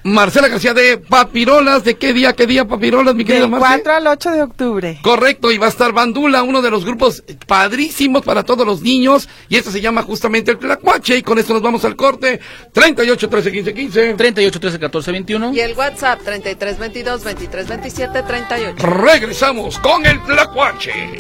Marcela 0.03 0.49
García 0.49 0.75
de 0.75 0.99
Papirolas. 0.99 1.85
¿De 1.85 1.97
qué 1.97 2.13
día, 2.13 2.33
qué 2.33 2.47
día 2.47 2.65
Papirolas, 2.67 3.15
mi 3.15 3.25
querida 3.25 3.43
Del 3.43 3.51
Marcela? 3.51 3.83
4 3.83 3.93
al 3.93 4.07
8 4.07 4.31
de 4.31 4.43
octubre. 4.43 4.99
Correcto, 5.03 5.51
y 5.51 5.59
va 5.59 5.67
a 5.67 5.69
estar 5.69 5.93
Bandula, 5.93 6.43
uno 6.43 6.63
de 6.63 6.71
los 6.71 6.85
grupos 6.85 7.23
padrísimos 7.47 8.23
para 8.23 8.43
todos 8.43 8.67
los 8.67 8.83
niños, 8.83 9.29
y 9.49 9.57
esto 9.57 9.71
se 9.71 9.81
llama 9.81 10.03
justamente 10.03 10.53
el 10.53 10.59
Tlacuache, 10.59 11.19
y 11.19 11.23
con 11.23 11.39
esto 11.39 11.53
nos 11.53 11.63
vamos 11.63 11.85
al 11.85 11.97
corte, 11.97 12.41
38 12.73 13.29
13 13.29 13.53
15 13.53 13.75
15. 13.75 14.15
38 14.15 14.61
13 14.61 14.79
14 14.79 15.13
21. 15.13 15.55
Y 15.55 15.61
el 15.61 15.77
WhatsApp 15.77 16.21
33 16.25 16.79
22 16.79 17.25
23 17.25 17.69
27 17.69 18.23
38. 18.23 18.87
Regresamos 18.87 19.79
con 19.79 20.07
el 20.07 20.23
Tlacuache. 20.25 21.19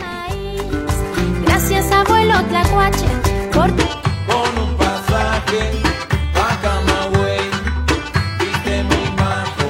Abuelo 2.00 2.42
Tlacuache, 2.48 3.06
por 3.52 3.68
Con 3.68 4.58
un 4.62 4.76
pasaje 4.78 5.70
a 6.34 6.60
Camagüey, 6.62 7.50
viste 8.38 8.84
muy 8.84 9.10
majo 9.18 9.68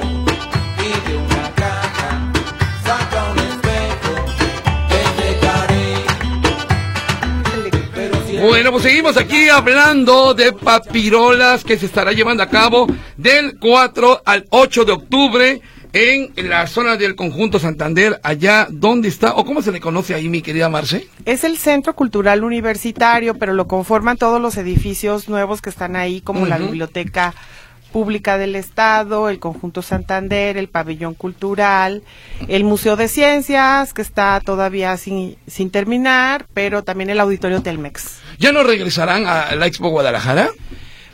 y 0.77 1.09
de 1.09 1.17
una 1.17 1.51
caja 1.55 2.31
saca 2.85 3.31
un 3.31 3.39
espejo, 3.39 4.13
te 4.87 5.01
dejaré. 5.23 5.95
Pero 7.93 8.15
si 8.25 8.37
Bueno, 8.37 8.71
pues 8.71 8.83
seguimos 8.83 9.17
aquí 9.17 9.49
hablando 9.49 10.33
de 10.33 10.53
papirolas 10.53 11.65
que 11.65 11.77
se 11.77 11.87
estará 11.87 12.13
llevando 12.13 12.43
a 12.43 12.47
cabo 12.47 12.87
del 13.17 13.59
4 13.59 14.21
al 14.25 14.45
8 14.51 14.85
de 14.85 14.91
octubre 14.93 15.61
en 15.93 16.31
la 16.49 16.67
zona 16.67 16.95
del 16.95 17.15
conjunto 17.15 17.59
Santander, 17.59 18.19
allá 18.23 18.67
donde 18.69 19.09
está, 19.09 19.35
o 19.35 19.45
cómo 19.45 19.61
se 19.61 19.71
le 19.71 19.81
conoce 19.81 20.13
ahí, 20.13 20.29
mi 20.29 20.41
querida 20.41 20.69
Marce. 20.69 21.07
Es 21.25 21.43
el 21.43 21.57
Centro 21.57 21.95
Cultural 21.95 22.43
Universitario, 22.43 23.35
pero 23.35 23.53
lo 23.53 23.67
conforman 23.67 24.17
todos 24.17 24.41
los 24.41 24.57
edificios 24.57 25.27
nuevos 25.27 25.61
que 25.61 25.69
están 25.69 25.95
ahí, 25.95 26.21
como 26.21 26.45
la. 26.45 26.61
Biblioteca 26.61 27.33
Pública 27.91 28.37
del 28.37 28.55
Estado, 28.55 29.29
el 29.29 29.39
Conjunto 29.39 29.81
Santander, 29.81 30.57
el 30.57 30.69
Pabellón 30.69 31.13
Cultural, 31.13 32.03
el 32.47 32.63
Museo 32.63 32.95
de 32.95 33.07
Ciencias, 33.07 33.93
que 33.93 34.01
está 34.01 34.41
todavía 34.43 34.95
sin, 34.97 35.35
sin 35.47 35.69
terminar, 35.71 36.45
pero 36.53 36.83
también 36.83 37.09
el 37.09 37.19
Auditorio 37.19 37.61
Telmex. 37.61 38.19
¿Ya 38.39 38.51
no 38.51 38.63
regresarán 38.63 39.25
a 39.27 39.53
la 39.55 39.67
Expo 39.67 39.89
Guadalajara? 39.89 40.49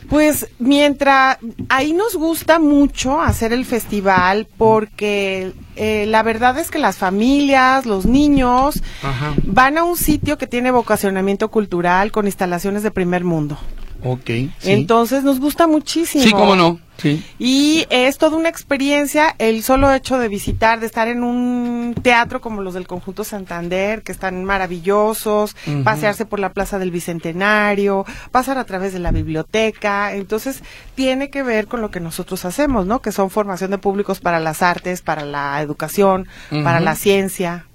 Pues 0.10 0.48
mientras 0.58 1.38
ahí 1.70 1.94
nos 1.94 2.16
gusta 2.16 2.60
mucho 2.60 3.22
hacer 3.22 3.52
el 3.52 3.66
festival 3.66 4.48
porque 4.58 5.54
eh, 5.76 6.06
la 6.08 6.24
verdad 6.24 6.58
es 6.58 6.72
que 6.72 6.80
las 6.80 6.98
familias, 6.98 7.86
los 7.86 8.06
niños 8.06 8.82
Ajá. 9.04 9.34
van 9.44 9.78
a 9.78 9.84
un 9.84 9.98
sitio 9.98 10.38
que 10.38 10.48
tiene 10.48 10.72
vocacionamiento 10.72 11.50
cultural 11.50 12.12
con 12.12 12.26
instalaciones 12.26 12.84
de 12.84 12.92
primer 12.92 13.24
mundo. 13.24 13.58
Ok. 14.04 14.26
Sí, 14.26 14.52
Entonces 14.64 15.24
nos 15.24 15.40
gusta 15.40 15.68
muchísimo. 15.68 16.24
sí 16.24 16.32
cómo 16.32 16.56
no. 16.56 16.80
Sí. 16.98 17.24
Y 17.38 17.86
es 17.92 18.18
toda 18.18 18.38
una 18.38 18.50
experiencia 18.50 19.36
el 19.38 19.62
solo 19.62 19.94
hecho 19.94 20.18
de 20.18 20.28
visitar, 20.30 20.80
de 20.80 20.88
estar 20.88 21.08
en 21.08 21.24
un 21.24 21.94
teatro 22.02 22.42
como 22.42 22.64
los 22.64 22.74
del 22.74 22.88
Conjunto 22.88 23.24
Santander, 23.24 24.02
que 24.02 24.12
están 24.12 24.44
maravillosos, 24.44 25.56
pasearse 25.84 26.26
por 26.26 26.40
la 26.40 26.54
Plaza 26.54 26.80
del 26.80 26.90
Bicentenario, 26.90 28.04
pasar 28.32 28.58
a 28.58 28.64
través 28.64 28.94
de 28.94 29.00
la 29.00 29.12
biblioteca. 29.12 30.16
Entonces, 30.16 30.64
tiene 30.96 31.30
que 31.30 31.44
ver 31.44 31.68
con 31.68 31.82
lo 31.82 31.92
que 31.92 32.00
nosotros 32.00 32.46
hacemos, 32.46 32.88
¿no? 32.88 33.00
Que 33.00 33.12
son 33.12 33.30
formación 33.30 33.70
de 33.70 33.78
públicos 33.78 34.20
para 34.20 34.40
las 34.40 34.64
artes, 34.64 35.04
para 35.04 35.24
la 35.24 35.62
educación, 35.62 36.28
para 36.50 36.80
la 36.80 36.96
ciencia. 36.96 37.68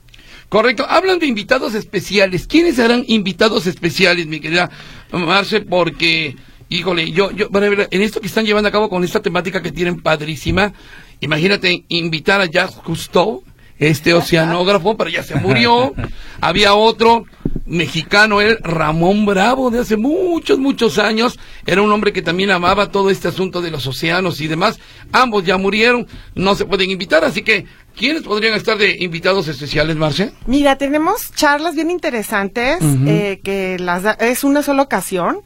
Correcto. 0.48 0.84
Hablan 0.86 1.18
de 1.18 1.26
invitados 1.26 1.74
especiales. 1.74 2.46
¿Quiénes 2.46 2.76
serán 2.76 3.04
invitados 3.06 3.66
especiales, 3.66 4.26
mi 4.26 4.38
querida 4.38 4.68
Marce? 5.12 5.60
Porque, 5.60 6.36
híjole, 6.68 7.10
yo, 7.12 7.30
yo, 7.30 7.48
en 7.52 8.02
esto 8.02 8.20
que 8.20 8.26
están 8.26 8.44
llevando 8.44 8.68
a 8.68 8.72
cabo 8.72 8.88
con 8.88 9.04
esta 9.04 9.20
temática 9.20 9.62
que 9.62 9.72
tienen 9.72 10.00
padrísima, 10.00 10.72
imagínate 11.20 11.84
invitar 11.88 12.40
a 12.40 12.46
Jacques 12.46 12.76
Cousteau, 12.76 13.44
este 13.78 14.14
oceanógrafo, 14.14 14.96
pero 14.96 15.10
ya 15.10 15.22
se 15.22 15.34
murió. 15.36 15.94
Había 16.40 16.74
otro 16.74 17.24
mexicano, 17.66 18.40
él, 18.40 18.58
Ramón 18.62 19.26
Bravo, 19.26 19.70
de 19.70 19.80
hace 19.80 19.96
muchos, 19.96 20.58
muchos 20.58 20.98
años. 20.98 21.38
Era 21.66 21.82
un 21.82 21.90
hombre 21.90 22.12
que 22.12 22.22
también 22.22 22.50
amaba 22.50 22.90
todo 22.90 23.10
este 23.10 23.28
asunto 23.28 23.60
de 23.60 23.70
los 23.70 23.86
océanos 23.86 24.40
y 24.40 24.48
demás. 24.48 24.78
Ambos 25.12 25.44
ya 25.44 25.56
murieron, 25.56 26.06
no 26.34 26.54
se 26.54 26.64
pueden 26.64 26.90
invitar, 26.90 27.24
así 27.24 27.42
que, 27.42 27.66
¿quiénes 27.97 28.22
podrían 28.22 28.55
estar 28.55 28.76
de 28.78 28.97
invitados 29.01 29.49
especiales, 29.49 29.97
Marce? 29.97 30.32
Mira, 30.47 30.76
tenemos 30.78 31.32
charlas 31.34 31.74
bien 31.74 31.90
interesantes, 31.90 32.78
eh, 33.07 33.40
que 33.45 33.78
las 33.78 34.03
da- 34.03 34.12
es 34.20 34.45
una 34.45 34.62
sola 34.62 34.82
ocasión. 34.82 35.40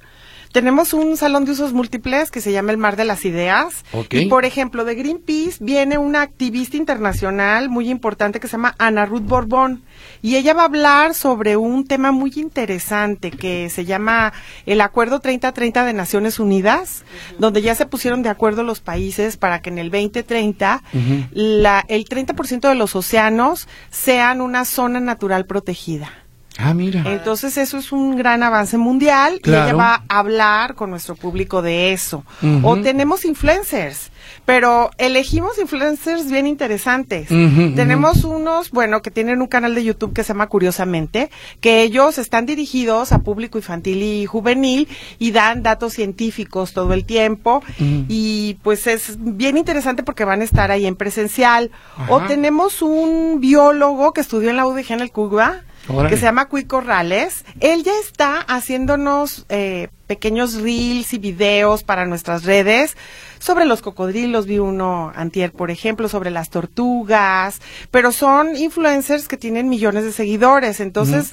Tenemos 0.57 0.95
un 0.95 1.19
salón 1.19 1.45
de 1.45 1.53
usos 1.53 1.75
múltiples 1.75 2.31
que 2.31 2.41
se 2.41 2.51
llama 2.51 2.73
el 2.73 2.79
Mar 2.79 2.97
de 2.97 3.05
las 3.05 3.27
Ideas. 3.27 3.85
Y 4.11 4.25
por 4.25 4.47
ejemplo, 4.47 4.87
de 4.87 4.95
Greenpeace 4.95 5.59
viene 5.61 5.99
una 5.99 6.23
activista 6.23 6.79
internacional 6.79 7.69
muy 7.69 7.91
importante 7.91 8.41
que 8.41 8.49
se 8.49 8.53
llama 8.53 8.75
Ana 8.79 9.05
Ruth 9.05 9.25
Borbón. 9.25 9.83
Y 10.23 10.37
ella 10.37 10.55
va 10.55 10.63
a 10.63 10.65
hablar 10.65 11.13
sobre 11.13 11.59
un 11.59 11.87
tema 11.87 12.11
muy 12.11 12.33
interesante 12.37 13.31
que 13.31 13.69
se 13.69 13.85
llama 13.85 14.33
el 14.65 14.81
Acuerdo 14.81 15.21
3030 15.21 15.85
de 15.85 15.93
Naciones 15.93 16.41
Unidas, 16.41 17.05
donde 17.39 17.61
ya 17.61 17.75
se 17.75 17.85
pusieron 17.85 18.23
de 18.23 18.31
acuerdo 18.31 18.63
los 18.63 18.81
países 18.81 19.37
para 19.37 19.61
que 19.61 19.69
en 19.69 19.77
el 19.77 19.91
2030 19.91 20.83
Ujú. 20.95 21.29
la, 21.33 21.85
el 21.89 22.07
30% 22.07 22.67
de 22.67 22.75
los 22.77 22.97
océanos 22.97 23.69
sean 23.91 24.41
una 24.41 24.65
zona 24.65 25.01
natural 25.01 25.45
protegida. 25.45 26.11
Ah, 26.59 26.73
mira. 26.75 27.03
Entonces 27.07 27.57
eso 27.59 27.77
es 27.79 27.93
un 27.93 28.17
gran 28.17 28.43
avance 28.43 28.79
mundial 28.79 29.41
y 29.45 29.49
ella 29.51 29.75
va 29.75 30.03
a 30.09 30.19
hablar 30.19 30.75
con 30.75 30.91
nuestro 30.91 31.15
público 31.15 31.63
de 31.63 31.93
eso. 31.93 32.25
O 32.63 32.77
tenemos 32.81 33.25
influencers, 33.25 34.11
pero 34.45 34.91
elegimos 34.99 35.59
influencers 35.59 36.31
bien 36.31 36.47
interesantes. 36.47 37.29
Tenemos 37.29 38.25
unos, 38.25 38.71
bueno, 38.71 39.03
que 39.03 39.11
tienen 39.11 39.41
un 39.41 39.49
canal 39.49 39.75
de 39.75 39.85
YouTube 39.85 40.13
que 40.13 40.23
se 40.23 40.33
llama 40.33 40.49
Curiosamente, 40.49 41.31
que 41.61 41.83
ellos 41.83 42.19
están 42.19 42.47
dirigidos 42.47 43.13
a 43.13 43.21
público 43.21 43.59
infantil 43.59 44.03
y 44.03 44.27
juvenil 44.27 44.89
y 45.19 45.33
dan 45.33 45.63
datos 45.63 45.95
científicos 45.95 46.73
todo 46.73 46.93
el 46.93 47.05
tiempo 47.05 47.63
y 47.79 48.55
pues 48.63 48.87
es 48.87 49.17
bien 49.19 49.57
interesante 49.57 50.03
porque 50.03 50.25
van 50.25 50.41
a 50.41 50.45
estar 50.45 50.71
ahí 50.71 50.87
en 50.87 50.97
presencial. 50.97 51.71
O 52.09 52.21
tenemos 52.21 52.83
un 52.83 53.41
biólogo 53.41 54.13
que 54.13 54.21
estudió 54.21 54.51
en 54.51 54.57
la 54.57 54.67
UDG 54.67 54.93
en 54.93 55.01
el 55.01 55.11
Cuba 55.11 55.63
que 56.09 56.17
se 56.17 56.23
llama 56.23 56.49
Cuy 56.49 56.65
Corrales. 56.65 57.45
Él 57.61 57.83
ya 57.85 57.93
está 58.01 58.41
haciéndonos 58.41 59.47
eh, 59.49 59.89
pequeños 60.07 60.55
reels 60.55 61.13
y 61.13 61.19
videos 61.19 61.83
para 61.83 62.07
nuestras 62.07 62.45
redes 62.45 62.97
sobre 63.39 63.65
los 63.65 63.83
cocodrilos. 63.83 64.47
Vi 64.47 64.59
uno 64.59 65.13
antier, 65.15 65.53
por 65.53 65.71
ejemplo, 65.71 66.09
sobre 66.09 66.31
las 66.31 66.51
tortugas. 66.51 67.61
Pero 67.91 68.13
son 68.13 68.57
influencers 68.57 69.29
que 69.29 69.37
tienen 69.37 69.69
millones 69.69 70.05
de 70.05 70.13
seguidores. 70.13 70.81
Entonces... 70.81 71.33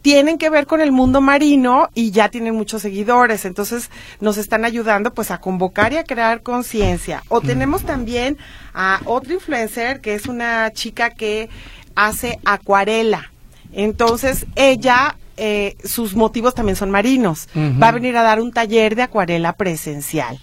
tienen 0.00 0.38
que 0.38 0.48
ver 0.48 0.66
con 0.66 0.80
el 0.80 0.92
mundo 0.92 1.20
marino 1.20 1.88
y 1.92 2.12
ya 2.12 2.28
tienen 2.28 2.54
muchos 2.54 2.82
seguidores, 2.82 3.44
entonces 3.44 3.90
nos 4.20 4.38
están 4.38 4.64
ayudando 4.64 5.12
pues 5.12 5.32
a 5.32 5.38
convocar 5.38 5.92
y 5.92 5.96
a 5.96 6.04
crear 6.04 6.42
conciencia. 6.42 7.24
O 7.28 7.40
tenemos 7.40 7.82
también 7.82 8.38
a 8.72 9.00
otro 9.06 9.34
influencer 9.34 10.00
que 10.00 10.14
es 10.14 10.26
una 10.26 10.70
chica 10.72 11.10
que 11.10 11.50
hace 11.96 12.38
acuarela. 12.44 13.32
Entonces 13.72 14.46
ella, 14.54 15.16
eh, 15.38 15.76
sus 15.84 16.14
motivos 16.14 16.54
también 16.54 16.76
son 16.76 16.90
marinos. 16.90 17.48
Va 17.54 17.88
a 17.88 17.92
venir 17.92 18.16
a 18.16 18.22
dar 18.22 18.40
un 18.40 18.52
taller 18.52 18.96
de 18.96 19.02
acuarela 19.02 19.54
presencial. 19.54 20.40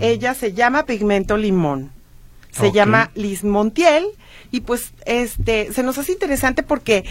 Ella 0.00 0.34
se 0.34 0.52
llama 0.52 0.84
Pigmento 0.84 1.36
Limón. 1.36 1.90
Se 2.50 2.72
llama 2.72 3.10
Liz 3.14 3.44
Montiel 3.44 4.06
y 4.50 4.60
pues 4.60 4.92
este 5.06 5.72
se 5.72 5.82
nos 5.82 5.96
hace 5.96 6.12
interesante 6.12 6.62
porque 6.62 7.04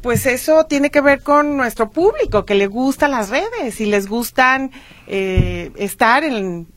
pues 0.00 0.26
eso 0.26 0.64
tiene 0.66 0.90
que 0.90 1.00
ver 1.00 1.22
con 1.22 1.56
nuestro 1.56 1.90
público 1.90 2.44
que 2.44 2.54
le 2.54 2.68
gustan 2.68 3.10
las 3.10 3.28
redes 3.28 3.80
y 3.80 3.86
les 3.86 4.06
gustan 4.06 4.70
eh, 5.08 5.72
estar 5.76 6.22
en 6.22 6.68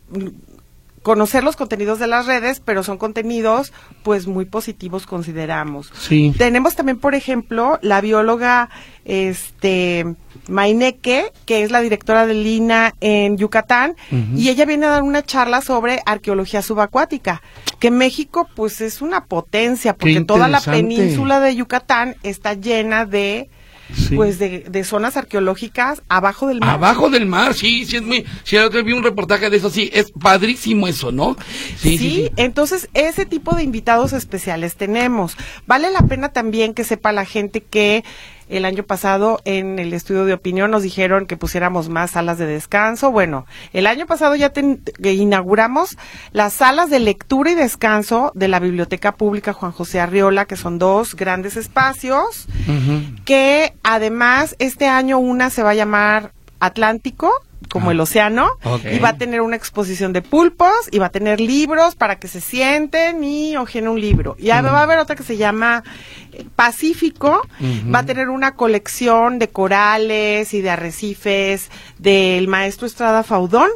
conocer 1.10 1.44
los 1.44 1.56
contenidos 1.56 1.98
de 1.98 2.06
las 2.06 2.28
redes, 2.28 2.62
pero 2.64 2.84
son 2.84 3.00
contenidos 3.00 3.74
pues 4.04 4.28
muy 4.28 4.46
positivos 4.46 5.08
consideramos. 5.08 5.92
Sí. 6.00 6.36
Tenemos 6.38 6.76
también, 6.76 7.00
por 7.00 7.16
ejemplo, 7.16 7.80
la 7.82 8.00
bióloga 8.00 8.70
este 9.06 10.06
Maineque, 10.48 11.32
que 11.48 11.64
es 11.64 11.72
la 11.72 11.82
directora 11.82 12.28
del 12.28 12.46
INA 12.46 12.94
en 13.02 13.38
Yucatán, 13.38 13.96
y 14.36 14.50
ella 14.50 14.66
viene 14.66 14.86
a 14.86 14.92
dar 14.92 15.02
una 15.02 15.24
charla 15.24 15.62
sobre 15.62 16.00
arqueología 16.06 16.62
subacuática, 16.62 17.42
que 17.80 17.90
México 17.90 18.48
pues 18.56 18.80
es 18.80 19.02
una 19.02 19.26
potencia, 19.26 19.96
porque 19.96 20.22
toda 20.22 20.48
la 20.48 20.62
península 20.62 21.40
de 21.40 21.56
Yucatán 21.56 22.18
está 22.22 22.54
llena 22.54 23.08
de 23.08 23.50
Sí. 23.94 24.16
pues 24.16 24.38
de, 24.40 24.66
de 24.70 24.84
zonas 24.84 25.18
arqueológicas 25.18 26.04
abajo 26.10 26.48
del 26.48 26.60
mar. 26.60 26.70
Abajo 26.70 27.10
del 27.10 27.26
mar, 27.26 27.54
sí, 27.54 27.86
sí 27.86 27.98
es 27.98 28.04
muy, 28.04 28.26
sí, 28.44 28.56
el 28.56 28.66
otro 28.66 28.80
día 28.82 28.94
vi 28.94 28.98
un 28.98 29.04
reportaje 29.04 29.50
de 29.50 29.58
eso, 29.58 29.70
sí, 29.70 29.90
es 29.94 30.12
padrísimo 30.12 30.88
eso, 30.88 31.12
¿no? 31.12 31.38
Sí, 31.78 32.30
entonces 32.36 32.90
ese 32.94 33.26
tipo 33.26 33.56
de 33.56 33.64
invitados 33.64 34.14
especiales 34.14 34.76
tenemos. 34.76 35.36
Vale 35.66 35.90
la 35.92 36.02
pena 36.04 36.30
también 36.30 36.74
que 36.74 36.84
sepa 36.84 37.12
la 37.12 37.26
gente 37.26 37.62
que 37.62 38.04
El 38.50 38.66
año 38.66 38.84
pasado 38.84 39.40
en 39.46 39.80
el 39.80 39.94
estudio 39.94 40.26
de 40.26 40.34
opinión 40.34 40.72
nos 40.72 40.84
dijeron 40.84 41.28
que 41.28 41.38
pusiéramos 41.38 41.88
más 41.88 42.12
salas 42.12 42.38
de 42.40 42.48
descanso. 42.48 43.12
Bueno, 43.12 43.46
el 43.74 43.86
año 43.88 44.08
pasado 44.08 44.36
ya 44.36 44.50
ten- 44.50 44.82
inauguramos 45.04 45.98
las 46.32 46.54
salas 46.54 46.90
de 46.90 47.00
lectura 47.00 47.52
y 47.52 47.56
descanso 47.56 48.32
de 48.34 48.48
la 48.48 48.60
Biblioteca 48.60 49.14
Pública 49.14 49.54
Juan 49.54 49.72
José 49.72 50.00
Arriola, 50.00 50.46
que 50.46 50.56
son 50.58 50.80
dos 50.80 51.16
grandes 51.16 51.56
espacios, 51.58 52.48
que 53.26 53.74
además 53.84 54.56
este 54.60 54.88
año 54.88 55.20
una 55.20 55.50
se 55.52 55.64
va 55.64 55.70
a 55.72 55.76
llamar 55.76 56.32
Atlántico 56.60 57.32
como 57.72 57.90
Ah. 57.90 57.94
el 57.94 58.00
océano 58.00 58.50
y 58.92 59.00
va 59.00 59.10
a 59.10 59.18
tener 59.18 59.42
una 59.42 59.56
exposición 59.56 60.12
de 60.14 60.22
pulpos 60.22 60.72
y 60.92 61.00
va 61.00 61.08
a 61.08 61.10
tener 61.12 61.40
libros 61.40 61.96
para 61.96 62.18
que 62.20 62.28
se 62.28 62.42
sienten 62.42 63.24
y 63.24 63.56
ojen 63.58 63.88
un 63.88 64.00
libro. 64.02 64.36
Y 64.40 64.46
ya 64.48 64.62
va 64.62 64.80
a 64.80 64.84
haber 64.84 64.98
otra 65.00 65.16
que 65.16 65.24
se 65.24 65.38
llama 65.38 65.84
eh, 66.34 66.46
Pacífico, 66.56 67.42
va 67.94 68.00
a 68.00 68.06
tener 68.06 68.30
una 68.30 68.56
colección 68.56 69.40
de 69.40 69.48
corales 69.50 70.54
y 70.54 70.62
de 70.62 70.70
arrecifes 70.70 71.70
del 71.98 72.48
maestro 72.48 72.88
Estrada 72.88 73.24
Faudón 73.24 73.70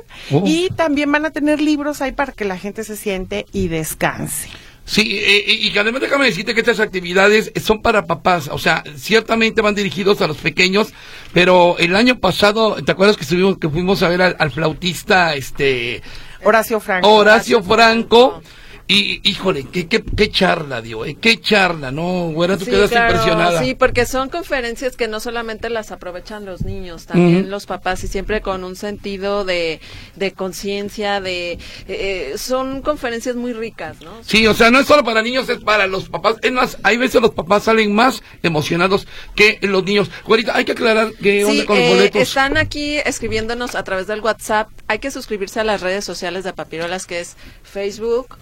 y 0.46 0.70
también 0.76 1.12
van 1.12 1.26
a 1.26 1.32
tener 1.32 1.62
libros 1.62 2.02
ahí 2.02 2.12
para 2.12 2.32
que 2.34 2.46
la 2.46 2.58
gente 2.58 2.84
se 2.84 2.96
siente 2.96 3.46
y 3.52 3.68
descanse. 3.68 4.50
Sí, 4.86 5.20
eh, 5.24 5.46
y 5.48 5.72
que 5.72 5.80
además 5.80 6.02
déjame 6.02 6.26
decirte 6.26 6.54
que 6.54 6.60
estas 6.60 6.82
actividades 6.82 7.54
son 7.64 7.82
para 7.82 8.06
papás, 8.06 8.50
o 8.52 8.58
sea, 8.58 8.84
ciertamente 8.98 9.62
van 9.62 9.76
dirigidos 9.76 10.22
a 10.22 10.28
los 10.28 10.38
pequeños, 10.38 10.94
pero 11.34 11.78
el 11.80 11.96
año 11.96 12.20
pasado, 12.20 12.76
¿te 12.84 12.92
acuerdas 12.92 13.16
que 13.16 13.24
estuvimos, 13.24 13.58
que 13.58 13.70
fuimos 13.70 14.04
a 14.04 14.10
ver 14.10 14.22
al, 14.22 14.36
al 14.38 14.52
flautista, 14.52 15.36
este, 15.36 16.02
Horacio 16.44 16.80
Franco. 16.80 17.14
Horacio 17.14 17.64
Franco? 17.64 18.42
Y, 18.86 19.22
híjole, 19.24 19.66
qué, 19.72 19.88
qué, 19.88 20.04
qué 20.04 20.30
charla 20.30 20.82
dio, 20.82 21.06
eh, 21.06 21.16
qué 21.20 21.40
charla, 21.40 21.92
¿no? 21.92 22.30
Güera, 22.32 22.58
tú 22.58 22.66
Sí, 22.66 22.72
claro, 22.72 23.14
impresionada. 23.14 23.64
Sí, 23.64 23.76
porque 23.76 24.06
son 24.06 24.28
conferencias 24.30 24.98
que 24.98 25.08
no 25.08 25.22
solamente 25.22 25.70
las 25.70 25.92
aprovechan 25.92 26.46
los 26.46 26.64
niños, 26.64 27.06
también 27.06 27.50
los 27.50 27.66
papás 27.66 28.04
y 28.04 28.08
siempre 28.10 28.42
con 28.42 28.66
un 28.66 28.76
sentido 28.76 29.46
de, 29.46 29.80
de 30.18 30.32
conciencia, 30.34 31.22
de 31.22 31.58
eh, 31.88 32.34
son 32.38 32.82
conferencias 32.82 33.38
muy 33.38 33.54
ricas, 33.54 34.02
¿no? 34.02 34.12
Sí, 34.22 34.46
o 34.48 34.54
sea, 34.54 34.70
no 34.70 34.80
es 34.80 34.86
solo 34.86 35.04
para 35.04 35.22
niños, 35.22 35.48
es 35.48 35.60
para 35.60 35.88
los 35.88 36.10
papás. 36.10 36.36
Es 36.42 36.52
más, 36.52 36.78
hay 36.84 36.98
veces 36.98 37.22
los 37.22 37.32
papás 37.32 37.64
salen 37.64 37.96
más 37.96 38.22
emocionados 38.44 39.08
que 39.34 39.60
los 39.62 39.84
niños. 39.86 40.12
Güerita, 40.26 40.58
hay 40.58 40.66
que 40.66 40.74
aclarar 40.74 41.14
qué 41.22 41.46
onda 41.46 41.62
Sí, 41.62 41.66
con 41.66 41.78
los 41.78 41.86
eh, 41.86 41.90
boletos. 41.90 42.22
están 42.22 42.58
aquí 42.58 42.98
escribiéndonos 42.98 43.76
a 43.76 43.84
través 43.86 44.08
del 44.08 44.20
WhatsApp. 44.20 44.68
Hay 44.88 45.00
que 45.00 45.10
suscribirse 45.10 45.62
a 45.62 45.64
las 45.64 45.80
redes 45.80 46.04
sociales 46.04 46.44
de 46.44 46.52
Papirolas, 46.52 47.06
que 47.06 47.22
es 47.22 47.38
Facebook, 47.64 48.38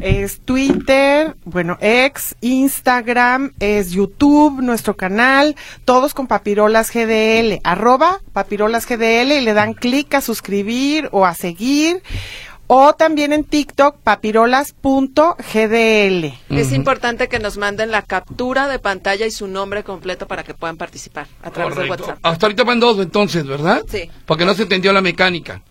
Es 0.00 0.40
Twitter, 0.40 1.36
bueno, 1.44 1.76
ex, 1.80 2.36
Instagram, 2.40 3.52
es 3.60 3.90
YouTube, 3.90 4.62
nuestro 4.62 4.96
canal, 4.96 5.56
todos 5.84 6.14
con 6.14 6.26
Papirolas 6.26 6.92
GDL, 6.92 7.60
arroba 7.64 8.20
Papirolas 8.32 8.86
GDL 8.86 9.32
y 9.32 9.40
le 9.40 9.52
dan 9.52 9.74
clic 9.74 10.14
a 10.14 10.20
suscribir 10.20 11.08
o 11.12 11.26
a 11.26 11.34
seguir. 11.34 12.02
O 12.72 12.94
también 12.94 13.32
en 13.32 13.42
TikTok, 13.42 13.96
papirolas.gdl. 13.96 16.24
Es 16.50 16.72
importante 16.72 17.28
que 17.28 17.40
nos 17.40 17.58
manden 17.58 17.90
la 17.90 18.02
captura 18.02 18.68
de 18.68 18.78
pantalla 18.78 19.26
y 19.26 19.32
su 19.32 19.48
nombre 19.48 19.82
completo 19.82 20.28
para 20.28 20.44
que 20.44 20.54
puedan 20.54 20.76
participar 20.76 21.26
a 21.42 21.50
través 21.50 21.74
del 21.74 21.88
Correcto. 21.88 22.10
WhatsApp. 22.10 22.24
Hasta 22.24 22.46
ahorita 22.46 22.62
van 22.62 22.78
dos, 22.78 23.00
entonces, 23.00 23.44
¿verdad? 23.44 23.82
Sí. 23.88 24.08
Porque 24.24 24.44
no 24.44 24.54
se 24.54 24.62
entendió 24.62 24.92
la 24.92 25.00
mecánica. 25.00 25.62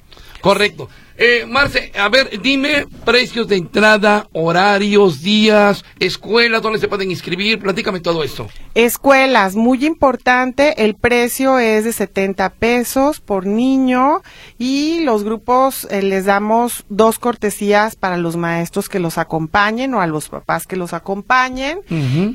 Correcto. 0.41 0.89
Eh, 1.21 1.45
Marce, 1.45 1.91
a 1.99 2.07
ver, 2.07 2.39
dime 2.41 2.87
precios 3.03 3.49
de 3.49 3.57
entrada, 3.57 4.29
horarios, 4.31 5.21
días, 5.21 5.83
escuelas, 5.99 6.61
dónde 6.61 6.79
se 6.79 6.87
pueden 6.87 7.11
inscribir, 7.11 7.59
platícame 7.59 7.99
todo 7.99 8.23
esto. 8.23 8.47
Escuelas, 8.73 9.57
muy 9.57 9.85
importante, 9.85 10.85
el 10.85 10.95
precio 10.95 11.59
es 11.59 11.83
de 11.83 11.91
70 11.91 12.51
pesos 12.51 13.19
por 13.19 13.45
niño 13.45 14.21
y 14.57 15.01
los 15.01 15.25
grupos 15.25 15.85
eh, 15.91 16.03
les 16.03 16.23
damos 16.23 16.85
dos 16.87 17.19
cortesías 17.19 17.97
para 17.97 18.15
los 18.15 18.37
maestros 18.37 18.87
que 18.87 18.99
los 18.99 19.17
acompañen 19.17 19.93
o 19.95 20.01
a 20.01 20.07
los 20.07 20.29
papás 20.29 20.67
que 20.67 20.77
los 20.77 20.93
acompañen. 20.93 21.81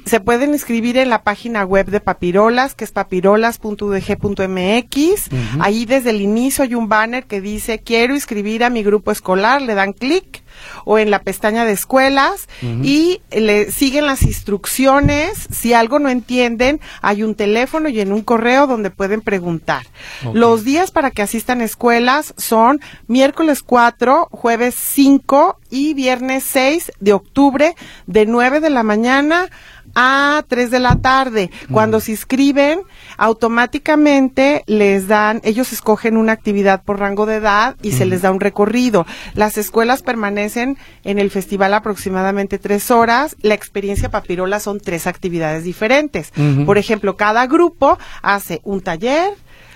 Se 0.05 0.21
pueden 0.21 0.53
inscribir 0.53 0.99
en 0.99 1.09
la 1.09 1.23
página 1.23 1.65
web 1.65 1.87
de 1.87 2.01
Papirolas, 2.01 2.75
que 2.75 2.85
es 2.85 2.93
papirolas.udg.mx. 2.93 5.29
Ahí 5.61 5.87
desde 5.87 6.11
el 6.11 6.21
inicio 6.21 6.65
hay 6.65 6.75
un 6.75 6.91
banner 6.91 7.25
que 7.25 7.41
dice 7.41 7.79
quiero 7.79 8.15
inscribir 8.15 8.63
a 8.63 8.74
mi 8.75 8.83
grupo 8.83 9.11
escolar, 9.11 9.63
le 9.63 9.75
dan 9.75 9.95
clic 9.95 10.43
o 10.85 10.99
en 10.99 11.11
la 11.11 11.23
pestaña 11.23 11.65
de 11.65 11.73
escuelas 11.73 12.49
y 12.63 13.21
le 13.31 13.71
siguen 13.71 14.07
las 14.07 14.23
instrucciones. 14.23 15.49
Si 15.51 15.73
algo 15.73 15.99
no 15.99 16.09
entienden, 16.09 16.81
hay 17.03 17.23
un 17.23 17.35
teléfono 17.35 17.89
y 17.89 18.01
en 18.01 18.13
un 18.13 18.23
correo 18.23 18.67
donde 18.67 18.91
pueden 18.91 19.21
preguntar. 19.21 19.87
Los 20.33 20.65
días 20.65 20.91
para 20.91 21.11
que 21.11 21.23
asistan 21.23 21.61
a 21.61 21.65
escuelas 21.65 22.35
son 22.37 22.81
miércoles 23.07 23.63
4, 23.63 24.29
jueves 24.31 24.75
5 24.75 25.59
y 25.71 25.95
viernes 25.95 26.45
6 26.45 26.93
de 27.01 27.13
octubre 27.13 27.75
de 28.07 28.27
9 28.27 28.61
de 28.61 28.71
la 28.71 28.83
mañana 28.83 29.49
a 29.95 30.45
3 30.49 30.71
de 30.71 30.79
la 30.79 30.97
tarde. 30.97 31.51
Cuando 31.71 32.01
se 32.01 32.13
inscriben, 32.13 32.81
automáticamente 33.17 34.63
les 34.67 35.09
dan, 35.09 35.41
ellos 35.45 35.73
escogen 35.73 36.17
una 36.17 36.33
actividad 36.33 36.83
por 36.83 36.99
rango 36.99 37.27
de 37.27 37.37
edad 37.37 37.77
y 37.83 37.93
se 37.93 38.07
les 38.07 38.23
da 38.23 38.31
un 38.31 38.41
recorrido. 38.41 39.07
Las 39.35 39.59
escuelas 39.59 40.03
permanecen 40.03 40.79
en 41.05 41.19
el 41.19 41.31
festival 41.31 41.75
aproximadamente 41.75 42.59
tres 42.59 42.91
horas. 42.91 43.37
La 43.41 43.55
experiencia 43.55 44.11
papirola 44.11 44.61
son 44.61 44.81
tres 44.81 45.07
actividades 45.07 45.65
diferentes. 45.65 46.33
Por 46.67 46.79
ejemplo, 46.79 47.17
cada 47.17 47.47
grupo 47.47 47.99
hace 48.23 48.61
un 48.65 48.81
taller, 48.81 49.33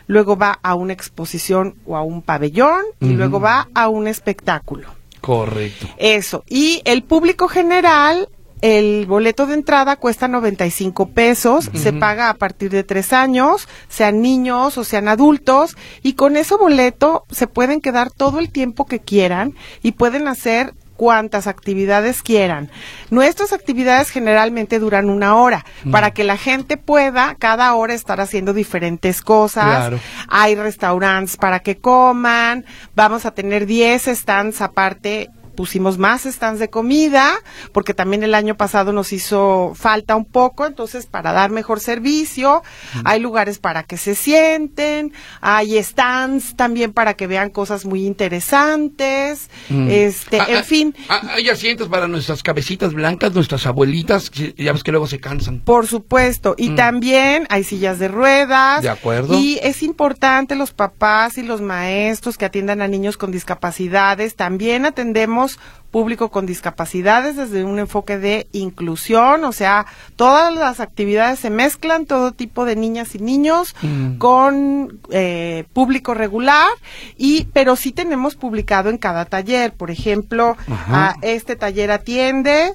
luego 0.07 0.37
va 0.37 0.59
a 0.63 0.75
una 0.75 0.93
exposición 0.93 1.77
o 1.87 1.97
a 1.97 2.03
un 2.03 2.23
pabellón 2.23 2.83
y 3.01 3.11
luego 3.11 3.41
va 3.41 3.69
a 3.75 3.89
un 3.89 4.07
espectáculo. 4.07 4.99
Correcto. 5.21 5.89
Eso. 5.99 6.45
Y 6.49 6.81
el 6.85 7.03
público 7.03 7.49
general, 7.49 8.29
el 8.61 9.07
boleto 9.07 9.47
de 9.47 9.55
entrada 9.55 9.97
cuesta 9.97 10.29
95 10.29 11.11
pesos, 11.11 11.71
se 11.75 11.93
paga 11.93 12.31
a 12.31 12.35
partir 12.35 12.71
de 12.71 12.85
tres 12.85 13.13
años, 13.13 13.69
sean 13.89 14.21
niños 14.21 14.79
o 14.79 14.85
sean 14.85 15.09
adultos, 15.09 15.77
y 16.03 16.15
con 16.15 16.37
ese 16.37 16.57
boleto 16.57 17.25
se 17.31 17.47
pueden 17.47 17.81
quedar 17.81 18.11
todo 18.11 18.39
el 18.39 18.51
tiempo 18.51 18.87
que 18.87 19.01
quieran 19.01 19.55
y 19.83 19.93
pueden 19.93 20.29
hacer 20.29 20.75
cuantas 20.99 21.47
actividades 21.47 22.23
quieran. 22.23 22.71
Nuestras 23.11 23.53
actividades 23.53 24.11
generalmente 24.11 24.81
duran 24.81 25.09
una 25.09 25.37
hora 25.37 25.65
para 25.93 26.11
que 26.11 26.25
la 26.25 26.37
gente 26.37 26.77
pueda 26.77 27.37
cada 27.39 27.73
hora 27.75 27.95
estar 27.95 28.21
haciendo 28.21 28.53
diferentes 28.53 29.23
cosas. 29.23 29.65
Claro. 29.65 30.01
Hay 30.27 30.57
restaurantes 30.57 31.37
para 31.37 31.61
que 31.61 31.79
coman. 31.79 32.67
Vamos 32.97 33.27
a 33.27 33.31
tener 33.31 33.65
10 33.65 34.07
stands 34.09 34.61
aparte. 34.61 35.31
Pusimos 35.59 35.99
más 35.99 36.23
stands 36.23 36.61
de 36.61 36.71
comida 36.71 37.35
porque 37.73 37.93
también 37.93 38.23
el 38.23 38.33
año 38.33 38.57
pasado 38.57 38.93
nos 38.93 39.13
hizo 39.13 39.73
falta 39.75 40.15
un 40.15 40.25
poco, 40.25 40.67
entonces 40.67 41.07
para 41.07 41.33
dar 41.33 41.51
mejor 41.51 41.81
servicio, 41.81 42.63
hay 43.05 43.19
lugares 43.19 43.59
para 43.59 43.83
que 43.83 43.97
se 43.97 44.15
sienten, 44.15 45.13
hay 45.41 45.83
stands 45.83 46.55
también 46.55 46.93
para 46.93 47.15
que 47.15 47.27
vean 47.27 47.51
cosas 47.51 47.85
muy 47.85 48.07
interesantes, 48.07 49.51
este, 49.69 50.39
Ah, 50.41 50.47
en 50.49 50.57
ah, 50.59 50.63
fin, 50.63 50.95
ah, 51.09 51.23
hay 51.35 51.49
asientos 51.49 51.89
para 51.89 52.07
nuestras 52.07 52.45
cabecitas 52.45 52.95
blancas, 52.95 53.35
nuestras 53.35 53.67
abuelitas, 53.67 54.31
ya 54.31 54.73
ves 54.73 54.85
que 54.85 54.93
luego 54.93 55.09
se 55.09 55.19
cansan. 55.19 55.59
Por 55.59 55.89
supuesto, 55.89 56.55
y 56.57 56.71
también 56.77 57.49
hay 57.51 57.65
sillas 57.65 57.99
de 57.99 58.07
ruedas. 58.07 58.81
Mm. 58.81 58.83
De 58.83 58.89
acuerdo. 58.89 59.35
Y 59.37 59.59
es 59.63 59.83
importante 59.83 60.55
los 60.55 60.73
papás 60.73 61.37
y 61.37 61.43
los 61.43 61.61
maestros 61.61 62.39
que 62.39 62.45
atiendan 62.45 62.81
a 62.81 62.87
niños 62.89 63.17
con 63.17 63.33
discapacidades. 63.33 64.37
También 64.37 64.87
atendemos 64.87 65.48
público 65.91 66.29
con 66.31 66.45
discapacidades 66.45 67.37
desde 67.37 67.65
un 67.65 67.79
enfoque 67.79 68.19
de 68.19 68.47
inclusión, 68.53 69.45
o 69.45 69.53
sea, 69.53 69.87
todas 70.17 70.53
las 70.55 70.81
actividades 70.81 71.39
se 71.39 71.49
mezclan, 71.49 72.05
todo 72.05 72.33
tipo 72.33 72.67
de 72.67 72.77
niñas 72.77 73.15
y 73.15 73.19
niños 73.21 73.75
Mm. 73.81 74.19
con 74.19 75.01
eh, 75.11 75.65
público 75.73 76.13
regular 76.13 76.69
y 77.17 77.45
pero 77.55 77.75
sí 77.77 77.93
tenemos 77.93 78.35
publicado 78.37 78.91
en 78.91 78.99
cada 78.99 79.25
taller, 79.25 79.73
por 79.73 79.91
ejemplo, 79.91 80.57
Ajá. 80.71 81.11
a 81.11 81.17
este 81.23 81.57
taller 81.57 81.91
atiende 81.91 82.75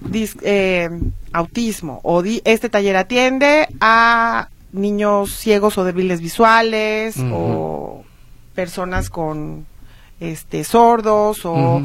dis- 0.00 0.38
eh, 0.42 0.88
autismo 1.32 2.00
o 2.02 2.22
di- 2.22 2.40
este 2.44 2.68
taller 2.70 2.96
atiende 2.96 3.68
a 3.80 4.48
niños 4.72 5.36
ciegos 5.36 5.76
o 5.78 5.84
débiles 5.84 6.20
visuales 6.20 7.16
o 7.32 8.04
personas 8.54 9.10
con 9.10 9.66
este 10.20 10.64
sordos 10.64 11.40
o 11.44 11.82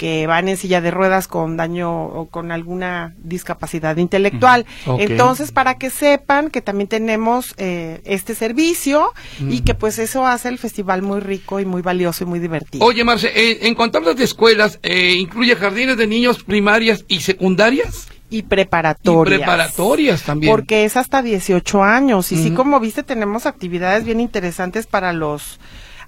que 0.00 0.26
van 0.26 0.48
en 0.48 0.56
silla 0.56 0.80
de 0.80 0.90
ruedas 0.90 1.28
con 1.28 1.58
daño 1.58 2.06
o 2.06 2.24
con 2.30 2.52
alguna 2.52 3.14
discapacidad 3.18 3.98
intelectual. 3.98 4.64
Entonces, 4.98 5.52
para 5.52 5.74
que 5.74 5.90
sepan 5.90 6.48
que 6.48 6.62
también 6.62 6.88
tenemos 6.88 7.52
eh, 7.58 8.00
este 8.06 8.34
servicio 8.34 9.12
y 9.46 9.60
que 9.60 9.74
pues 9.74 9.98
eso 9.98 10.26
hace 10.26 10.48
el 10.48 10.56
festival 10.56 11.02
muy 11.02 11.20
rico 11.20 11.60
y 11.60 11.66
muy 11.66 11.82
valioso 11.82 12.24
y 12.24 12.26
muy 12.26 12.38
divertido. 12.38 12.82
Oye, 12.82 13.04
Marce, 13.04 13.28
eh, 13.28 13.58
en 13.66 13.74
cuanto 13.74 13.98
hablas 13.98 14.16
de 14.16 14.24
escuelas, 14.24 14.78
eh, 14.82 15.16
¿incluye 15.18 15.54
jardines 15.54 15.98
de 15.98 16.06
niños 16.06 16.42
primarias 16.42 17.04
y 17.06 17.20
secundarias? 17.20 18.08
y 18.30 18.42
preparatorias. 18.42 19.34
Y 19.34 19.38
preparatorias 19.38 20.22
también. 20.22 20.52
Porque 20.52 20.84
es 20.84 20.96
hasta 20.96 21.20
18 21.20 21.82
años. 21.82 22.30
Y 22.30 22.36
sí, 22.36 22.46
Ujú. 22.48 22.58
como 22.58 22.80
viste, 22.80 23.02
tenemos 23.02 23.44
actividades 23.44 24.04
bien 24.04 24.20
interesantes 24.20 24.86
para 24.86 25.12
los 25.12 25.58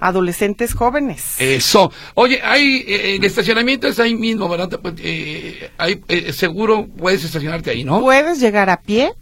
adolescentes 0.02 0.74
jóvenes. 0.74 1.36
Eso. 1.38 1.92
Oye, 2.14 2.40
hay 2.42 2.84
eh, 2.86 3.16
el 3.16 3.24
estacionamiento 3.24 3.86
es 3.86 4.00
ahí 4.00 4.14
mismo, 4.14 4.48
¿verdad? 4.48 4.80
Eh, 4.98 5.70
hay, 5.78 6.02
eh, 6.08 6.32
seguro 6.32 6.88
puedes 6.98 7.24
estacionarte 7.24 7.70
ahí, 7.70 7.84
¿no? 7.84 8.00
Puedes 8.00 8.40
llegar 8.40 8.68
a 8.68 8.80
pie, 8.80 9.12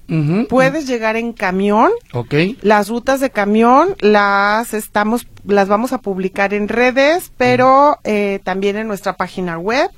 puedes 0.49 0.87
llegar 0.87 1.17
en 1.17 1.33
camión. 1.33 1.91
Ok. 2.13 2.35
Las 2.63 2.89
rutas 2.89 3.21
de 3.21 3.31
camión 3.31 3.95
las 4.01 4.73
estamos, 4.73 5.27
las 5.47 5.69
vamos 5.69 5.93
a 5.93 5.99
publicar 5.99 6.55
en 6.55 6.69
redes, 6.69 7.31
pero 7.37 7.99
eh, 8.05 8.41
también 8.43 8.77
en 8.77 8.89
nuestra 8.89 9.17
página 9.17 9.59
web. 9.59 9.91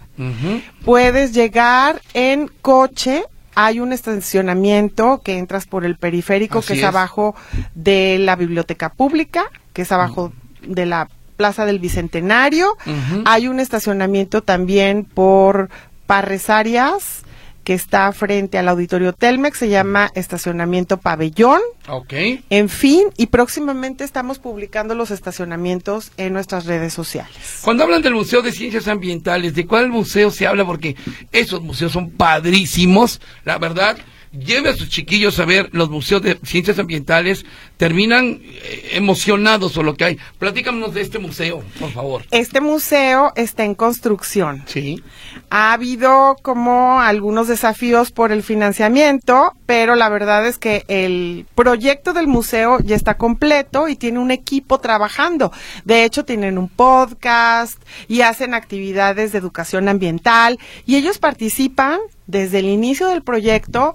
Puedes 0.85 1.33
llegar 1.33 2.01
en 2.15 2.49
coche. 2.61 3.25
Hay 3.55 3.81
un 3.81 3.93
estacionamiento 3.93 5.21
que 5.23 5.37
entras 5.37 5.67
por 5.67 5.85
el 5.85 5.97
periférico, 5.97 6.61
Así 6.61 6.69
que 6.69 6.73
es, 6.75 6.79
es. 6.81 6.85
abajo 6.85 7.35
de 7.75 8.19
la 8.19 8.35
biblioteca 8.35 8.91
pública, 8.95 9.45
que 9.75 9.83
es 9.83 9.93
abajo 9.93 10.33
de 10.67 10.87
la 10.87 11.09
Plaza 11.37 11.67
del 11.67 11.79
Bicentenario. 11.79 12.77
Hay 13.25 13.49
un 13.49 13.61
estacionamiento 13.61 14.43
también 14.43 15.05
por 15.05 15.71
Parresarias, 16.07 17.23
que 17.65 17.75
está 17.75 18.13
frente 18.13 18.59
al 18.59 18.69
auditorio 18.69 19.13
Telmex, 19.13 19.59
se 19.59 19.69
llama 19.69 20.11
estacionamiento 20.15 20.97
pabellón. 20.97 21.61
Ok. 21.89 22.13
En 22.51 22.69
fin, 22.69 23.05
y 23.17 23.27
próximamente 23.27 24.05
estamos 24.05 24.39
publicando 24.39 24.95
los 24.95 25.11
estacionamientos 25.11 26.11
en 26.17 26.33
nuestras 26.33 26.67
redes 26.67 26.93
sociales. 26.93 27.61
Cuando 27.63 27.85
hablan 27.85 28.03
del 28.03 28.15
Museo 28.15 28.43
de 28.43 28.53
Ciencias 28.53 28.89
Ambientales, 28.89 29.55
¿de 29.55 29.67
cuál 29.67 29.91
museo 29.91 30.31
se 30.31 30.47
habla? 30.47 30.65
Porque 30.65 30.97
esos 31.31 31.63
museos 31.63 31.93
son 31.93 32.11
padrísimos, 32.11 33.21
la 33.45 33.59
verdad. 33.59 33.97
Lleve 34.33 34.71
a 34.71 34.77
sus 34.77 34.89
chiquillos 34.89 35.39
a 35.39 35.45
ver 35.45 35.69
los 35.73 35.91
museos 35.91 36.23
de 36.23 36.39
ciencias 36.43 36.79
ambientales, 36.79 37.45
terminan 37.77 38.41
eh, 38.43 38.91
emocionados 38.93 39.73
por 39.73 39.85
lo 39.85 39.95
que 39.95 40.05
hay. 40.05 40.19
Platícanos 40.39 40.95
de 40.95 41.03
este 41.03 41.19
museo, 41.19 41.63
por 41.79 41.91
favor. 41.91 42.25
Este 42.31 42.63
museo 42.63 43.33
está 43.37 43.65
en 43.65 43.75
construcción. 43.75 44.63
Sí. 44.65 45.03
Ha 45.51 45.75
habido 45.75 46.37
como 46.41 47.01
algunos 47.01 47.47
desafíos 47.47 48.11
por 48.11 48.33
el 48.33 48.43
financiamiento, 48.43 49.53
pero 49.67 49.97
la 49.97 50.09
verdad 50.09 50.47
es 50.47 50.57
que 50.57 50.87
el 50.89 51.47
proyecto 51.55 52.15
del 52.15 52.27
museo 52.27 52.79
ya 52.81 52.97
está 52.97 53.19
completo 53.19 53.89
y 53.89 53.97
tiene 53.97 54.19
un 54.19 54.31
equipo 54.31 54.79
trabajando. 54.79 55.53
De 55.85 56.05
hecho, 56.05 56.25
tienen 56.25 56.57
un 56.57 56.71
podcast 56.71 57.83
y 58.09 58.23
hacen 58.23 58.55
actividades 58.55 59.33
de 59.33 59.39
educación 59.39 59.89
ambiental 59.89 60.59
y 60.87 60.97
ellos 60.97 61.19
participan 61.19 61.99
desde 62.27 62.61
el 62.61 62.67
inicio 62.67 63.09
del 63.09 63.23
proyecto 63.23 63.95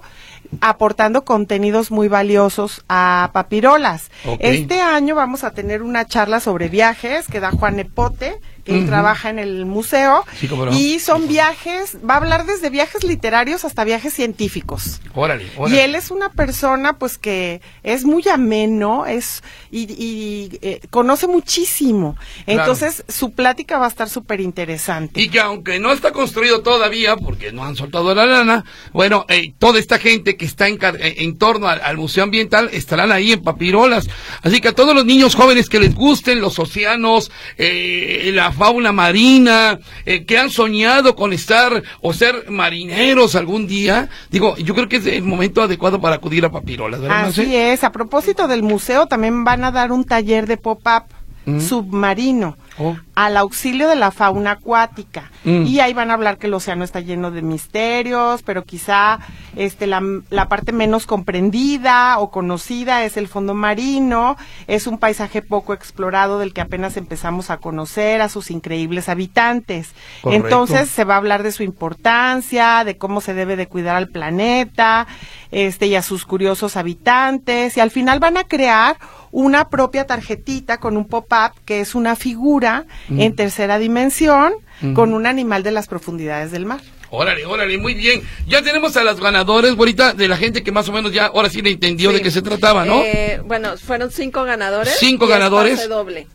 aportando 0.60 1.24
contenidos 1.24 1.90
muy 1.90 2.08
valiosos 2.08 2.84
a 2.88 3.30
Papirolas. 3.32 4.10
Este 4.38 4.80
año 4.80 5.14
vamos 5.14 5.44
a 5.44 5.52
tener 5.52 5.82
una 5.82 6.06
charla 6.06 6.40
sobre 6.40 6.68
viajes 6.68 7.26
que 7.26 7.40
da 7.40 7.50
Juan 7.50 7.78
Epote, 7.78 8.40
que 8.68 8.78
él 8.78 8.86
trabaja 8.86 9.30
en 9.30 9.38
el 9.38 9.64
museo. 9.66 10.24
Sí, 10.38 10.46
cómo 10.48 10.66
no. 10.66 10.72
Y 10.78 10.98
son 11.00 11.26
viajes, 11.28 11.96
va 12.08 12.14
a 12.14 12.16
hablar 12.18 12.46
desde 12.46 12.70
viajes 12.70 13.02
literarios 13.04 13.64
hasta 13.64 13.84
viajes 13.84 14.12
científicos. 14.14 15.00
Órale, 15.14 15.44
Y 15.44 15.50
órale. 15.56 15.84
él 15.84 15.94
es 15.94 16.10
una 16.10 16.28
persona 16.30 16.98
pues 16.98 17.18
que 17.18 17.60
es 17.82 18.04
muy 18.04 18.26
ameno, 18.28 19.06
es 19.06 19.42
y, 19.70 19.82
y, 19.92 20.58
eh, 20.62 20.80
conoce 20.90 21.26
muchísimo. 21.26 22.16
Claro. 22.44 22.60
Entonces 22.60 23.04
su 23.08 23.32
plática 23.32 23.78
va 23.78 23.86
a 23.86 23.88
estar 23.88 24.08
súper 24.08 24.40
interesante. 24.40 25.20
Y 25.20 25.28
que 25.28 25.40
aunque 25.40 25.78
no 25.78 25.92
está 25.92 26.12
construido 26.12 26.62
todavía, 26.62 27.16
porque 27.16 27.52
no 27.52 27.64
han 27.64 27.76
soltado 27.76 28.14
la 28.14 28.26
lana, 28.26 28.64
bueno, 28.92 29.24
eh, 29.28 29.52
toda 29.58 29.78
esta 29.78 29.98
gente 29.98 30.36
que 30.36 30.44
está 30.44 30.68
en, 30.68 30.78
eh, 30.82 31.14
en 31.18 31.38
torno 31.38 31.68
al, 31.68 31.80
al 31.82 31.96
Museo 31.96 32.24
Ambiental 32.24 32.68
estarán 32.72 33.12
ahí 33.12 33.32
en 33.32 33.42
Papirolas. 33.42 34.08
Así 34.42 34.60
que 34.60 34.68
a 34.68 34.74
todos 34.74 34.94
los 34.94 35.04
niños 35.04 35.34
jóvenes 35.34 35.68
que 35.68 35.80
les 35.80 35.94
gusten 35.94 36.40
los 36.40 36.58
océanos, 36.58 37.30
eh, 37.56 38.30
la 38.34 38.52
fauna 38.58 38.92
marina, 38.92 39.78
eh, 40.04 40.24
que 40.24 40.36
han 40.36 40.50
soñado 40.50 41.14
con 41.16 41.32
estar 41.32 41.82
o 42.00 42.12
ser 42.12 42.50
marineros 42.50 43.34
algún 43.36 43.66
día, 43.66 44.08
digo, 44.30 44.56
yo 44.58 44.74
creo 44.74 44.88
que 44.88 44.96
es 44.96 45.06
el 45.06 45.22
momento 45.22 45.62
adecuado 45.62 46.00
para 46.00 46.16
acudir 46.16 46.44
a 46.44 46.50
Papirolas, 46.50 47.00
¿verdad? 47.00 47.26
Así 47.26 47.54
es. 47.56 47.84
A 47.84 47.92
propósito 47.92 48.48
del 48.48 48.62
museo, 48.62 49.06
también 49.06 49.44
van 49.44 49.64
a 49.64 49.70
dar 49.70 49.92
un 49.92 50.04
taller 50.04 50.46
de 50.46 50.56
pop-up 50.56 51.04
Mm. 51.46 51.60
submarino 51.60 52.58
Oh. 52.78 52.96
al 53.14 53.36
auxilio 53.36 53.88
de 53.88 53.96
la 53.96 54.10
fauna 54.10 54.52
acuática. 54.52 55.30
Mm. 55.44 55.66
Y 55.66 55.80
ahí 55.80 55.92
van 55.92 56.10
a 56.10 56.14
hablar 56.14 56.38
que 56.38 56.46
el 56.46 56.54
océano 56.54 56.84
está 56.84 57.00
lleno 57.00 57.30
de 57.30 57.42
misterios, 57.42 58.42
pero 58.42 58.64
quizá 58.64 59.18
este 59.56 59.86
la, 59.86 60.02
la 60.30 60.48
parte 60.48 60.72
menos 60.72 61.06
comprendida 61.06 62.18
o 62.18 62.30
conocida 62.30 63.04
es 63.04 63.16
el 63.16 63.26
fondo 63.26 63.54
marino. 63.54 64.36
Es 64.66 64.86
un 64.86 64.98
paisaje 64.98 65.42
poco 65.42 65.74
explorado 65.74 66.38
del 66.38 66.52
que 66.52 66.60
apenas 66.60 66.96
empezamos 66.96 67.50
a 67.50 67.56
conocer 67.56 68.20
a 68.20 68.28
sus 68.28 68.50
increíbles 68.50 69.08
habitantes. 69.08 69.90
Correcto. 70.22 70.46
Entonces 70.46 70.88
se 70.88 71.04
va 71.04 71.14
a 71.14 71.18
hablar 71.18 71.42
de 71.42 71.52
su 71.52 71.62
importancia, 71.62 72.84
de 72.84 72.96
cómo 72.96 73.20
se 73.20 73.34
debe 73.34 73.56
de 73.56 73.66
cuidar 73.66 73.96
al 73.96 74.08
planeta, 74.08 75.06
este 75.50 75.86
y 75.86 75.94
a 75.96 76.02
sus 76.02 76.24
curiosos 76.24 76.76
habitantes 76.76 77.76
y 77.76 77.80
al 77.80 77.90
final 77.90 78.20
van 78.20 78.36
a 78.36 78.44
crear 78.44 78.96
una 79.30 79.68
propia 79.68 80.06
tarjetita 80.06 80.78
con 80.78 80.96
un 80.96 81.06
pop-up 81.06 81.52
que 81.64 81.80
es 81.80 81.94
una 81.94 82.16
figura 82.16 82.67
Mm. 83.08 83.20
en 83.20 83.36
tercera 83.36 83.78
dimensión 83.78 84.52
con 84.94 85.12
un 85.12 85.26
animal 85.26 85.62
de 85.64 85.72
las 85.72 85.88
profundidades 85.88 86.52
del 86.52 86.64
mar. 86.64 86.80
Órale, 87.10 87.46
órale, 87.46 87.78
muy 87.78 87.94
bien. 87.94 88.22
Ya 88.46 88.62
tenemos 88.62 88.96
a 88.96 89.02
las 89.02 89.18
ganadores, 89.18 89.76
ahorita, 89.76 90.12
de 90.12 90.28
la 90.28 90.36
gente 90.36 90.62
que 90.62 90.72
más 90.72 90.88
o 90.88 90.92
menos 90.92 91.12
ya 91.12 91.26
ahora 91.26 91.48
sí 91.48 91.62
le 91.62 91.70
entendió 91.70 92.12
de 92.12 92.20
qué 92.20 92.30
se 92.30 92.42
trataba, 92.42 92.84
¿no? 92.84 93.00
Eh, 93.02 93.40
bueno, 93.44 93.76
fueron 93.78 94.10
cinco 94.10 94.44
ganadores. 94.44 94.94
Cinco 94.98 95.24
y 95.24 95.28
es 95.28 95.34
ganadores. 95.34 95.76
pase 95.76 95.88
doble, 95.88 96.26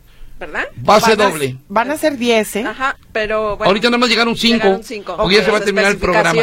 ¿verdad? 0.48 0.66
Base 0.78 1.16
Van 1.16 1.22
a- 1.22 1.30
doble. 1.30 1.58
Van 1.70 1.91
a 1.91 1.98
ser 1.98 2.18
10, 2.18 2.56
¿eh? 2.58 2.66
Ajá, 2.68 2.98
pero 3.12 3.58
bueno. 3.58 3.70
Ahorita 3.70 3.88
nada 3.89 3.98
más 3.98 4.10
llegaron 4.10 4.36
cinco. 4.36 4.64
Llegaron 4.64 4.84
cinco. 4.84 5.18
Porque 5.18 5.36
ya 5.36 5.46
se 5.46 5.52
va 5.52 5.58
a 5.58 5.62
terminar 5.62 5.91
el 5.91 5.98
programa. 5.98 6.34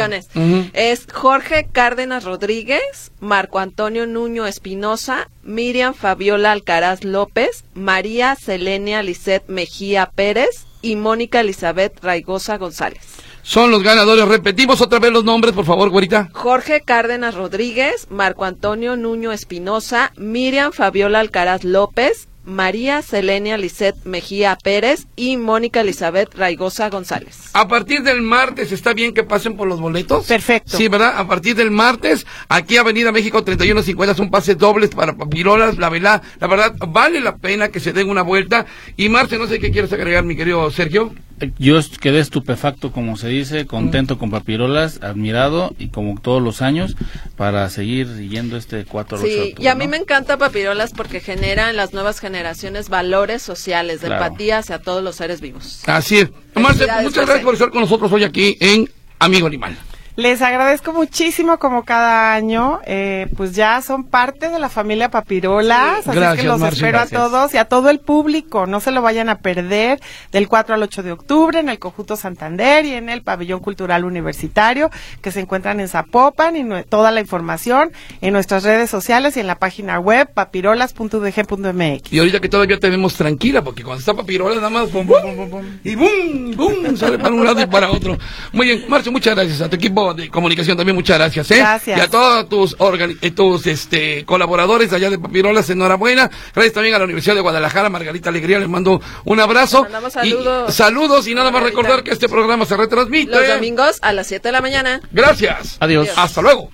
Es 0.73 1.07
Jorge 1.13 1.67
Cárdenas 1.71 2.23
Rodríguez, 2.23 3.11
Marco 3.19 3.59
Antonio 3.59 4.05
Nuño 4.07 4.45
Espinosa, 4.47 5.29
Miriam 5.43 5.93
Fabiola 5.93 6.51
Alcaraz 6.51 7.03
López, 7.03 7.63
María 7.73 8.35
Selenia 8.35 9.03
Lisset 9.03 9.43
Mejía 9.47 10.11
Pérez 10.13 10.65
y 10.81 10.95
Mónica 10.95 11.39
Elizabeth 11.41 12.03
Raigosa 12.03 12.57
González. 12.57 13.01
Son 13.43 13.71
los 13.71 13.81
ganadores. 13.81 14.27
Repetimos 14.27 14.81
otra 14.81 14.99
vez 14.99 15.11
los 15.11 15.23
nombres, 15.23 15.53
por 15.55 15.65
favor, 15.65 15.89
güerita. 15.89 16.29
Jorge 16.31 16.81
Cárdenas 16.81 17.33
Rodríguez, 17.33 18.05
Marco 18.11 18.45
Antonio 18.45 18.95
Nuño 18.95 19.31
Espinosa, 19.31 20.11
Miriam 20.15 20.71
Fabiola 20.71 21.19
Alcaraz 21.19 21.63
López, 21.63 22.27
María 22.43 23.01
Selenia 23.01 23.57
Lisset 23.57 23.95
Mejía 24.05 24.57
Pérez 24.61 25.07
y 25.15 25.37
Mónica 25.37 25.81
Elizabeth 25.81 26.33
Raigosa 26.35 26.89
González. 26.89 27.49
A 27.53 27.67
partir 27.67 28.01
del 28.03 28.21
martes, 28.21 28.71
¿está 28.71 28.93
bien 28.93 29.13
que 29.13 29.23
pasen 29.23 29.55
por 29.55 29.67
los 29.67 29.79
boletos? 29.79 30.25
Perfecto. 30.27 30.77
Sí, 30.77 30.87
¿verdad? 30.87 31.13
A 31.17 31.27
partir 31.27 31.55
del 31.55 31.71
martes, 31.71 32.25
aquí 32.49 32.77
Avenida 32.77 33.11
México 33.11 33.43
3150 33.43 34.15
son 34.15 34.29
pases 34.29 34.57
dobles 34.57 34.89
para 34.91 35.15
papirolas, 35.15 35.77
la 35.77 35.89
verdad, 35.89 36.21
la 36.39 36.47
verdad, 36.47 36.75
vale 36.87 37.19
la 37.19 37.37
pena 37.37 37.69
que 37.69 37.79
se 37.79 37.93
den 37.93 38.09
una 38.09 38.21
vuelta. 38.21 38.65
Y 38.97 39.09
Marce, 39.09 39.37
no 39.37 39.47
sé 39.47 39.59
qué 39.59 39.71
quieres 39.71 39.93
agregar, 39.93 40.23
mi 40.23 40.35
querido 40.35 40.69
Sergio. 40.71 41.13
Yo 41.57 41.79
quedé 41.99 42.19
estupefacto, 42.19 42.91
como 42.91 43.17
se 43.17 43.27
dice, 43.29 43.65
contento 43.65 44.17
con 44.17 44.29
Papirolas, 44.31 44.99
admirado 45.01 45.73
y 45.79 45.87
como 45.89 46.19
todos 46.19 46.41
los 46.41 46.61
años 46.61 46.95
para 47.35 47.69
seguir 47.69 48.07
yendo 48.29 48.57
este 48.57 48.85
4 48.85 49.17
al 49.17 49.23
8 49.23 49.27
de 49.27 49.33
Sí, 49.33 49.39
octubre, 49.49 49.63
y 49.63 49.67
a 49.67 49.75
mí 49.75 49.85
¿no? 49.85 49.91
me 49.91 49.97
encanta 49.97 50.37
Papirolas 50.37 50.91
porque 50.91 51.19
genera 51.19 51.69
en 51.69 51.77
las 51.77 51.93
nuevas 51.93 52.19
generaciones 52.19 52.89
valores 52.89 53.41
sociales 53.41 54.01
de 54.01 54.07
Claro. 54.07 54.25
empatía 54.25 54.59
hacia 54.59 54.79
todos 54.79 55.03
los 55.03 55.15
seres 55.15 55.41
vivos. 55.41 55.81
Así 55.87 56.19
es. 56.19 56.29
Marce, 56.55 56.85
muchas 57.01 57.25
gracias 57.25 57.43
por 57.43 57.53
estar 57.53 57.69
con 57.71 57.81
nosotros 57.81 58.11
hoy 58.11 58.23
aquí 58.23 58.57
en 58.59 58.89
Amigo 59.19 59.47
Animal. 59.47 59.77
Les 60.17 60.41
agradezco 60.41 60.91
muchísimo 60.91 61.57
como 61.57 61.85
cada 61.85 62.33
año, 62.33 62.79
eh, 62.85 63.27
pues 63.37 63.53
ya 63.53 63.81
son 63.81 64.03
parte 64.03 64.49
de 64.49 64.59
la 64.59 64.67
familia 64.67 65.09
Papirolas, 65.09 66.05
así 66.05 66.19
es 66.19 66.41
que 66.41 66.43
los 66.43 66.61
espero 66.61 66.99
gracias. 66.99 67.13
a 67.13 67.23
todos 67.23 67.53
y 67.53 67.57
a 67.57 67.65
todo 67.65 67.89
el 67.89 67.99
público, 67.99 68.67
no 68.67 68.81
se 68.81 68.91
lo 68.91 69.01
vayan 69.01 69.29
a 69.29 69.39
perder 69.39 70.01
del 70.33 70.49
4 70.49 70.75
al 70.75 70.83
8 70.83 71.03
de 71.03 71.11
octubre 71.13 71.59
en 71.59 71.69
el 71.69 71.79
Conjunto 71.79 72.17
Santander 72.17 72.85
y 72.85 72.93
en 72.93 73.07
el 73.07 73.21
Pabellón 73.21 73.61
Cultural 73.61 74.03
Universitario 74.03 74.89
que 75.21 75.31
se 75.31 75.39
encuentran 75.39 75.79
en 75.79 75.87
Zapopan 75.87 76.57
y 76.57 76.83
toda 76.89 77.11
la 77.11 77.21
información 77.21 77.91
en 78.19 78.33
nuestras 78.33 78.63
redes 78.63 78.89
sociales 78.89 79.37
y 79.37 79.39
en 79.39 79.47
la 79.47 79.55
página 79.55 79.97
web 79.99 80.29
papirolas.udg.mx. 80.33 82.11
Y 82.11 82.19
ahorita 82.19 82.41
que 82.41 82.49
todavía 82.49 82.79
tenemos 82.79 83.15
tranquila, 83.15 83.63
porque 83.63 83.83
cuando 83.83 83.99
está 83.99 84.13
papirola 84.13 84.55
nada 84.55 84.69
más, 84.69 84.89
pum, 84.89 85.07
pum, 85.07 85.21
pum, 85.21 85.35
pum, 85.35 85.49
pum, 85.49 85.65
y 85.83 85.95
boom, 85.95 86.55
boom, 86.55 86.97
sale 86.97 87.17
para 87.17 87.33
un 87.33 87.45
lado 87.45 87.61
y 87.61 87.65
para 87.65 87.89
otro. 87.89 88.17
Muy 88.51 88.67
bien, 88.67 88.85
Marce, 88.89 89.09
muchas 89.09 89.35
gracias 89.35 89.61
a 89.61 89.69
tu 89.69 89.77
equipo. 89.77 90.00
Equipo 90.09 90.13
de 90.13 90.29
comunicación 90.29 90.77
también 90.77 90.95
muchas 90.95 91.17
gracias, 91.17 91.51
¿eh? 91.51 91.57
Gracias. 91.57 91.97
Y 91.97 92.01
a 92.01 92.07
todos 92.09 92.49
tus, 92.49 92.77
organi- 92.77 93.17
eh, 93.21 93.31
tus 93.31 93.67
este, 93.67 94.25
colaboradores 94.25 94.91
allá 94.93 95.09
de 95.09 95.19
Papirolas, 95.19 95.69
enhorabuena. 95.69 96.29
Gracias 96.53 96.73
también 96.73 96.95
a 96.95 96.99
la 96.99 97.05
Universidad 97.05 97.35
de 97.35 97.41
Guadalajara, 97.41 97.89
Margarita 97.89 98.29
Alegría, 98.29 98.59
les 98.59 98.69
mando 98.69 99.01
un 99.25 99.39
abrazo. 99.39 99.83
Mandamos 99.83 100.11
Y- 100.23 100.31
saludos. 100.31 100.73
saludos 100.73 101.27
y 101.27 101.35
nada 101.35 101.51
más 101.51 101.61
Margarita. 101.61 101.81
recordar 101.81 102.03
que 102.03 102.11
este 102.11 102.27
programa 102.29 102.65
se 102.65 102.75
retransmite. 102.77 103.31
Los 103.31 103.47
domingos 103.47 103.97
a 104.01 104.13
las 104.13 104.27
7 104.27 104.47
de 104.47 104.51
la 104.51 104.61
mañana. 104.61 105.01
Gracias. 105.11 105.77
Adiós. 105.79 106.09
Hasta 106.15 106.41
luego. 106.41 106.69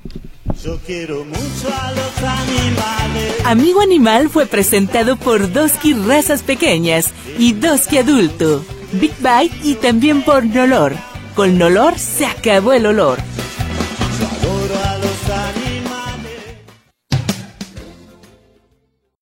Yo 0.63 0.79
quiero 0.85 1.23
mucho 1.25 1.67
a 1.81 1.91
los 1.91 2.23
animales. 2.23 3.35
Amigo 3.45 3.81
Animal 3.81 4.29
fue 4.29 4.45
presentado 4.45 5.15
por 5.17 5.51
Doski 5.51 5.93
Razas 5.93 6.41
Pequeñas 6.41 7.11
y 7.37 7.53
Doski 7.53 7.97
Adulto, 7.99 8.65
Big 8.93 9.11
Bite 9.19 9.55
y 9.63 9.75
también 9.75 10.23
por 10.23 10.45
Nolor. 10.45 10.95
Con 11.37 11.59
Nolor 11.59 11.99
se 11.99 12.25
acabó 12.25 12.73
el 12.73 12.87
olor. 12.87 13.19